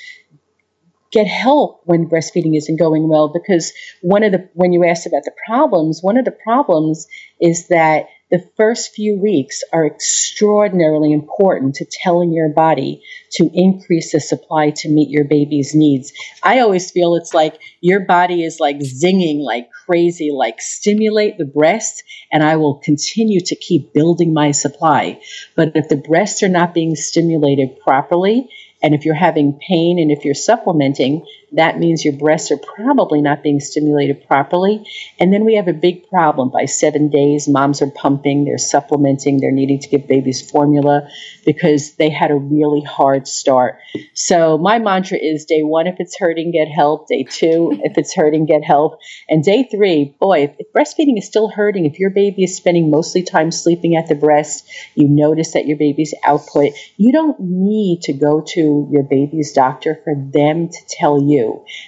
get 1.13 1.27
help 1.27 1.81
when 1.85 2.09
breastfeeding 2.09 2.57
isn't 2.57 2.77
going 2.77 3.07
well 3.07 3.29
because 3.31 3.71
one 4.01 4.23
of 4.23 4.31
the 4.31 4.49
when 4.55 4.73
you 4.73 4.83
asked 4.83 5.05
about 5.05 5.23
the 5.23 5.31
problems 5.45 6.01
one 6.01 6.17
of 6.17 6.25
the 6.25 6.31
problems 6.31 7.07
is 7.39 7.67
that 7.67 8.07
the 8.33 8.43
first 8.57 8.95
few 8.95 9.15
weeks 9.15 9.61
are 9.71 9.85
extraordinarily 9.85 11.13
important 11.13 11.75
to 11.75 11.85
telling 11.85 12.33
your 12.33 12.49
body 12.49 13.03
to 13.33 13.47
increase 13.53 14.11
the 14.11 14.19
supply 14.19 14.71
to 14.71 14.89
meet 14.89 15.11
your 15.11 15.23
baby's 15.23 15.75
needs. 15.75 16.11
I 16.41 16.61
always 16.61 16.89
feel 16.89 17.13
it's 17.13 17.35
like 17.35 17.59
your 17.79 17.99
body 17.99 18.43
is 18.43 18.59
like 18.59 18.79
zinging 18.79 19.41
like 19.41 19.69
crazy, 19.85 20.31
like 20.31 20.61
stimulate 20.61 21.37
the 21.37 21.45
breast, 21.45 22.01
and 22.31 22.43
I 22.43 22.55
will 22.55 22.79
continue 22.79 23.39
to 23.39 23.55
keep 23.55 23.93
building 23.93 24.33
my 24.33 24.49
supply. 24.49 25.21
But 25.55 25.73
if 25.75 25.87
the 25.87 25.97
breasts 25.97 26.41
are 26.41 26.49
not 26.49 26.73
being 26.73 26.95
stimulated 26.95 27.79
properly, 27.81 28.49
and 28.81 28.95
if 28.95 29.05
you're 29.05 29.13
having 29.13 29.59
pain 29.65 29.99
and 29.99 30.11
if 30.11 30.25
you're 30.25 30.33
supplementing, 30.33 31.25
that 31.53 31.77
means 31.77 32.03
your 32.03 32.15
breasts 32.15 32.51
are 32.51 32.57
probably 32.57 33.21
not 33.21 33.43
being 33.43 33.59
stimulated 33.59 34.27
properly. 34.27 34.83
And 35.19 35.31
then 35.31 35.45
we 35.45 35.55
have 35.55 35.67
a 35.67 35.73
big 35.73 36.09
problem. 36.09 36.49
By 36.49 36.65
seven 36.65 37.09
days, 37.09 37.47
moms 37.47 37.81
are 37.81 37.91
pumping, 37.91 38.45
they're 38.45 38.57
supplementing, 38.57 39.39
they're 39.39 39.51
needing 39.51 39.79
to 39.79 39.87
give 39.87 40.07
babies 40.07 40.49
formula 40.49 41.07
because 41.45 41.95
they 41.95 42.09
had 42.09 42.31
a 42.31 42.35
really 42.35 42.81
hard 42.81 43.27
start. 43.27 43.77
So 44.15 44.57
my 44.57 44.79
mantra 44.79 45.19
is 45.19 45.45
day 45.45 45.61
one, 45.61 45.85
if 45.85 45.95
it's 45.99 46.17
hurting, 46.17 46.51
get 46.51 46.67
help. 46.67 47.07
Day 47.07 47.23
two, 47.23 47.79
if 47.83 47.97
it's 47.97 48.15
hurting, 48.15 48.45
get 48.45 48.63
help. 48.63 48.99
And 49.29 49.43
day 49.43 49.67
three, 49.69 50.15
boy, 50.19 50.55
if 50.57 50.73
breastfeeding 50.73 51.17
is 51.19 51.27
still 51.27 51.49
hurting, 51.49 51.85
if 51.85 51.99
your 51.99 52.09
baby 52.09 52.43
is 52.43 52.57
spending 52.57 52.89
mostly 52.89 53.21
time 53.21 53.51
sleeping 53.51 53.95
at 53.95 54.07
the 54.07 54.15
breast, 54.15 54.67
you 54.95 55.07
notice 55.07 55.53
that 55.53 55.67
your 55.67 55.77
baby's 55.77 56.15
output, 56.25 56.73
you 56.97 57.11
don't 57.11 57.39
need 57.39 58.01
to 58.03 58.13
go 58.13 58.43
to 58.53 58.87
your 58.91 59.03
baby's 59.03 59.53
doctor 59.53 59.99
for 60.03 60.15
them 60.15 60.69
to 60.69 60.79
tell 60.89 61.21
you 61.21 61.42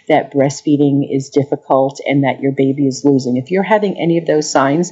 that 0.07 0.33
breastfeeding 0.33 1.07
is 1.09 1.29
difficult 1.29 1.99
and 2.07 2.23
that 2.23 2.41
your 2.41 2.51
baby 2.51 2.87
is 2.87 3.03
losing. 3.03 3.37
If 3.37 3.51
you're 3.51 3.63
having 3.63 3.99
any 3.99 4.17
of 4.17 4.25
those 4.25 4.51
signs, 4.51 4.91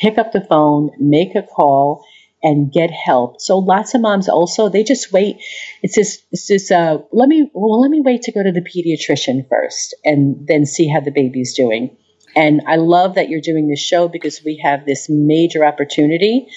pick 0.00 0.18
up 0.18 0.32
the 0.32 0.44
phone, 0.48 0.90
make 0.98 1.34
a 1.34 1.42
call, 1.42 2.04
and 2.42 2.72
get 2.72 2.90
help. 2.90 3.40
So 3.40 3.58
lots 3.58 3.94
of 3.94 4.00
moms 4.00 4.28
also 4.28 4.68
they 4.68 4.82
just 4.82 5.12
wait. 5.12 5.36
It's 5.82 5.94
this 5.94 6.22
it's 6.32 6.48
this 6.48 6.70
uh 6.70 6.98
let 7.12 7.28
me 7.28 7.50
well 7.54 7.80
let 7.80 7.90
me 7.90 8.00
wait 8.00 8.22
to 8.22 8.32
go 8.32 8.42
to 8.42 8.52
the 8.52 8.60
pediatrician 8.60 9.48
first 9.48 9.94
and 10.04 10.46
then 10.48 10.66
see 10.66 10.88
how 10.88 11.00
the 11.00 11.12
baby's 11.12 11.54
doing. 11.54 11.96
And 12.34 12.62
I 12.66 12.76
love 12.76 13.14
that 13.14 13.28
you're 13.28 13.42
doing 13.42 13.68
this 13.68 13.80
show 13.80 14.08
because 14.08 14.42
we 14.44 14.60
have 14.64 14.86
this 14.86 15.08
major 15.08 15.64
opportunity 15.64 16.48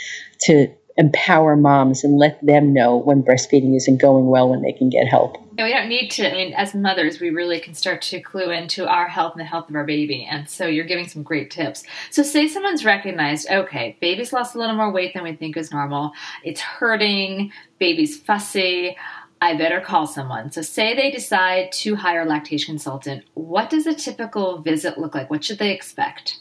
to 0.41 0.73
empower 0.97 1.55
moms 1.55 2.03
and 2.03 2.17
let 2.17 2.43
them 2.45 2.73
know 2.73 2.95
when 2.97 3.21
breastfeeding 3.21 3.75
isn't 3.75 4.01
going 4.01 4.27
well 4.27 4.49
when 4.49 4.61
they 4.61 4.71
can 4.71 4.89
get 4.89 5.07
help. 5.07 5.37
we 5.57 5.69
don't 5.69 5.89
need 5.89 6.09
to, 6.11 6.29
I 6.29 6.33
mean, 6.33 6.53
as 6.53 6.73
mothers, 6.73 7.19
we 7.19 7.29
really 7.31 7.59
can 7.59 7.73
start 7.73 8.01
to 8.03 8.21
clue 8.21 8.49
into 8.49 8.87
our 8.87 9.07
health 9.07 9.33
and 9.33 9.41
the 9.41 9.45
health 9.45 9.69
of 9.69 9.75
our 9.75 9.83
baby. 9.83 10.25
And 10.29 10.49
so 10.49 10.67
you're 10.67 10.85
giving 10.85 11.07
some 11.07 11.23
great 11.23 11.51
tips. 11.51 11.83
So, 12.11 12.23
say 12.23 12.47
someone's 12.47 12.85
recognized, 12.85 13.49
okay, 13.49 13.97
baby's 13.99 14.31
lost 14.31 14.55
a 14.55 14.59
little 14.59 14.75
more 14.75 14.91
weight 14.91 15.13
than 15.13 15.23
we 15.23 15.33
think 15.33 15.57
is 15.57 15.71
normal, 15.71 16.13
it's 16.43 16.61
hurting, 16.61 17.51
baby's 17.77 18.17
fussy. 18.17 18.95
I 19.41 19.55
better 19.57 19.81
call 19.81 20.07
someone. 20.07 20.49
So, 20.51 20.61
say 20.61 20.95
they 20.95 21.11
decide 21.11 21.73
to 21.73 21.95
hire 21.95 22.21
a 22.21 22.25
lactation 22.25 22.75
consultant. 22.75 23.25
What 23.33 23.69
does 23.69 23.85
a 23.85 23.93
typical 23.93 24.61
visit 24.61 24.97
look 24.97 25.13
like? 25.13 25.29
What 25.29 25.43
should 25.43 25.59
they 25.59 25.71
expect? 25.71 26.39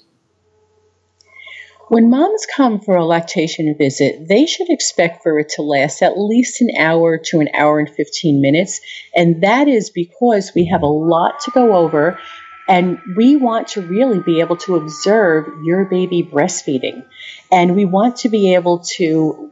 When 1.88 2.08
moms 2.08 2.46
come 2.46 2.80
for 2.80 2.96
a 2.96 3.04
lactation 3.04 3.74
visit, 3.76 4.26
they 4.26 4.46
should 4.46 4.70
expect 4.70 5.22
for 5.22 5.38
it 5.38 5.50
to 5.50 5.62
last 5.62 6.02
at 6.02 6.18
least 6.18 6.60
an 6.62 6.70
hour 6.78 7.18
to 7.26 7.40
an 7.40 7.48
hour 7.54 7.78
and 7.78 7.90
15 7.90 8.40
minutes. 8.40 8.80
And 9.14 9.42
that 9.42 9.68
is 9.68 9.90
because 9.90 10.52
we 10.54 10.66
have 10.66 10.82
a 10.82 10.86
lot 10.86 11.40
to 11.40 11.50
go 11.50 11.74
over 11.74 12.18
and 12.66 12.98
we 13.16 13.36
want 13.36 13.68
to 13.68 13.82
really 13.82 14.20
be 14.20 14.40
able 14.40 14.56
to 14.56 14.76
observe 14.76 15.46
your 15.64 15.84
baby 15.84 16.22
breastfeeding. 16.22 17.04
And 17.52 17.76
we 17.76 17.84
want 17.84 18.16
to 18.18 18.30
be 18.30 18.54
able 18.54 18.78
to 18.96 19.50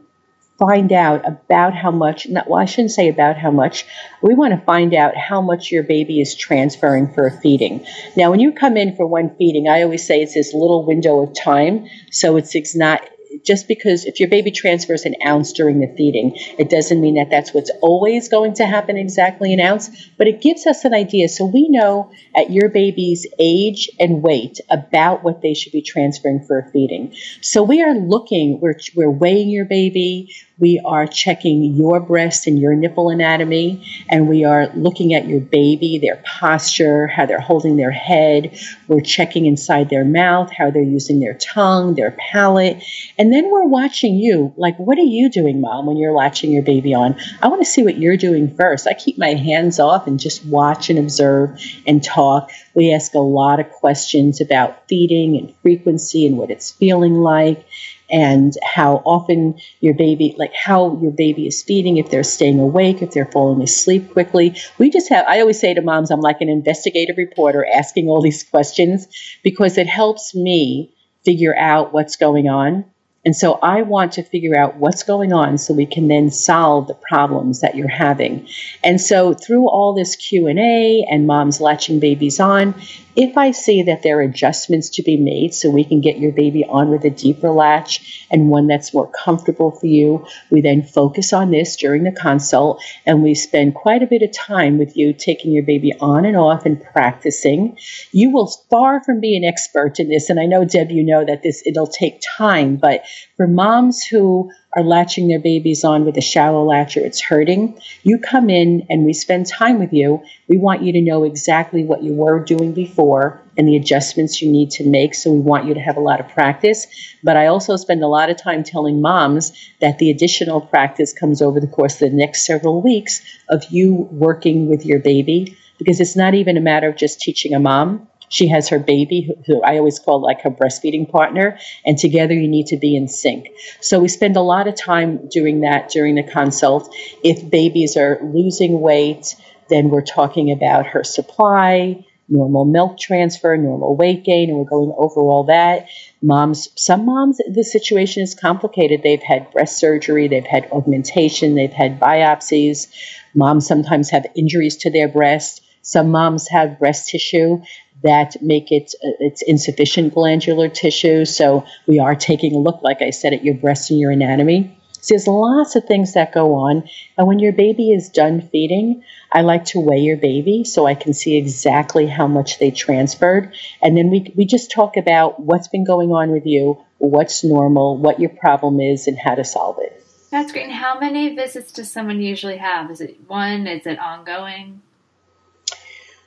find 0.62 0.92
out 0.92 1.26
about 1.26 1.74
how 1.74 1.90
much, 1.90 2.28
not, 2.28 2.48
well, 2.48 2.60
I 2.60 2.66
shouldn't 2.66 2.92
say 2.92 3.08
about 3.08 3.36
how 3.36 3.50
much, 3.50 3.84
we 4.22 4.34
want 4.34 4.54
to 4.54 4.64
find 4.64 4.94
out 4.94 5.16
how 5.16 5.40
much 5.40 5.72
your 5.72 5.82
baby 5.82 6.20
is 6.20 6.36
transferring 6.36 7.12
for 7.12 7.26
a 7.26 7.40
feeding. 7.40 7.84
Now, 8.16 8.30
when 8.30 8.38
you 8.38 8.52
come 8.52 8.76
in 8.76 8.94
for 8.94 9.04
one 9.04 9.34
feeding, 9.36 9.68
I 9.68 9.82
always 9.82 10.06
say 10.06 10.22
it's 10.22 10.34
this 10.34 10.54
little 10.54 10.86
window 10.86 11.20
of 11.22 11.34
time, 11.34 11.88
so 12.10 12.36
it's, 12.36 12.54
it's 12.54 12.76
not 12.76 13.00
just 13.44 13.66
because 13.66 14.04
if 14.04 14.20
your 14.20 14.28
baby 14.28 14.50
transfers 14.50 15.04
an 15.04 15.14
ounce 15.26 15.52
during 15.52 15.80
the 15.80 15.92
feeding, 15.96 16.32
it 16.58 16.68
doesn't 16.70 17.00
mean 17.00 17.14
that 17.14 17.30
that's 17.30 17.54
what's 17.54 17.70
always 17.80 18.28
going 18.28 18.54
to 18.54 18.66
happen 18.66 18.96
exactly 18.96 19.52
an 19.52 19.60
ounce, 19.60 20.10
but 20.18 20.26
it 20.26 20.42
gives 20.42 20.66
us 20.66 20.84
an 20.84 20.94
idea. 20.94 21.28
So 21.28 21.46
we 21.46 21.68
know 21.68 22.12
at 22.36 22.50
your 22.50 22.68
baby's 22.68 23.26
age 23.38 23.90
and 23.98 24.22
weight 24.22 24.60
about 24.70 25.24
what 25.24 25.42
they 25.42 25.54
should 25.54 25.72
be 25.72 25.82
transferring 25.82 26.44
for 26.46 26.58
a 26.58 26.70
feeding. 26.70 27.14
So 27.40 27.62
we 27.62 27.82
are 27.82 27.94
looking, 27.94 28.60
we're, 28.60 28.76
we're 28.94 29.10
weighing 29.10 29.48
your 29.48 29.64
baby, 29.64 30.34
we 30.62 30.80
are 30.84 31.08
checking 31.08 31.74
your 31.74 31.98
breast 31.98 32.46
and 32.46 32.56
your 32.56 32.72
nipple 32.76 33.10
anatomy, 33.10 33.84
and 34.08 34.28
we 34.28 34.44
are 34.44 34.68
looking 34.76 35.12
at 35.12 35.26
your 35.26 35.40
baby, 35.40 35.98
their 35.98 36.22
posture, 36.24 37.08
how 37.08 37.26
they're 37.26 37.40
holding 37.40 37.76
their 37.76 37.90
head. 37.90 38.56
We're 38.86 39.00
checking 39.00 39.46
inside 39.46 39.90
their 39.90 40.04
mouth, 40.04 40.52
how 40.52 40.70
they're 40.70 40.80
using 40.84 41.18
their 41.18 41.34
tongue, 41.34 41.96
their 41.96 42.12
palate. 42.12 42.80
And 43.18 43.32
then 43.32 43.50
we're 43.50 43.66
watching 43.66 44.14
you. 44.14 44.54
Like, 44.56 44.76
what 44.76 44.98
are 44.98 45.02
you 45.02 45.28
doing, 45.30 45.60
mom, 45.60 45.86
when 45.86 45.96
you're 45.96 46.12
latching 46.12 46.52
your 46.52 46.62
baby 46.62 46.94
on? 46.94 47.16
I 47.42 47.48
want 47.48 47.60
to 47.60 47.68
see 47.68 47.82
what 47.82 47.98
you're 47.98 48.16
doing 48.16 48.54
first. 48.54 48.86
I 48.86 48.94
keep 48.94 49.18
my 49.18 49.34
hands 49.34 49.80
off 49.80 50.06
and 50.06 50.20
just 50.20 50.46
watch 50.46 50.90
and 50.90 50.98
observe 50.98 51.60
and 51.88 52.04
talk. 52.04 52.52
We 52.74 52.94
ask 52.94 53.14
a 53.14 53.18
lot 53.18 53.58
of 53.58 53.68
questions 53.68 54.40
about 54.40 54.88
feeding 54.88 55.36
and 55.36 55.52
frequency 55.56 56.24
and 56.24 56.38
what 56.38 56.52
it's 56.52 56.70
feeling 56.70 57.14
like 57.14 57.66
and 58.12 58.52
how 58.62 58.96
often 59.06 59.58
your 59.80 59.94
baby, 59.94 60.34
like 60.38 60.52
how 60.54 60.98
your 61.00 61.10
baby 61.10 61.46
is 61.46 61.62
feeding, 61.62 61.96
if 61.96 62.10
they're 62.10 62.22
staying 62.22 62.60
awake, 62.60 63.00
if 63.00 63.12
they're 63.12 63.30
falling 63.32 63.62
asleep 63.62 64.12
quickly. 64.12 64.54
We 64.78 64.90
just 64.90 65.08
have, 65.08 65.24
I 65.26 65.40
always 65.40 65.58
say 65.58 65.72
to 65.72 65.80
moms, 65.80 66.10
I'm 66.10 66.20
like 66.20 66.42
an 66.42 66.50
investigative 66.50 67.16
reporter 67.16 67.66
asking 67.74 68.08
all 68.08 68.20
these 68.20 68.44
questions 68.44 69.08
because 69.42 69.78
it 69.78 69.86
helps 69.86 70.34
me 70.34 70.94
figure 71.24 71.56
out 71.56 71.92
what's 71.92 72.16
going 72.16 72.48
on 72.48 72.84
and 73.24 73.36
so 73.36 73.54
I 73.62 73.82
want 73.82 74.12
to 74.12 74.24
figure 74.24 74.58
out 74.58 74.76
what's 74.76 75.04
going 75.04 75.32
on 75.32 75.56
so 75.58 75.74
we 75.74 75.86
can 75.86 76.08
then 76.08 76.30
solve 76.30 76.88
the 76.88 76.94
problems 76.94 77.60
that 77.60 77.76
you're 77.76 77.88
having. 77.88 78.48
And 78.82 79.00
so 79.00 79.32
through 79.32 79.68
all 79.68 79.94
this 79.94 80.16
Q&A 80.16 81.06
and 81.08 81.26
moms 81.26 81.60
latching 81.60 82.00
babies 82.00 82.40
on, 82.40 82.74
if 83.14 83.36
I 83.36 83.50
see 83.50 83.82
that 83.82 84.02
there 84.02 84.18
are 84.18 84.22
adjustments 84.22 84.88
to 84.90 85.02
be 85.02 85.16
made 85.16 85.54
so 85.54 85.68
we 85.68 85.84
can 85.84 86.00
get 86.00 86.18
your 86.18 86.32
baby 86.32 86.64
on 86.64 86.88
with 86.90 87.04
a 87.04 87.10
deeper 87.10 87.50
latch 87.50 88.26
and 88.30 88.48
one 88.48 88.66
that's 88.66 88.94
more 88.94 89.10
comfortable 89.10 89.70
for 89.70 89.86
you, 89.86 90.26
we 90.50 90.62
then 90.62 90.82
focus 90.82 91.32
on 91.32 91.50
this 91.50 91.76
during 91.76 92.04
the 92.04 92.12
consult 92.12 92.82
and 93.04 93.22
we 93.22 93.34
spend 93.34 93.74
quite 93.74 94.02
a 94.02 94.06
bit 94.06 94.22
of 94.22 94.32
time 94.32 94.78
with 94.78 94.96
you 94.96 95.12
taking 95.12 95.52
your 95.52 95.62
baby 95.62 95.92
on 96.00 96.24
and 96.24 96.36
off 96.36 96.64
and 96.64 96.82
practicing. 96.82 97.76
You 98.12 98.30
will 98.30 98.48
far 98.70 99.04
from 99.04 99.20
be 99.20 99.36
an 99.36 99.44
expert 99.44 100.00
in 100.00 100.08
this 100.08 100.30
and 100.30 100.40
I 100.40 100.46
know 100.46 100.64
Deb 100.64 100.90
you 100.90 101.04
know 101.04 101.24
that 101.24 101.42
this 101.42 101.62
it'll 101.66 101.86
take 101.86 102.20
time, 102.36 102.76
but 102.76 103.04
for 103.36 103.46
moms 103.46 104.02
who 104.04 104.50
are 104.74 104.82
latching 104.82 105.28
their 105.28 105.40
babies 105.40 105.84
on 105.84 106.04
with 106.04 106.16
a 106.16 106.22
shallow 106.22 106.64
latch 106.64 106.96
or 106.96 107.00
it's 107.00 107.20
hurting, 107.20 107.78
you 108.02 108.18
come 108.18 108.48
in 108.48 108.86
and 108.88 109.04
we 109.04 109.12
spend 109.12 109.46
time 109.46 109.78
with 109.78 109.92
you. 109.92 110.22
We 110.48 110.56
want 110.56 110.82
you 110.82 110.92
to 110.92 111.00
know 111.02 111.24
exactly 111.24 111.84
what 111.84 112.02
you 112.02 112.14
were 112.14 112.42
doing 112.42 112.72
before 112.72 113.40
and 113.56 113.68
the 113.68 113.76
adjustments 113.76 114.40
you 114.40 114.50
need 114.50 114.70
to 114.72 114.88
make. 114.88 115.14
So 115.14 115.30
we 115.30 115.40
want 115.40 115.66
you 115.66 115.74
to 115.74 115.80
have 115.80 115.96
a 115.96 116.00
lot 116.00 116.20
of 116.20 116.28
practice. 116.28 116.86
But 117.22 117.36
I 117.36 117.46
also 117.46 117.76
spend 117.76 118.02
a 118.02 118.08
lot 118.08 118.30
of 118.30 118.36
time 118.36 118.64
telling 118.64 119.00
moms 119.00 119.52
that 119.80 119.98
the 119.98 120.10
additional 120.10 120.60
practice 120.60 121.12
comes 121.12 121.42
over 121.42 121.60
the 121.60 121.66
course 121.66 122.00
of 122.00 122.10
the 122.10 122.16
next 122.16 122.46
several 122.46 122.80
weeks 122.80 123.22
of 123.48 123.64
you 123.70 124.08
working 124.10 124.68
with 124.68 124.86
your 124.86 125.00
baby 125.00 125.56
because 125.78 126.00
it's 126.00 126.16
not 126.16 126.34
even 126.34 126.56
a 126.56 126.60
matter 126.60 126.88
of 126.88 126.96
just 126.96 127.20
teaching 127.20 127.54
a 127.54 127.60
mom 127.60 128.08
she 128.32 128.48
has 128.48 128.70
her 128.70 128.78
baby, 128.78 129.30
who, 129.46 129.62
I 129.62 129.76
always 129.76 129.98
call 129.98 130.22
like 130.22 130.40
her 130.40 130.50
breastfeeding 130.50 131.10
partner, 131.10 131.58
and 131.84 131.98
together 131.98 132.32
you 132.32 132.48
need 132.48 132.68
to 132.68 132.78
be 132.78 132.96
in 132.96 133.06
sync. 133.06 133.50
So 133.80 134.00
we 134.00 134.08
spend 134.08 134.36
a 134.36 134.40
lot 134.40 134.66
of 134.66 134.74
time 134.74 135.28
doing 135.28 135.60
that 135.60 135.90
during 135.90 136.14
the 136.14 136.22
consult. 136.22 136.92
If 137.22 137.50
babies 137.50 137.94
are 137.98 138.18
losing 138.22 138.80
weight, 138.80 139.36
then 139.68 139.90
we're 139.90 140.00
talking 140.00 140.50
about 140.50 140.86
her 140.86 141.04
supply, 141.04 142.06
normal 142.26 142.64
milk 142.64 142.98
transfer, 142.98 143.54
normal 143.58 143.96
weight 143.96 144.24
gain, 144.24 144.48
and 144.48 144.58
we're 144.58 144.64
going 144.64 144.94
over 144.96 145.20
all 145.20 145.44
that. 145.44 145.88
Moms, 146.22 146.70
some 146.74 147.04
moms, 147.04 147.36
the 147.36 147.62
situation 147.62 148.22
is 148.22 148.34
complicated. 148.34 149.02
They've 149.02 149.22
had 149.22 149.50
breast 149.50 149.78
surgery, 149.78 150.26
they've 150.26 150.42
had 150.42 150.70
augmentation, 150.72 151.54
they've 151.54 151.70
had 151.70 152.00
biopsies. 152.00 152.88
Moms 153.34 153.66
sometimes 153.66 154.08
have 154.08 154.24
injuries 154.34 154.76
to 154.78 154.90
their 154.90 155.08
breast. 155.08 155.60
Some 155.82 156.10
moms 156.10 156.48
have 156.48 156.78
breast 156.78 157.10
tissue 157.10 157.62
that 158.02 158.40
make 158.40 158.72
it 158.72 158.94
uh, 159.04 159.10
it's 159.20 159.42
insufficient 159.42 160.14
glandular 160.14 160.68
tissue. 160.68 161.24
So 161.24 161.64
we 161.86 161.98
are 161.98 162.14
taking 162.14 162.54
a 162.54 162.58
look, 162.58 162.82
like 162.82 163.02
I 163.02 163.10
said, 163.10 163.32
at 163.32 163.44
your 163.44 163.54
breast 163.54 163.90
and 163.90 164.00
your 164.00 164.10
anatomy. 164.10 164.76
So 165.02 165.14
there's 165.14 165.26
lots 165.26 165.74
of 165.74 165.84
things 165.84 166.14
that 166.14 166.32
go 166.32 166.54
on. 166.54 166.88
And 167.18 167.26
when 167.26 167.40
your 167.40 167.52
baby 167.52 167.90
is 167.90 168.08
done 168.08 168.40
feeding, 168.40 169.02
I 169.32 169.40
like 169.40 169.64
to 169.66 169.80
weigh 169.80 169.98
your 169.98 170.16
baby 170.16 170.62
so 170.62 170.86
I 170.86 170.94
can 170.94 171.12
see 171.12 171.36
exactly 171.36 172.06
how 172.06 172.28
much 172.28 172.60
they 172.60 172.70
transferred. 172.70 173.52
And 173.82 173.96
then 173.96 174.10
we, 174.10 174.32
we 174.36 174.44
just 174.44 174.70
talk 174.70 174.96
about 174.96 175.40
what's 175.40 175.66
been 175.66 175.84
going 175.84 176.12
on 176.12 176.30
with 176.30 176.46
you, 176.46 176.78
what's 176.98 177.42
normal, 177.42 177.98
what 177.98 178.20
your 178.20 178.30
problem 178.30 178.78
is, 178.78 179.08
and 179.08 179.18
how 179.18 179.34
to 179.34 179.42
solve 179.42 179.78
it. 179.80 180.06
That's 180.30 180.52
great. 180.52 180.66
And 180.66 180.72
how 180.72 181.00
many 181.00 181.34
visits 181.34 181.72
does 181.72 181.90
someone 181.90 182.22
usually 182.22 182.58
have? 182.58 182.88
Is 182.88 183.00
it 183.00 183.18
one? 183.26 183.66
Is 183.66 183.86
it 183.86 183.98
ongoing? 183.98 184.82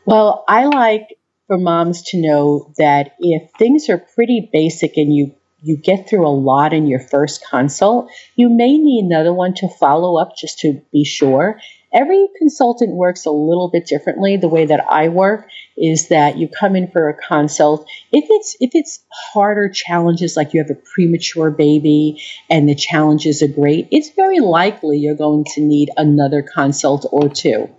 Well, 0.06 0.43
I 0.47 0.66
like 0.66 1.18
for 1.47 1.58
moms 1.58 2.03
to 2.03 2.22
know 2.22 2.72
that 2.78 3.16
if 3.20 3.51
things 3.58 3.89
are 3.89 3.97
pretty 3.97 4.49
basic 4.51 4.97
and 4.97 5.14
you 5.14 5.36
you 5.62 5.78
get 5.78 6.08
through 6.08 6.28
a 6.28 6.30
lot 6.30 6.74
in 6.74 6.86
your 6.86 6.99
first 6.99 7.43
consult, 7.49 8.12
you 8.36 8.49
may 8.49 8.78
need 8.78 9.06
another 9.06 9.34
one 9.34 9.56
to 9.56 9.68
follow 9.68 10.22
up 10.22 10.34
just 10.38 10.60
to 10.60 10.80
be 10.91 11.03
sure. 11.03 11.60
Every 11.91 12.28
consultant 12.38 12.93
works 12.93 13.26
a 13.26 13.32
little 13.32 13.72
bit 13.72 13.88
differently. 13.88 14.38
The 14.38 14.47
way 14.47 14.68
that 14.68 14.86
I 14.88 15.08
work 15.08 15.47
is 15.76 16.10
that 16.10 16.38
you 16.38 16.47
come 16.47 16.76
in 16.76 16.91
for 16.91 17.10
a 17.10 17.18
consult. 17.18 17.89
If 18.12 18.26
it's 18.30 18.56
if 18.60 18.72
it's 18.76 19.03
harder 19.34 19.70
challenges 19.70 20.38
like 20.38 20.53
you 20.53 20.62
have 20.62 20.70
a 20.70 20.80
premature 20.93 21.49
baby 21.49 22.22
and 22.47 22.70
the 22.70 22.76
challenges 22.76 23.41
are 23.41 23.47
great, 23.47 23.88
it's 23.89 24.12
very 24.12 24.41
likely 24.41 24.99
you're 24.99 25.16
going 25.16 25.45
to 25.56 25.62
need 25.62 25.89
another 25.97 26.43
consult 26.43 27.08
or 27.12 27.28
two. 27.28 27.70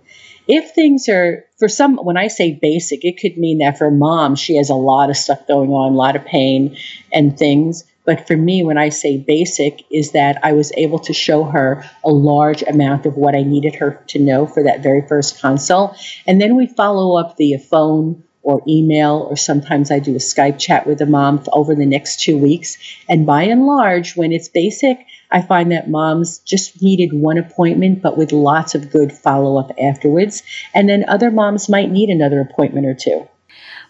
If 0.45 0.71
things 0.71 1.07
are, 1.09 1.45
for 1.57 1.67
some, 1.67 1.97
when 1.97 2.17
I 2.17 2.27
say 2.27 2.53
basic, 2.53 3.03
it 3.03 3.19
could 3.19 3.37
mean 3.37 3.59
that 3.59 3.77
for 3.77 3.89
mom, 3.89 4.35
she 4.35 4.55
has 4.57 4.69
a 4.69 4.75
lot 4.75 5.09
of 5.09 5.17
stuff 5.17 5.47
going 5.47 5.71
on, 5.71 5.93
a 5.93 5.95
lot 5.95 6.15
of 6.15 6.25
pain 6.25 6.77
and 7.11 7.37
things. 7.37 7.83
But 8.05 8.25
for 8.25 8.37
me, 8.37 8.63
when 8.63 8.77
I 8.77 8.89
say 8.89 9.17
basic, 9.17 9.83
is 9.91 10.11
that 10.11 10.39
I 10.43 10.53
was 10.53 10.71
able 10.77 10.99
to 10.99 11.13
show 11.13 11.43
her 11.43 11.83
a 12.05 12.09
large 12.09 12.61
amount 12.63 13.05
of 13.05 13.17
what 13.17 13.35
I 13.35 13.41
needed 13.41 13.75
her 13.75 14.01
to 14.07 14.19
know 14.19 14.45
for 14.47 14.63
that 14.63 14.81
very 14.81 15.05
first 15.07 15.41
consult. 15.41 15.97
And 16.25 16.39
then 16.39 16.55
we 16.55 16.67
follow 16.67 17.19
up 17.19 17.37
via 17.37 17.59
phone 17.59 18.23
or 18.43 18.61
email, 18.65 19.27
or 19.29 19.35
sometimes 19.35 19.91
I 19.91 19.99
do 19.99 20.15
a 20.15 20.19
Skype 20.19 20.57
chat 20.57 20.87
with 20.87 20.99
the 20.99 21.05
mom 21.05 21.43
over 21.51 21.75
the 21.75 21.85
next 21.85 22.21
two 22.21 22.37
weeks. 22.37 22.77
And 23.09 23.25
by 23.25 23.43
and 23.43 23.65
large, 23.65 24.15
when 24.15 24.31
it's 24.31 24.47
basic, 24.47 25.05
I 25.31 25.41
find 25.41 25.71
that 25.71 25.89
moms 25.89 26.39
just 26.39 26.81
needed 26.81 27.13
one 27.13 27.37
appointment, 27.37 28.01
but 28.01 28.17
with 28.17 28.31
lots 28.31 28.75
of 28.75 28.91
good 28.91 29.11
follow 29.11 29.59
up 29.59 29.71
afterwards. 29.81 30.43
And 30.73 30.87
then 30.87 31.05
other 31.07 31.31
moms 31.31 31.69
might 31.69 31.91
need 31.91 32.09
another 32.09 32.39
appointment 32.39 32.85
or 32.85 32.93
two. 32.93 33.27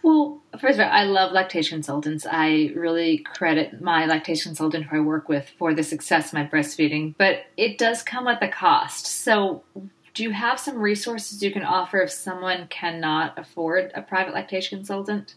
Well, 0.03 0.41
first 0.59 0.79
of 0.79 0.85
all, 0.85 0.91
I 0.91 1.03
love 1.03 1.31
lactation 1.31 1.77
consultants. 1.77 2.25
I 2.29 2.71
really 2.75 3.19
credit 3.19 3.81
my 3.81 4.05
lactation 4.05 4.51
consultant 4.51 4.85
who 4.85 4.97
I 4.97 4.99
work 5.01 5.27
with 5.27 5.49
for 5.57 5.73
the 5.73 5.83
success 5.83 6.27
of 6.27 6.33
my 6.33 6.45
breastfeeding, 6.45 7.15
but 7.17 7.45
it 7.57 7.77
does 7.77 8.03
come 8.03 8.27
at 8.27 8.41
a 8.41 8.47
cost. 8.47 9.05
So, 9.05 9.63
do 10.13 10.23
you 10.23 10.31
have 10.31 10.59
some 10.59 10.77
resources 10.77 11.43
you 11.43 11.51
can 11.51 11.63
offer 11.63 12.01
if 12.01 12.11
someone 12.11 12.67
cannot 12.67 13.37
afford 13.37 13.91
a 13.93 14.01
private 14.01 14.33
lactation 14.33 14.79
consultant? 14.79 15.35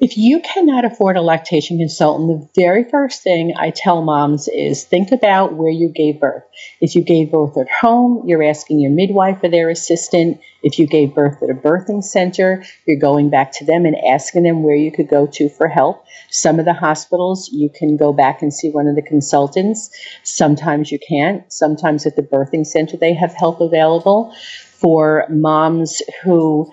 If 0.00 0.18
you 0.18 0.40
cannot 0.40 0.84
afford 0.84 1.16
a 1.16 1.22
lactation 1.22 1.78
consultant, 1.78 2.28
the 2.28 2.60
very 2.60 2.82
first 2.82 3.22
thing 3.22 3.54
I 3.56 3.70
tell 3.70 4.02
moms 4.02 4.48
is 4.48 4.82
think 4.82 5.12
about 5.12 5.54
where 5.54 5.70
you 5.70 5.88
gave 5.88 6.20
birth. 6.20 6.42
If 6.80 6.96
you 6.96 7.02
gave 7.02 7.30
birth 7.30 7.56
at 7.56 7.70
home, 7.70 8.24
you're 8.26 8.42
asking 8.42 8.80
your 8.80 8.90
midwife 8.90 9.38
or 9.44 9.48
their 9.48 9.70
assistant. 9.70 10.40
If 10.64 10.80
you 10.80 10.88
gave 10.88 11.14
birth 11.14 11.40
at 11.44 11.50
a 11.50 11.54
birthing 11.54 12.02
center, 12.02 12.64
you're 12.86 12.98
going 12.98 13.30
back 13.30 13.52
to 13.52 13.64
them 13.64 13.86
and 13.86 13.96
asking 13.96 14.42
them 14.42 14.64
where 14.64 14.74
you 14.74 14.90
could 14.90 15.08
go 15.08 15.28
to 15.28 15.48
for 15.48 15.68
help. 15.68 16.04
Some 16.28 16.58
of 16.58 16.64
the 16.64 16.74
hospitals, 16.74 17.48
you 17.52 17.70
can 17.70 17.96
go 17.96 18.12
back 18.12 18.42
and 18.42 18.52
see 18.52 18.70
one 18.70 18.88
of 18.88 18.96
the 18.96 19.02
consultants. 19.02 19.90
Sometimes 20.24 20.90
you 20.90 20.98
can't. 20.98 21.50
Sometimes 21.52 22.04
at 22.04 22.16
the 22.16 22.22
birthing 22.22 22.66
center, 22.66 22.96
they 22.96 23.14
have 23.14 23.32
help 23.32 23.60
available 23.60 24.34
for 24.80 25.24
moms 25.30 26.02
who 26.24 26.68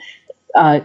uh, 0.56 0.80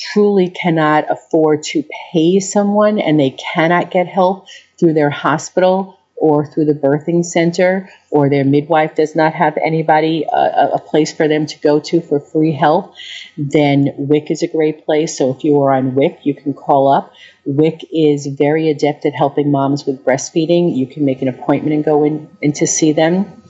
truly 0.00 0.48
cannot 0.48 1.10
afford 1.10 1.62
to 1.62 1.84
pay 2.12 2.40
someone 2.40 2.98
and 2.98 3.20
they 3.20 3.30
cannot 3.30 3.90
get 3.90 4.06
help 4.06 4.46
through 4.78 4.94
their 4.94 5.10
hospital 5.10 5.98
or 6.16 6.46
through 6.46 6.66
the 6.66 6.74
birthing 6.74 7.24
center 7.24 7.88
or 8.10 8.28
their 8.28 8.44
midwife 8.44 8.94
does 8.94 9.16
not 9.16 9.32
have 9.32 9.56
anybody 9.56 10.26
uh, 10.26 10.68
a 10.74 10.78
place 10.78 11.12
for 11.12 11.26
them 11.26 11.46
to 11.46 11.58
go 11.60 11.80
to 11.80 12.00
for 12.00 12.20
free 12.20 12.52
help 12.52 12.94
then 13.38 13.88
wic 13.96 14.30
is 14.30 14.42
a 14.42 14.46
great 14.46 14.84
place. 14.84 15.16
So 15.16 15.30
if 15.30 15.44
you 15.44 15.60
are 15.62 15.72
on 15.72 15.94
wic 15.94 16.20
you 16.24 16.34
can 16.34 16.54
call 16.54 16.92
up. 16.92 17.12
Wic 17.46 17.80
is 17.90 18.26
very 18.26 18.68
adept 18.68 19.06
at 19.06 19.14
helping 19.14 19.50
moms 19.50 19.86
with 19.86 20.04
breastfeeding. 20.04 20.76
You 20.76 20.86
can 20.86 21.04
make 21.06 21.22
an 21.22 21.28
appointment 21.28 21.74
and 21.74 21.84
go 21.84 22.04
in 22.04 22.28
and 22.42 22.54
to 22.56 22.66
see 22.66 22.92
them. 22.92 23.42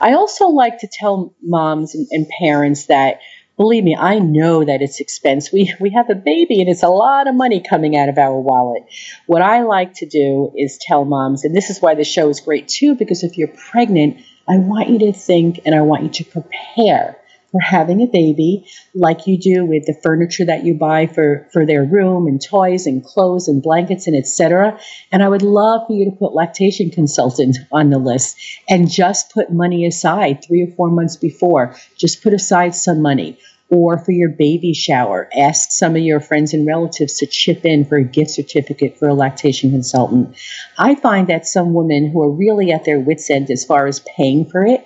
I 0.00 0.14
also 0.14 0.46
like 0.46 0.78
to 0.78 0.88
tell 0.90 1.34
moms 1.42 1.94
and, 1.94 2.06
and 2.10 2.26
parents 2.40 2.86
that 2.86 3.20
believe 3.56 3.84
me, 3.84 3.96
I 3.98 4.18
know 4.18 4.64
that 4.64 4.82
it's 4.82 5.00
expense. 5.00 5.52
We 5.52 5.72
we 5.80 5.90
have 5.90 6.10
a 6.10 6.14
baby 6.14 6.60
and 6.60 6.68
it's 6.68 6.82
a 6.82 6.88
lot 6.88 7.28
of 7.28 7.34
money 7.34 7.60
coming 7.60 7.96
out 7.96 8.08
of 8.08 8.18
our 8.18 8.38
wallet. 8.38 8.84
What 9.26 9.42
I 9.42 9.62
like 9.62 9.94
to 9.94 10.06
do 10.06 10.52
is 10.56 10.78
tell 10.80 11.04
moms, 11.04 11.44
and 11.44 11.54
this 11.54 11.70
is 11.70 11.80
why 11.80 11.94
the 11.94 12.04
show 12.04 12.28
is 12.28 12.40
great 12.40 12.68
too, 12.68 12.94
because 12.94 13.22
if 13.22 13.38
you're 13.38 13.48
pregnant, 13.48 14.18
I 14.48 14.58
want 14.58 14.90
you 14.90 14.98
to 15.00 15.12
think 15.12 15.60
and 15.64 15.74
I 15.74 15.82
want 15.82 16.02
you 16.02 16.10
to 16.10 16.24
prepare 16.24 17.16
for 17.54 17.60
having 17.60 18.02
a 18.02 18.06
baby 18.08 18.66
like 18.94 19.28
you 19.28 19.38
do 19.38 19.64
with 19.64 19.86
the 19.86 19.94
furniture 20.02 20.44
that 20.44 20.64
you 20.64 20.74
buy 20.74 21.06
for, 21.06 21.48
for 21.52 21.64
their 21.64 21.84
room 21.84 22.26
and 22.26 22.42
toys 22.42 22.84
and 22.84 23.04
clothes 23.04 23.46
and 23.46 23.62
blankets 23.62 24.08
and 24.08 24.16
etc. 24.16 24.76
And 25.12 25.22
I 25.22 25.28
would 25.28 25.42
love 25.42 25.86
for 25.86 25.92
you 25.92 26.04
to 26.10 26.16
put 26.16 26.34
lactation 26.34 26.90
consultant 26.90 27.58
on 27.70 27.90
the 27.90 27.98
list 27.98 28.36
and 28.68 28.90
just 28.90 29.32
put 29.32 29.52
money 29.52 29.86
aside 29.86 30.44
three 30.44 30.62
or 30.62 30.74
four 30.74 30.90
months 30.90 31.14
before. 31.14 31.76
Just 31.96 32.24
put 32.24 32.34
aside 32.34 32.74
some 32.74 33.00
money 33.00 33.38
or 33.70 33.98
for 33.98 34.10
your 34.10 34.30
baby 34.30 34.74
shower. 34.74 35.28
Ask 35.38 35.70
some 35.70 35.94
of 35.94 36.02
your 36.02 36.18
friends 36.18 36.54
and 36.54 36.66
relatives 36.66 37.18
to 37.18 37.26
chip 37.26 37.64
in 37.64 37.84
for 37.84 37.98
a 37.98 38.04
gift 38.04 38.32
certificate 38.32 38.98
for 38.98 39.06
a 39.06 39.14
lactation 39.14 39.70
consultant. 39.70 40.36
I 40.76 40.96
find 40.96 41.28
that 41.28 41.46
some 41.46 41.72
women 41.72 42.10
who 42.10 42.20
are 42.20 42.30
really 42.30 42.72
at 42.72 42.84
their 42.84 42.98
wits' 42.98 43.30
end 43.30 43.48
as 43.52 43.64
far 43.64 43.86
as 43.86 44.00
paying 44.00 44.44
for 44.44 44.66
it 44.66 44.84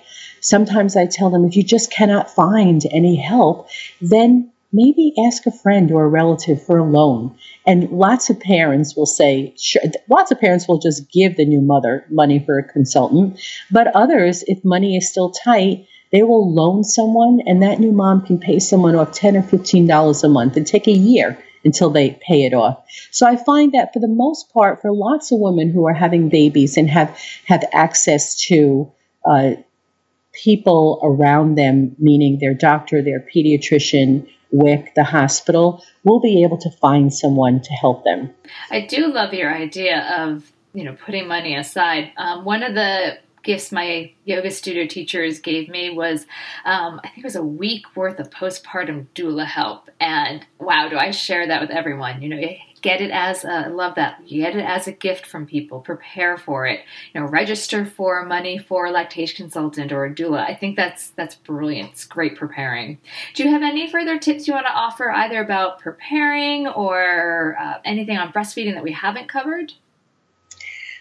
Sometimes 0.49 0.97
I 0.97 1.07
tell 1.07 1.31
them 1.31 1.45
if 1.45 1.57
you 1.57 1.63
just 1.63 1.93
cannot 1.93 2.31
find 2.31 2.81
any 2.91 3.17
help, 3.17 3.69
then 4.01 4.51
maybe 4.73 5.13
ask 5.27 5.47
a 5.47 5.59
friend 5.63 5.91
or 5.93 6.05
a 6.05 6.09
relative 6.09 6.63
for 6.65 6.79
a 6.79 6.85
loan. 6.85 7.37
And 7.67 7.91
lots 7.91 8.31
of 8.31 8.41
parents 8.41 8.97
will 8.97 9.07
say, 9.07 9.55
sure, 9.59 9.83
lots 10.09 10.31
of 10.31 10.41
parents 10.41 10.67
will 10.67 10.79
just 10.79 11.11
give 11.13 11.37
the 11.37 11.45
new 11.45 11.61
mother 11.61 12.05
money 12.09 12.39
for 12.39 12.59
a 12.59 12.69
consultant. 12.77 13.41
But 13.71 13.95
others, 13.95 14.43
if 14.47 14.65
money 14.65 14.97
is 14.97 15.11
still 15.11 15.31
tight, 15.31 15.87
they 16.13 16.23
will 16.23 16.55
loan 16.55 16.85
someone, 16.85 17.43
and 17.47 17.63
that 17.63 17.81
new 17.81 17.93
mom 17.93 18.25
can 18.25 18.39
pay 18.39 18.59
someone 18.59 18.97
off 18.97 19.13
ten 19.13 19.37
or 19.37 19.43
fifteen 19.43 19.87
dollars 19.87 20.25
a 20.25 20.29
month 20.29 20.57
and 20.57 20.67
take 20.67 20.89
a 20.89 20.93
year 20.93 21.37
until 21.65 21.91
they 21.91 22.19
pay 22.27 22.45
it 22.45 22.55
off. 22.55 22.83
So 23.11 23.27
I 23.27 23.37
find 23.37 23.73
that 23.73 23.93
for 23.93 24.01
the 24.01 24.09
most 24.09 24.51
part, 24.55 24.81
for 24.81 24.93
lots 24.93 25.31
of 25.33 25.41
women 25.41 25.71
who 25.71 25.87
are 25.87 25.93
having 25.93 26.31
babies 26.31 26.79
and 26.79 26.89
have 26.89 27.11
have 27.45 27.65
access 27.73 28.37
to 28.47 28.91
uh, 29.25 29.53
people 30.43 31.01
around 31.03 31.57
them, 31.57 31.95
meaning 31.99 32.39
their 32.41 32.55
doctor, 32.55 33.03
their 33.03 33.21
pediatrician, 33.21 34.29
WIC, 34.51 34.95
the 34.95 35.05
hospital, 35.05 35.85
will 36.05 36.21
be 36.21 36.43
able 36.43 36.59
to 36.59 36.71
find 36.71 37.13
someone 37.13 37.61
to 37.61 37.73
help 37.73 38.05
them. 38.05 38.31
I 38.71 38.87
do 38.87 39.13
love 39.13 39.35
your 39.35 39.55
idea 39.55 40.01
of 40.19 40.51
you 40.75 40.85
know 40.85 40.97
putting 41.05 41.29
money 41.29 41.57
aside. 41.57 42.13
Um, 42.17 42.45
one 42.45 42.63
of 42.63 42.75
the 42.75 43.19
gifts 43.43 43.73
my 43.73 44.13
yoga 44.25 44.51
studio 44.51 44.87
teachers 44.87 45.39
gave 45.39 45.69
me 45.69 45.91
was 45.91 46.27
um, 46.65 47.01
I 47.03 47.09
think 47.09 47.19
it 47.19 47.25
was 47.25 47.37
a 47.37 47.43
week 47.43 47.97
worth 47.97 48.19
of 48.19 48.31
postpartum 48.31 49.07
doula 49.15 49.47
help. 49.47 49.89
And 50.01 50.47
wow, 50.59 50.89
do 50.89 50.97
I 50.97 51.13
share 51.13 51.47
that 51.47 51.61
with 51.61 51.71
everyone? 51.71 52.21
You 52.21 52.29
know, 52.29 52.41
get 52.83 53.01
it 53.01 53.11
as 53.11 53.45
a, 53.45 53.51
I 53.51 53.67
love 53.69 53.95
that. 53.97 54.27
Get 54.27 54.57
it 54.57 54.65
as 54.65 54.87
a 54.87 54.93
gift 54.93 55.27
from 55.27 55.47
people. 55.47 55.81
Prepare 55.81 56.39
for 56.39 56.67
it. 56.67 56.81
You 57.13 57.21
know, 57.21 57.27
register 57.27 57.85
for 57.85 58.25
money 58.25 58.59
for 58.59 58.87
a 58.87 58.91
lactation 58.91 59.45
consultant 59.45 59.93
or 59.93 60.05
a 60.05 60.15
doula. 60.15 60.41
I 60.41 60.55
think 60.55 60.77
that's 60.77 61.11
that's 61.11 61.35
brilliant. 61.35 61.93
It's 61.93 62.05
great 62.05 62.37
preparing. 62.37 62.99
Do 63.35 63.43
you 63.43 63.51
have 63.51 63.63
any 63.63 63.91
further 63.91 64.19
tips 64.19 64.47
you 64.47 64.55
want 64.55 64.67
to 64.67 64.73
offer, 64.73 65.11
either 65.11 65.43
about 65.43 65.81
preparing 65.81 66.67
or 66.67 67.57
uh, 67.61 67.79
anything 67.85 68.17
on 68.17 68.33
breastfeeding 68.33 68.75
that 68.75 68.83
we 68.85 68.93
haven't 68.93 69.29
covered? 69.29 69.73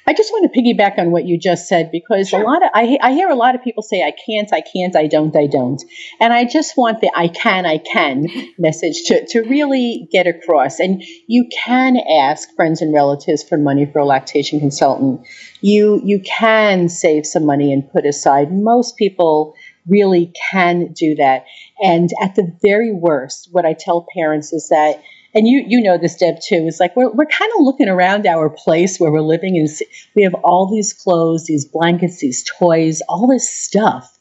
I 0.07 0.13
just 0.13 0.31
want 0.31 0.51
to 0.51 0.59
piggyback 0.59 0.97
on 0.97 1.11
what 1.11 1.25
you 1.25 1.37
just 1.37 1.67
said 1.67 1.91
because 1.91 2.29
sure. 2.29 2.41
a 2.41 2.45
lot 2.45 2.63
of 2.63 2.69
I, 2.73 2.97
I 3.01 3.11
hear 3.11 3.27
a 3.27 3.35
lot 3.35 3.55
of 3.55 3.63
people 3.63 3.83
say 3.83 4.03
I 4.03 4.13
can't, 4.25 4.53
I 4.53 4.61
can't, 4.61 4.95
I 4.95 5.05
don't, 5.05 5.35
I 5.35 5.47
don't, 5.47 5.83
and 6.21 6.31
I 6.31 6.45
just 6.45 6.77
want 6.77 7.01
the 7.01 7.11
I 7.13 7.27
can, 7.27 7.65
I 7.65 7.77
can 7.77 8.25
message 8.57 9.03
to 9.07 9.25
to 9.27 9.41
really 9.41 10.07
get 10.09 10.25
across. 10.25 10.79
And 10.79 11.03
you 11.27 11.49
can 11.65 11.97
ask 11.97 12.47
friends 12.55 12.81
and 12.81 12.93
relatives 12.93 13.43
for 13.43 13.57
money 13.57 13.85
for 13.85 13.99
a 13.99 14.05
lactation 14.05 14.61
consultant. 14.61 15.27
You 15.59 16.01
you 16.05 16.21
can 16.21 16.87
save 16.87 17.25
some 17.25 17.45
money 17.45 17.73
and 17.73 17.91
put 17.91 18.05
aside. 18.05 18.53
Most 18.53 18.95
people 18.95 19.55
really 19.87 20.31
can 20.51 20.93
do 20.93 21.15
that. 21.15 21.45
And 21.81 22.09
at 22.21 22.35
the 22.35 22.55
very 22.61 22.93
worst, 22.93 23.49
what 23.51 23.65
I 23.65 23.73
tell 23.73 24.07
parents 24.15 24.53
is 24.53 24.69
that 24.69 25.01
and 25.37 25.47
you 25.47 25.63
you 25.67 25.81
know 25.81 25.97
this 25.99 26.15
Deb 26.15 26.39
too. 26.41 26.65
Is 26.65 26.79
like 26.79 26.95
we're, 26.95 27.11
we're 27.11 27.25
kind 27.25 27.51
of 27.57 27.63
looking 27.63 27.87
around 27.87 28.25
our 28.25 28.49
place 28.49 28.99
where 28.99 29.11
we're 29.11 29.21
living 29.21 29.55
and 29.55 29.69
we 30.15 30.23
have 30.23 30.33
all 30.43 30.69
these 30.69 30.93
clothes 30.93 31.45
these 31.45 31.63
blankets 31.63 32.19
these 32.19 32.43
toys 32.59 33.01
all 33.07 33.27
this 33.27 33.47
stuff. 33.47 34.13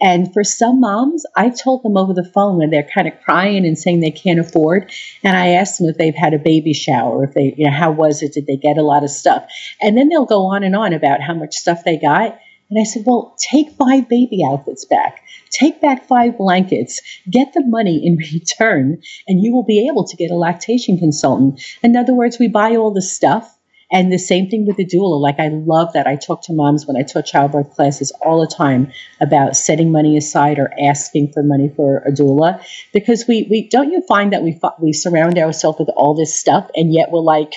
And 0.00 0.32
for 0.34 0.42
some 0.42 0.80
moms 0.80 1.24
i 1.36 1.48
told 1.48 1.84
them 1.84 1.96
over 1.96 2.12
the 2.12 2.28
phone 2.34 2.58
when 2.58 2.70
they're 2.70 2.88
kind 2.92 3.06
of 3.06 3.14
crying 3.24 3.64
and 3.64 3.78
saying 3.78 4.00
they 4.00 4.10
can't 4.10 4.40
afford 4.40 4.90
and 5.22 5.36
i 5.36 5.48
asked 5.48 5.78
them 5.78 5.88
if 5.88 5.96
they've 5.96 6.14
had 6.14 6.34
a 6.34 6.38
baby 6.38 6.74
shower 6.74 7.24
if 7.24 7.34
they 7.34 7.54
you 7.56 7.66
know 7.66 7.76
how 7.76 7.92
was 7.92 8.22
it? 8.22 8.32
Did 8.32 8.46
they 8.46 8.56
get 8.56 8.76
a 8.76 8.82
lot 8.82 9.04
of 9.04 9.10
stuff? 9.10 9.46
And 9.80 9.96
then 9.96 10.08
they'll 10.08 10.26
go 10.26 10.46
on 10.46 10.64
and 10.64 10.74
on 10.74 10.92
about 10.92 11.20
how 11.20 11.34
much 11.34 11.54
stuff 11.54 11.84
they 11.84 11.96
got 11.96 12.38
and 12.70 12.78
I 12.80 12.84
said, 12.84 13.04
well, 13.06 13.36
take 13.38 13.70
five 13.72 14.08
baby 14.08 14.42
outfits 14.46 14.84
back. 14.84 15.22
Take 15.50 15.80
back 15.80 16.06
five 16.06 16.38
blankets. 16.38 17.00
Get 17.30 17.52
the 17.52 17.64
money 17.64 18.04
in 18.04 18.16
return, 18.32 19.02
and 19.28 19.42
you 19.42 19.52
will 19.52 19.64
be 19.64 19.86
able 19.88 20.04
to 20.04 20.16
get 20.16 20.30
a 20.30 20.36
lactation 20.36 20.98
consultant. 20.98 21.62
In 21.82 21.96
other 21.96 22.14
words, 22.14 22.38
we 22.38 22.48
buy 22.48 22.76
all 22.76 22.92
the 22.92 23.02
stuff 23.02 23.54
and 23.92 24.12
the 24.12 24.18
same 24.18 24.48
thing 24.48 24.66
with 24.66 24.76
the 24.76 24.84
doula. 24.84 25.20
Like 25.20 25.38
I 25.38 25.48
love 25.48 25.92
that. 25.92 26.06
I 26.06 26.16
talk 26.16 26.42
to 26.42 26.52
moms 26.52 26.86
when 26.86 26.96
I 26.96 27.02
taught 27.02 27.26
childbirth 27.26 27.74
classes 27.74 28.12
all 28.22 28.40
the 28.40 28.52
time 28.52 28.90
about 29.20 29.56
setting 29.56 29.92
money 29.92 30.16
aside 30.16 30.58
or 30.58 30.72
asking 30.80 31.32
for 31.32 31.42
money 31.42 31.70
for 31.76 31.98
a 31.98 32.10
doula 32.10 32.64
because 32.92 33.26
we 33.28 33.46
we 33.50 33.68
don't 33.68 33.92
you 33.92 34.02
find 34.08 34.32
that 34.32 34.42
we 34.42 34.58
we 34.80 34.92
surround 34.92 35.38
ourselves 35.38 35.78
with 35.78 35.90
all 35.90 36.14
this 36.14 36.38
stuff 36.38 36.68
and 36.74 36.92
yet 36.92 37.10
we're 37.12 37.20
like 37.20 37.54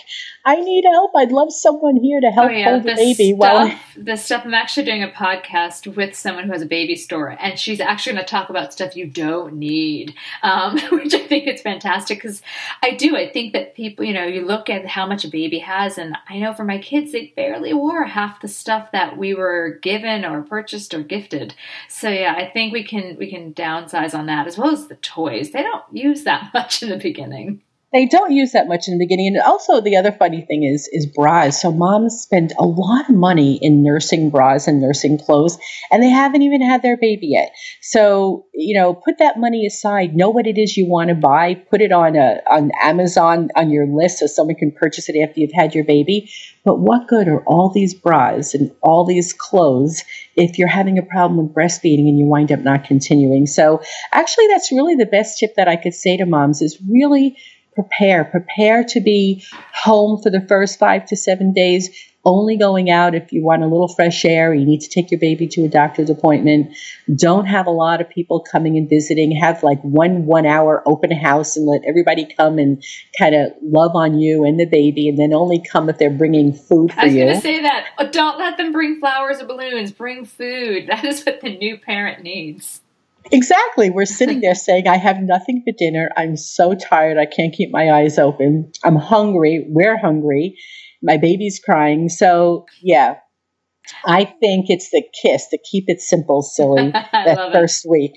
I 0.48 0.62
need 0.62 0.86
help. 0.86 1.12
I'd 1.14 1.34
love 1.34 1.52
someone 1.52 1.98
here 1.98 2.22
to 2.22 2.32
help 2.32 2.48
oh, 2.48 2.54
yeah. 2.54 2.70
hold 2.70 2.84
the, 2.84 2.92
the 2.92 2.96
baby. 2.96 3.36
Stuff, 3.36 3.38
while 3.38 3.80
the 3.98 4.16
stuff 4.16 4.46
I'm 4.46 4.54
actually 4.54 4.86
doing 4.86 5.04
a 5.04 5.10
podcast 5.10 5.94
with 5.94 6.16
someone 6.16 6.46
who 6.46 6.54
has 6.54 6.62
a 6.62 6.66
baby 6.66 6.96
store, 6.96 7.36
and 7.38 7.60
she's 7.60 7.82
actually 7.82 8.14
going 8.14 8.26
to 8.26 8.32
talk 8.32 8.50
about 8.50 8.72
stuff 8.72 8.96
you 8.96 9.08
don't 9.08 9.56
need, 9.56 10.16
um, 10.44 10.80
which 10.94 11.14
I 11.14 11.28
think 11.28 11.50
is 11.50 11.62
fantastic 11.62 12.20
because 12.20 12.42
I 12.82 12.92
do. 12.92 13.18
I 13.18 13.30
think 13.30 13.52
that 13.52 13.76
people, 13.76 14.06
you 14.06 14.14
know, 14.14 14.24
you 14.24 14.46
look 14.46 14.70
at 14.70 14.86
how 14.86 15.06
much 15.06 15.26
a 15.26 15.28
baby 15.28 15.60
has, 15.60 15.98
and 15.98 16.18
I 16.30 16.40
know 16.40 16.54
for 16.54 16.64
my 16.64 16.78
kids, 16.78 17.12
they 17.12 17.34
barely 17.36 17.74
wore 17.74 18.06
half 18.06 18.40
the 18.40 18.48
stuff 18.48 18.94
that 18.94 19.18
we 19.18 19.34
were 19.34 19.80
given 19.82 20.24
or 20.24 20.44
purchased 20.44 20.94
or 20.94 21.04
gifted. 21.04 21.56
So 21.90 22.08
yeah, 22.10 22.36
I 22.38 22.50
think 22.50 22.72
we 22.72 22.86
can 22.86 23.18
we 23.18 23.30
can 23.30 23.54
downsize 23.54 24.18
on 24.18 24.28
that 24.28 24.48
as 24.48 24.58
well 24.58 24.72
as 24.72 24.88
the 24.88 24.96
toys. 24.96 25.52
They 25.52 25.62
don't 25.62 25.84
use 25.92 26.24
that 26.24 26.52
much 26.54 26.82
in 26.82 26.88
the 26.88 26.96
beginning. 26.96 27.64
They 27.94 28.06
don't 28.06 28.34
use 28.34 28.52
that 28.52 28.68
much 28.68 28.90
in 28.90 28.98
the 28.98 29.04
beginning. 29.04 29.28
And 29.28 29.42
also, 29.42 29.80
the 29.80 29.96
other 29.96 30.12
funny 30.12 30.42
thing 30.42 30.64
is 30.64 30.90
is 30.92 31.06
bras. 31.06 31.62
So 31.62 31.72
moms 31.72 32.20
spend 32.20 32.52
a 32.60 32.66
lot 32.66 33.10
of 33.10 33.16
money 33.16 33.58
in 33.62 33.82
nursing 33.82 34.30
bras 34.30 34.68
and 34.68 34.82
nursing 34.82 35.18
clothes, 35.18 35.58
and 35.90 36.04
they 36.04 36.10
haven't 36.10 36.42
even 36.42 36.62
had 36.62 36.82
their 36.82 36.98
baby 36.98 37.28
yet. 37.28 37.54
So 37.82 38.46
you 38.54 38.78
know, 38.78 38.94
put 38.94 39.20
that 39.20 39.40
money 39.40 39.66
aside. 39.66 40.16
Know 40.16 40.30
what 40.30 40.48
it 40.48 40.58
is 40.58 40.76
you 40.76 40.86
want 40.86 41.10
to 41.10 41.16
buy. 41.16 41.56
Put 41.56 41.82
it 41.82 41.94
on 41.94 42.18
a 42.18 42.42
on 42.50 42.72
Amazon 42.82 43.50
on 43.56 43.70
your 43.70 43.88
list 43.88 44.20
so 44.20 44.28
someone 44.28 44.56
can 44.56 44.72
purchase 44.72 45.08
it 45.08 45.18
after 45.18 45.40
you've 45.40 45.54
had 45.54 45.74
your 45.74 45.86
baby. 45.86 46.30
But 46.66 46.80
what 46.80 47.08
good 47.08 47.30
are 47.30 47.42
all 47.46 47.70
these 47.70 47.94
bras 47.94 48.54
and 48.54 48.70
all 48.82 49.06
these 49.06 49.32
clothes 49.32 50.04
if 50.36 50.60
you're 50.60 50.68
having 50.68 50.98
a 50.98 51.04
problem 51.04 51.38
with 51.38 51.56
breastfeeding 51.56 52.10
and 52.10 52.20
you 52.20 52.26
wind 52.26 52.52
up 52.52 52.60
not 52.60 52.84
continuing? 52.84 53.46
So 53.46 53.82
actually, 54.12 54.48
that's 54.48 54.74
really 54.74 54.96
the 54.96 55.06
best 55.06 55.40
tip 55.40 55.56
that 55.56 55.70
I 55.70 55.78
could 55.78 55.94
say 55.94 56.18
to 56.18 56.26
moms 56.26 56.62
is 56.62 56.78
really 56.90 57.38
prepare. 57.78 58.26
Prepare 58.26 58.84
to 58.84 59.00
be 59.00 59.46
home 59.74 60.20
for 60.22 60.32
the 60.32 60.42
first 60.42 60.80
five 60.80 61.06
to 61.06 61.16
seven 61.16 61.54
days, 61.54 61.90
only 62.26 62.58
going 62.58 62.90
out 62.90 63.16
if 63.16 63.32
you 63.32 63.44
want 63.44 63.64
a 63.64 63.68
little 63.68 63.88
fresh 63.88 64.26
air, 64.26 64.54
you 64.54 64.66
need 64.66 64.82
to 64.82 64.90
take 64.90 65.12
your 65.12 65.20
baby 65.20 65.48
to 65.48 65.64
a 65.64 65.70
doctor's 65.70 66.10
appointment. 66.10 66.76
Don't 67.16 67.46
have 67.46 67.68
a 67.68 67.72
lot 67.72 68.02
of 68.02 68.10
people 68.10 68.42
coming 68.42 68.76
and 68.76 68.90
visiting. 68.90 69.32
Have 69.32 69.64
like 69.64 69.80
one 69.82 70.26
one 70.26 70.46
hour 70.46 70.84
open 70.86 71.12
house 71.12 71.56
and 71.56 71.66
let 71.66 71.82
everybody 71.88 72.26
come 72.26 72.58
and 72.58 72.84
kind 73.18 73.34
of 73.34 73.52
love 73.62 73.96
on 73.96 74.20
you 74.20 74.44
and 74.44 74.60
the 74.60 74.66
baby, 74.66 75.08
and 75.08 75.18
then 75.18 75.34
only 75.34 75.64
come 75.72 75.88
if 75.90 76.00
they're 76.00 76.10
bringing 76.10 76.52
food 76.52 76.92
for 76.92 77.06
you. 77.06 77.24
I 77.24 77.26
was 77.32 77.34
going 77.34 77.36
to 77.36 77.42
say 77.42 77.62
that. 77.62 77.86
Oh, 77.98 78.10
don't 78.10 78.38
let 78.38 78.58
them 78.58 78.74
bring 78.74 79.00
flowers 79.00 79.40
or 79.40 79.46
balloons. 79.46 79.92
Bring 79.92 80.26
food. 80.26 80.90
That 80.98 81.06
is 81.06 81.24
what 81.26 81.42
the 81.42 81.56
new 81.56 81.78
parent 81.78 82.24
needs. 82.24 82.82
Exactly. 83.32 83.90
We're 83.90 84.06
sitting 84.20 84.42
there 84.42 84.56
saying, 84.56 84.88
I 84.88 84.98
have 84.98 85.20
nothing 85.20 85.64
for 85.66 85.74
dinner. 85.78 86.10
I'm 86.18 86.38
so 86.38 86.74
tired. 86.76 87.18
I 87.18 87.26
can't 87.26 87.54
keep 87.54 87.72
my 87.72 87.92
eyes 87.92 88.18
open. 88.18 88.72
I'm 88.84 88.96
hungry. 88.96 89.66
We're 89.68 89.98
hungry. 89.98 90.58
My 91.02 91.18
baby's 91.18 91.60
crying. 91.60 92.10
So, 92.10 92.66
yeah, 92.82 93.18
I 94.06 94.26
think 94.26 94.70
it's 94.70 94.90
the 94.90 95.04
kiss 95.22 95.48
to 95.50 95.58
keep 95.58 95.86
it 95.88 96.02
simple, 96.02 96.42
silly, 96.42 96.92
that 97.12 97.52
first 97.54 97.86
it. 97.86 97.90
week. 97.90 98.14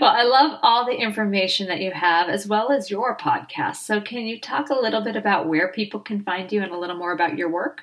Well, 0.00 0.10
I 0.10 0.22
love 0.22 0.58
all 0.62 0.86
the 0.86 0.96
information 0.96 1.68
that 1.68 1.80
you 1.80 1.90
have 1.92 2.28
as 2.28 2.46
well 2.46 2.72
as 2.72 2.90
your 2.90 3.16
podcast. 3.16 3.76
So, 3.76 4.00
can 4.00 4.20
you 4.26 4.40
talk 4.40 4.70
a 4.70 4.74
little 4.74 5.02
bit 5.02 5.14
about 5.14 5.46
where 5.46 5.70
people 5.70 6.00
can 6.00 6.22
find 6.22 6.50
you 6.50 6.62
and 6.62 6.72
a 6.72 6.78
little 6.78 6.96
more 6.96 7.12
about 7.12 7.36
your 7.36 7.50
work? 7.50 7.82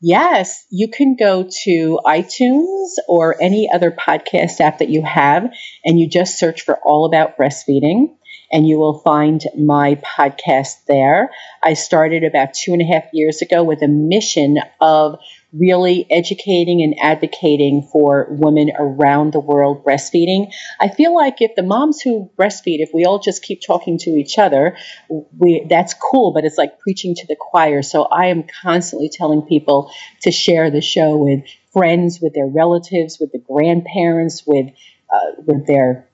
Yes, 0.00 0.66
you 0.70 0.88
can 0.88 1.16
go 1.16 1.48
to 1.64 2.00
iTunes 2.04 2.90
or 3.08 3.40
any 3.40 3.70
other 3.72 3.90
podcast 3.90 4.60
app 4.60 4.78
that 4.78 4.90
you 4.90 5.02
have, 5.02 5.50
and 5.84 5.98
you 5.98 6.08
just 6.08 6.38
search 6.38 6.62
for 6.62 6.78
All 6.84 7.06
About 7.06 7.38
Breastfeeding, 7.38 8.14
and 8.52 8.66
you 8.68 8.78
will 8.78 8.98
find 9.00 9.42
my 9.56 9.94
podcast 9.96 10.84
there. 10.86 11.30
I 11.62 11.74
started 11.74 12.22
about 12.22 12.54
two 12.54 12.72
and 12.72 12.82
a 12.82 12.84
half 12.84 13.04
years 13.12 13.40
ago 13.40 13.62
with 13.62 13.82
a 13.82 13.88
mission 13.88 14.58
of 14.80 15.18
really 15.56 16.06
educating 16.10 16.82
and 16.82 16.94
advocating 17.00 17.82
for 17.92 18.26
women 18.30 18.70
around 18.78 19.32
the 19.32 19.40
world 19.40 19.84
breastfeeding. 19.84 20.52
I 20.80 20.88
feel 20.88 21.14
like 21.14 21.40
if 21.40 21.54
the 21.54 21.62
moms 21.62 22.00
who 22.00 22.30
breastfeed, 22.38 22.80
if 22.80 22.90
we 22.92 23.04
all 23.04 23.18
just 23.18 23.42
keep 23.42 23.60
talking 23.60 23.98
to 23.98 24.10
each 24.10 24.38
other, 24.38 24.76
we 25.08 25.64
that's 25.68 25.94
cool, 25.94 26.32
but 26.32 26.44
it's 26.44 26.58
like 26.58 26.80
preaching 26.80 27.14
to 27.14 27.26
the 27.26 27.36
choir. 27.38 27.82
So 27.82 28.04
I 28.04 28.26
am 28.26 28.44
constantly 28.62 29.10
telling 29.12 29.42
people 29.42 29.90
to 30.22 30.30
share 30.30 30.70
the 30.70 30.80
show 30.80 31.16
with 31.16 31.44
friends, 31.72 32.20
with 32.20 32.34
their 32.34 32.46
relatives, 32.46 33.18
with 33.20 33.32
the 33.32 33.38
grandparents, 33.38 34.44
with 34.46 34.70
uh, 35.12 35.42
with 35.46 35.66
their 35.66 36.08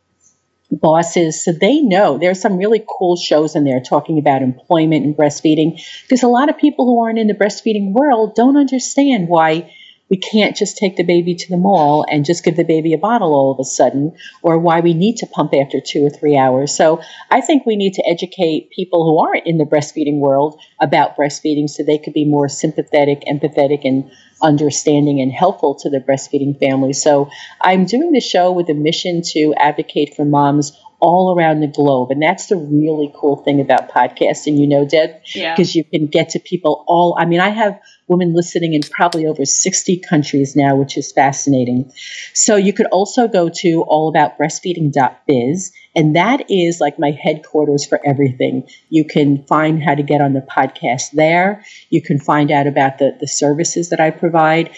bosses 0.71 1.43
so 1.43 1.53
they 1.53 1.81
know 1.81 2.19
there's 2.19 2.41
some 2.41 2.57
really 2.57 2.85
cool 2.89 3.17
shows 3.17 3.57
in 3.57 3.65
there 3.65 3.81
talking 3.81 4.19
about 4.19 4.43
employment 4.43 5.05
and 5.05 5.17
breastfeeding 5.17 5.83
because 6.03 6.23
a 6.23 6.29
lot 6.29 6.49
of 6.49 6.57
people 6.59 6.85
who 6.85 7.03
aren't 7.03 7.19
in 7.19 7.27
the 7.27 7.35
breastfeeding 7.35 7.93
world 7.93 8.35
don't 8.35 8.57
understand 8.57 9.29
why 9.29 9.75
we 10.11 10.17
can't 10.17 10.57
just 10.57 10.77
take 10.77 10.97
the 10.97 11.05
baby 11.05 11.35
to 11.37 11.49
the 11.49 11.57
mall 11.57 12.05
and 12.11 12.25
just 12.25 12.45
give 12.45 12.57
the 12.57 12.65
baby 12.65 12.93
a 12.93 12.99
bottle 12.99 13.33
all 13.33 13.53
of 13.53 13.61
a 13.61 13.65
sudden, 13.65 14.17
or 14.43 14.59
why 14.59 14.81
we 14.81 14.93
need 14.93 15.17
to 15.19 15.27
pump 15.27 15.55
after 15.55 15.81
two 15.81 16.05
or 16.05 16.11
three 16.11 16.37
hours. 16.37 16.77
So 16.77 17.01
I 17.31 17.41
think 17.41 17.65
we 17.65 17.77
need 17.77 17.95
to 17.95 18.03
educate 18.11 18.71
people 18.71 19.05
who 19.05 19.25
aren't 19.25 19.47
in 19.47 19.59
the 19.59 19.65
breastfeeding 19.65 20.19
world 20.19 20.61
about 20.81 21.17
breastfeeding 21.17 21.71
so 21.71 21.83
they 21.83 21.99
could 21.99 22.13
be 22.13 22.25
more 22.25 22.49
sympathetic, 22.49 23.23
empathetic, 23.23 23.83
and 23.85 24.11
understanding 24.43 25.21
and 25.21 25.33
helpful 25.33 25.75
to 25.77 25.91
the 25.91 26.01
breastfeeding 26.01 26.59
family. 26.59 26.93
So 26.93 27.31
I'm 27.61 27.85
doing 27.85 28.13
the 28.13 28.21
show 28.21 28.53
with 28.53 28.69
a 28.69 28.75
mission 28.75 29.23
to 29.33 29.55
advocate 29.57 30.17
for 30.17 30.25
moms 30.25 30.77
all 31.01 31.37
around 31.37 31.61
the 31.61 31.67
globe. 31.67 32.11
And 32.11 32.23
that's 32.23 32.47
the 32.47 32.57
really 32.57 33.13
cool 33.15 33.37
thing 33.37 33.61
about 33.61 33.91
podcasting, 33.91 34.59
you 34.59 34.67
know, 34.67 34.85
Deb, 34.85 35.11
because 35.23 35.75
yeah. 35.75 35.81
you 35.81 35.85
can 35.85 36.07
get 36.07 36.31
to 36.31 36.41
people 36.41 36.85
all. 36.87 37.17
I 37.19 37.25
mean, 37.25 37.41
I 37.41 37.49
have 37.49 37.81
women 38.11 38.35
listening 38.35 38.75
in 38.75 38.83
probably 38.83 39.27
over 39.27 39.45
60 39.45 39.99
countries 40.01 40.57
now, 40.57 40.75
which 40.75 40.99
is 40.99 41.13
fascinating. 41.13 41.91
So 42.35 42.57
you 42.57 42.73
could 42.73 42.87
also 42.87 43.29
go 43.29 43.49
to 43.49 43.85
allaboutbreastfeeding.biz, 43.89 45.73
and 45.95 46.17
that 46.17 46.51
is 46.51 46.81
like 46.81 46.99
my 46.99 47.13
headquarters 47.13 47.87
for 47.87 48.01
everything. 48.05 48.69
You 48.89 49.05
can 49.05 49.45
find 49.45 49.83
how 49.83 49.95
to 49.95 50.03
get 50.03 50.21
on 50.21 50.33
the 50.33 50.41
podcast 50.41 51.13
there. 51.13 51.65
You 51.89 52.03
can 52.03 52.19
find 52.19 52.51
out 52.51 52.67
about 52.67 52.99
the, 52.99 53.17
the 53.19 53.29
services 53.29 53.91
that 53.91 54.01
I 54.01 54.11
provide 54.11 54.71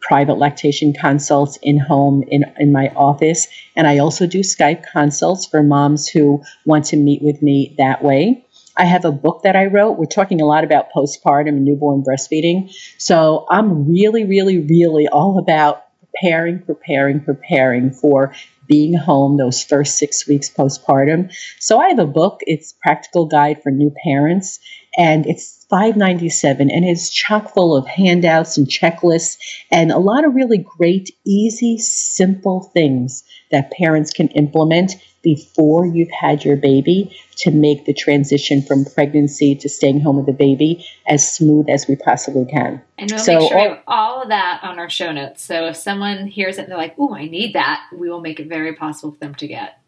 private 0.00 0.38
lactation 0.38 0.92
consults 0.92 1.58
in 1.62 1.78
home 1.78 2.24
in, 2.28 2.44
in 2.58 2.72
my 2.72 2.88
office. 2.96 3.48
And 3.76 3.86
I 3.86 3.98
also 3.98 4.26
do 4.26 4.40
Skype 4.40 4.84
consults 4.90 5.46
for 5.46 5.62
moms 5.62 6.08
who 6.08 6.42
want 6.64 6.86
to 6.86 6.96
meet 6.96 7.22
with 7.22 7.42
me 7.42 7.74
that 7.78 8.02
way. 8.02 8.44
I 8.76 8.84
have 8.84 9.04
a 9.04 9.12
book 9.12 9.42
that 9.42 9.56
I 9.56 9.66
wrote. 9.66 9.98
We're 9.98 10.06
talking 10.06 10.40
a 10.40 10.46
lot 10.46 10.64
about 10.64 10.86
postpartum 10.94 11.48
and 11.48 11.64
newborn 11.64 12.02
breastfeeding. 12.02 12.72
So 12.98 13.46
I'm 13.50 13.86
really, 13.86 14.24
really, 14.24 14.58
really 14.58 15.06
all 15.08 15.38
about 15.38 15.84
preparing, 16.00 16.60
preparing, 16.60 17.20
preparing 17.20 17.92
for 17.92 18.34
being 18.66 18.94
home 18.94 19.36
those 19.36 19.64
first 19.64 19.98
six 19.98 20.26
weeks 20.26 20.48
postpartum. 20.48 21.32
So 21.58 21.78
I 21.78 21.88
have 21.88 21.98
a 21.98 22.06
book. 22.06 22.40
It's 22.46 22.72
Practical 22.72 23.26
Guide 23.26 23.62
for 23.62 23.70
New 23.70 23.92
Parents, 24.04 24.60
and 24.96 25.26
it's 25.26 25.59
597 25.70 26.70
and 26.70 26.84
it's 26.84 27.08
chock 27.08 27.54
full 27.54 27.76
of 27.76 27.86
handouts 27.86 28.58
and 28.58 28.66
checklists 28.66 29.38
and 29.70 29.92
a 29.92 29.98
lot 29.98 30.24
of 30.24 30.34
really 30.34 30.58
great 30.58 31.16
easy 31.24 31.78
simple 31.78 32.64
things 32.74 33.24
that 33.50 33.70
parents 33.70 34.12
can 34.12 34.28
implement 34.28 34.96
before 35.22 35.86
you've 35.86 36.10
had 36.10 36.44
your 36.44 36.56
baby 36.56 37.16
to 37.36 37.50
make 37.50 37.84
the 37.84 37.92
transition 37.92 38.62
from 38.62 38.84
pregnancy 38.84 39.54
to 39.54 39.68
staying 39.68 40.00
home 40.00 40.16
with 40.16 40.26
the 40.26 40.32
baby 40.32 40.86
as 41.06 41.34
smooth 41.34 41.68
as 41.68 41.86
we 41.86 41.96
possibly 41.96 42.44
can. 42.44 42.80
And 42.98 43.10
we'll 43.10 43.20
so, 43.20 43.38
make 43.38 43.48
sure 43.48 43.58
all, 43.58 43.64
we 43.64 43.68
have 43.68 43.82
all 43.86 44.22
of 44.22 44.28
that 44.28 44.60
on 44.62 44.78
our 44.78 44.90
show 44.90 45.12
notes. 45.12 45.42
So 45.42 45.66
if 45.66 45.76
someone 45.76 46.26
hears 46.26 46.58
it 46.58 46.62
and 46.62 46.70
they're 46.70 46.78
like, 46.78 46.94
"Oh, 46.98 47.14
I 47.14 47.26
need 47.26 47.54
that," 47.54 47.82
we 47.96 48.10
will 48.10 48.20
make 48.20 48.40
it 48.40 48.46
very 48.46 48.74
possible 48.74 49.12
for 49.12 49.18
them 49.18 49.34
to 49.36 49.46
get. 49.46 49.79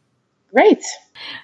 Great. 0.52 0.84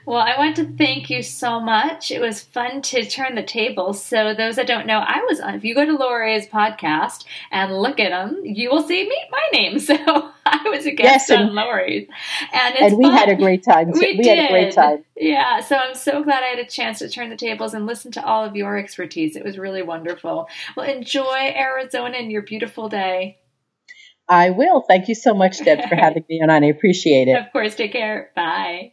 Well, 0.05 0.19
I 0.19 0.37
want 0.37 0.57
to 0.57 0.67
thank 0.77 1.09
you 1.09 1.23
so 1.23 1.61
much. 1.61 2.11
It 2.11 2.21
was 2.21 2.43
fun 2.43 2.83
to 2.83 3.09
turn 3.09 3.37
the 3.37 3.43
tables. 3.43 4.05
So, 4.05 4.35
those 4.35 4.57
that 4.57 4.67
don't 4.67 4.87
know, 4.87 4.99
I 4.99 5.25
was 5.29 5.41
on, 5.41 5.55
if 5.55 5.65
you 5.65 5.75
go 5.75 5.87
to 5.87 5.97
Lori's 5.97 6.47
podcast 6.47 7.25
and 7.51 7.73
look 7.73 8.01
at 8.01 8.11
them, 8.11 8.43
you 8.45 8.71
will 8.71 8.87
see 8.87 9.09
me, 9.09 9.17
my 9.31 9.49
name. 9.53 9.79
So, 9.89 9.95
I 10.45 10.63
was 10.69 10.87
a 10.87 10.91
guest 10.91 11.29
yes, 11.29 11.31
and, 11.31 11.51
on 11.51 11.55
Lori's. 11.55 12.09
And, 12.53 12.77
and 12.77 12.99
we 12.99 13.05
fun. 13.05 13.13
had 13.15 13.29
a 13.29 13.37
great 13.37 13.65
time. 13.65 13.91
We, 13.93 14.17
we 14.17 14.23
did. 14.23 14.39
had 14.39 14.51
a 14.51 14.53
great 14.53 14.75
time. 14.75 15.05
Yeah. 15.17 15.61
So, 15.61 15.77
I'm 15.77 15.95
so 15.95 16.23
glad 16.23 16.43
I 16.43 16.49
had 16.49 16.59
a 16.59 16.67
chance 16.67 16.99
to 16.99 17.09
turn 17.09 17.31
the 17.31 17.37
tables 17.37 17.73
and 17.73 17.87
listen 17.87 18.13
to 18.13 18.25
all 18.25 18.45
of 18.45 18.57
your 18.57 18.77
expertise. 18.77 19.37
It 19.37 19.45
was 19.45 19.59
really 19.59 19.83
wonderful. 19.83 20.49
Well, 20.77 20.87
enjoy 20.87 21.55
Arizona 21.57 22.17
and 22.19 22.31
your 22.31 22.43
beautiful 22.43 22.89
day. 22.89 23.39
I 24.29 24.51
will. 24.51 24.83
Thank 24.83 25.09
you 25.09 25.15
so 25.15 25.33
much, 25.33 25.65
Deb, 25.65 25.89
for 25.89 25.95
having 25.97 26.25
me 26.29 26.43
on. 26.43 26.51
I 26.51 26.67
appreciate 26.67 27.29
it. 27.29 27.39
Of 27.39 27.51
course. 27.53 27.75
Take 27.75 27.93
care. 27.93 28.31
Bye. 28.37 28.93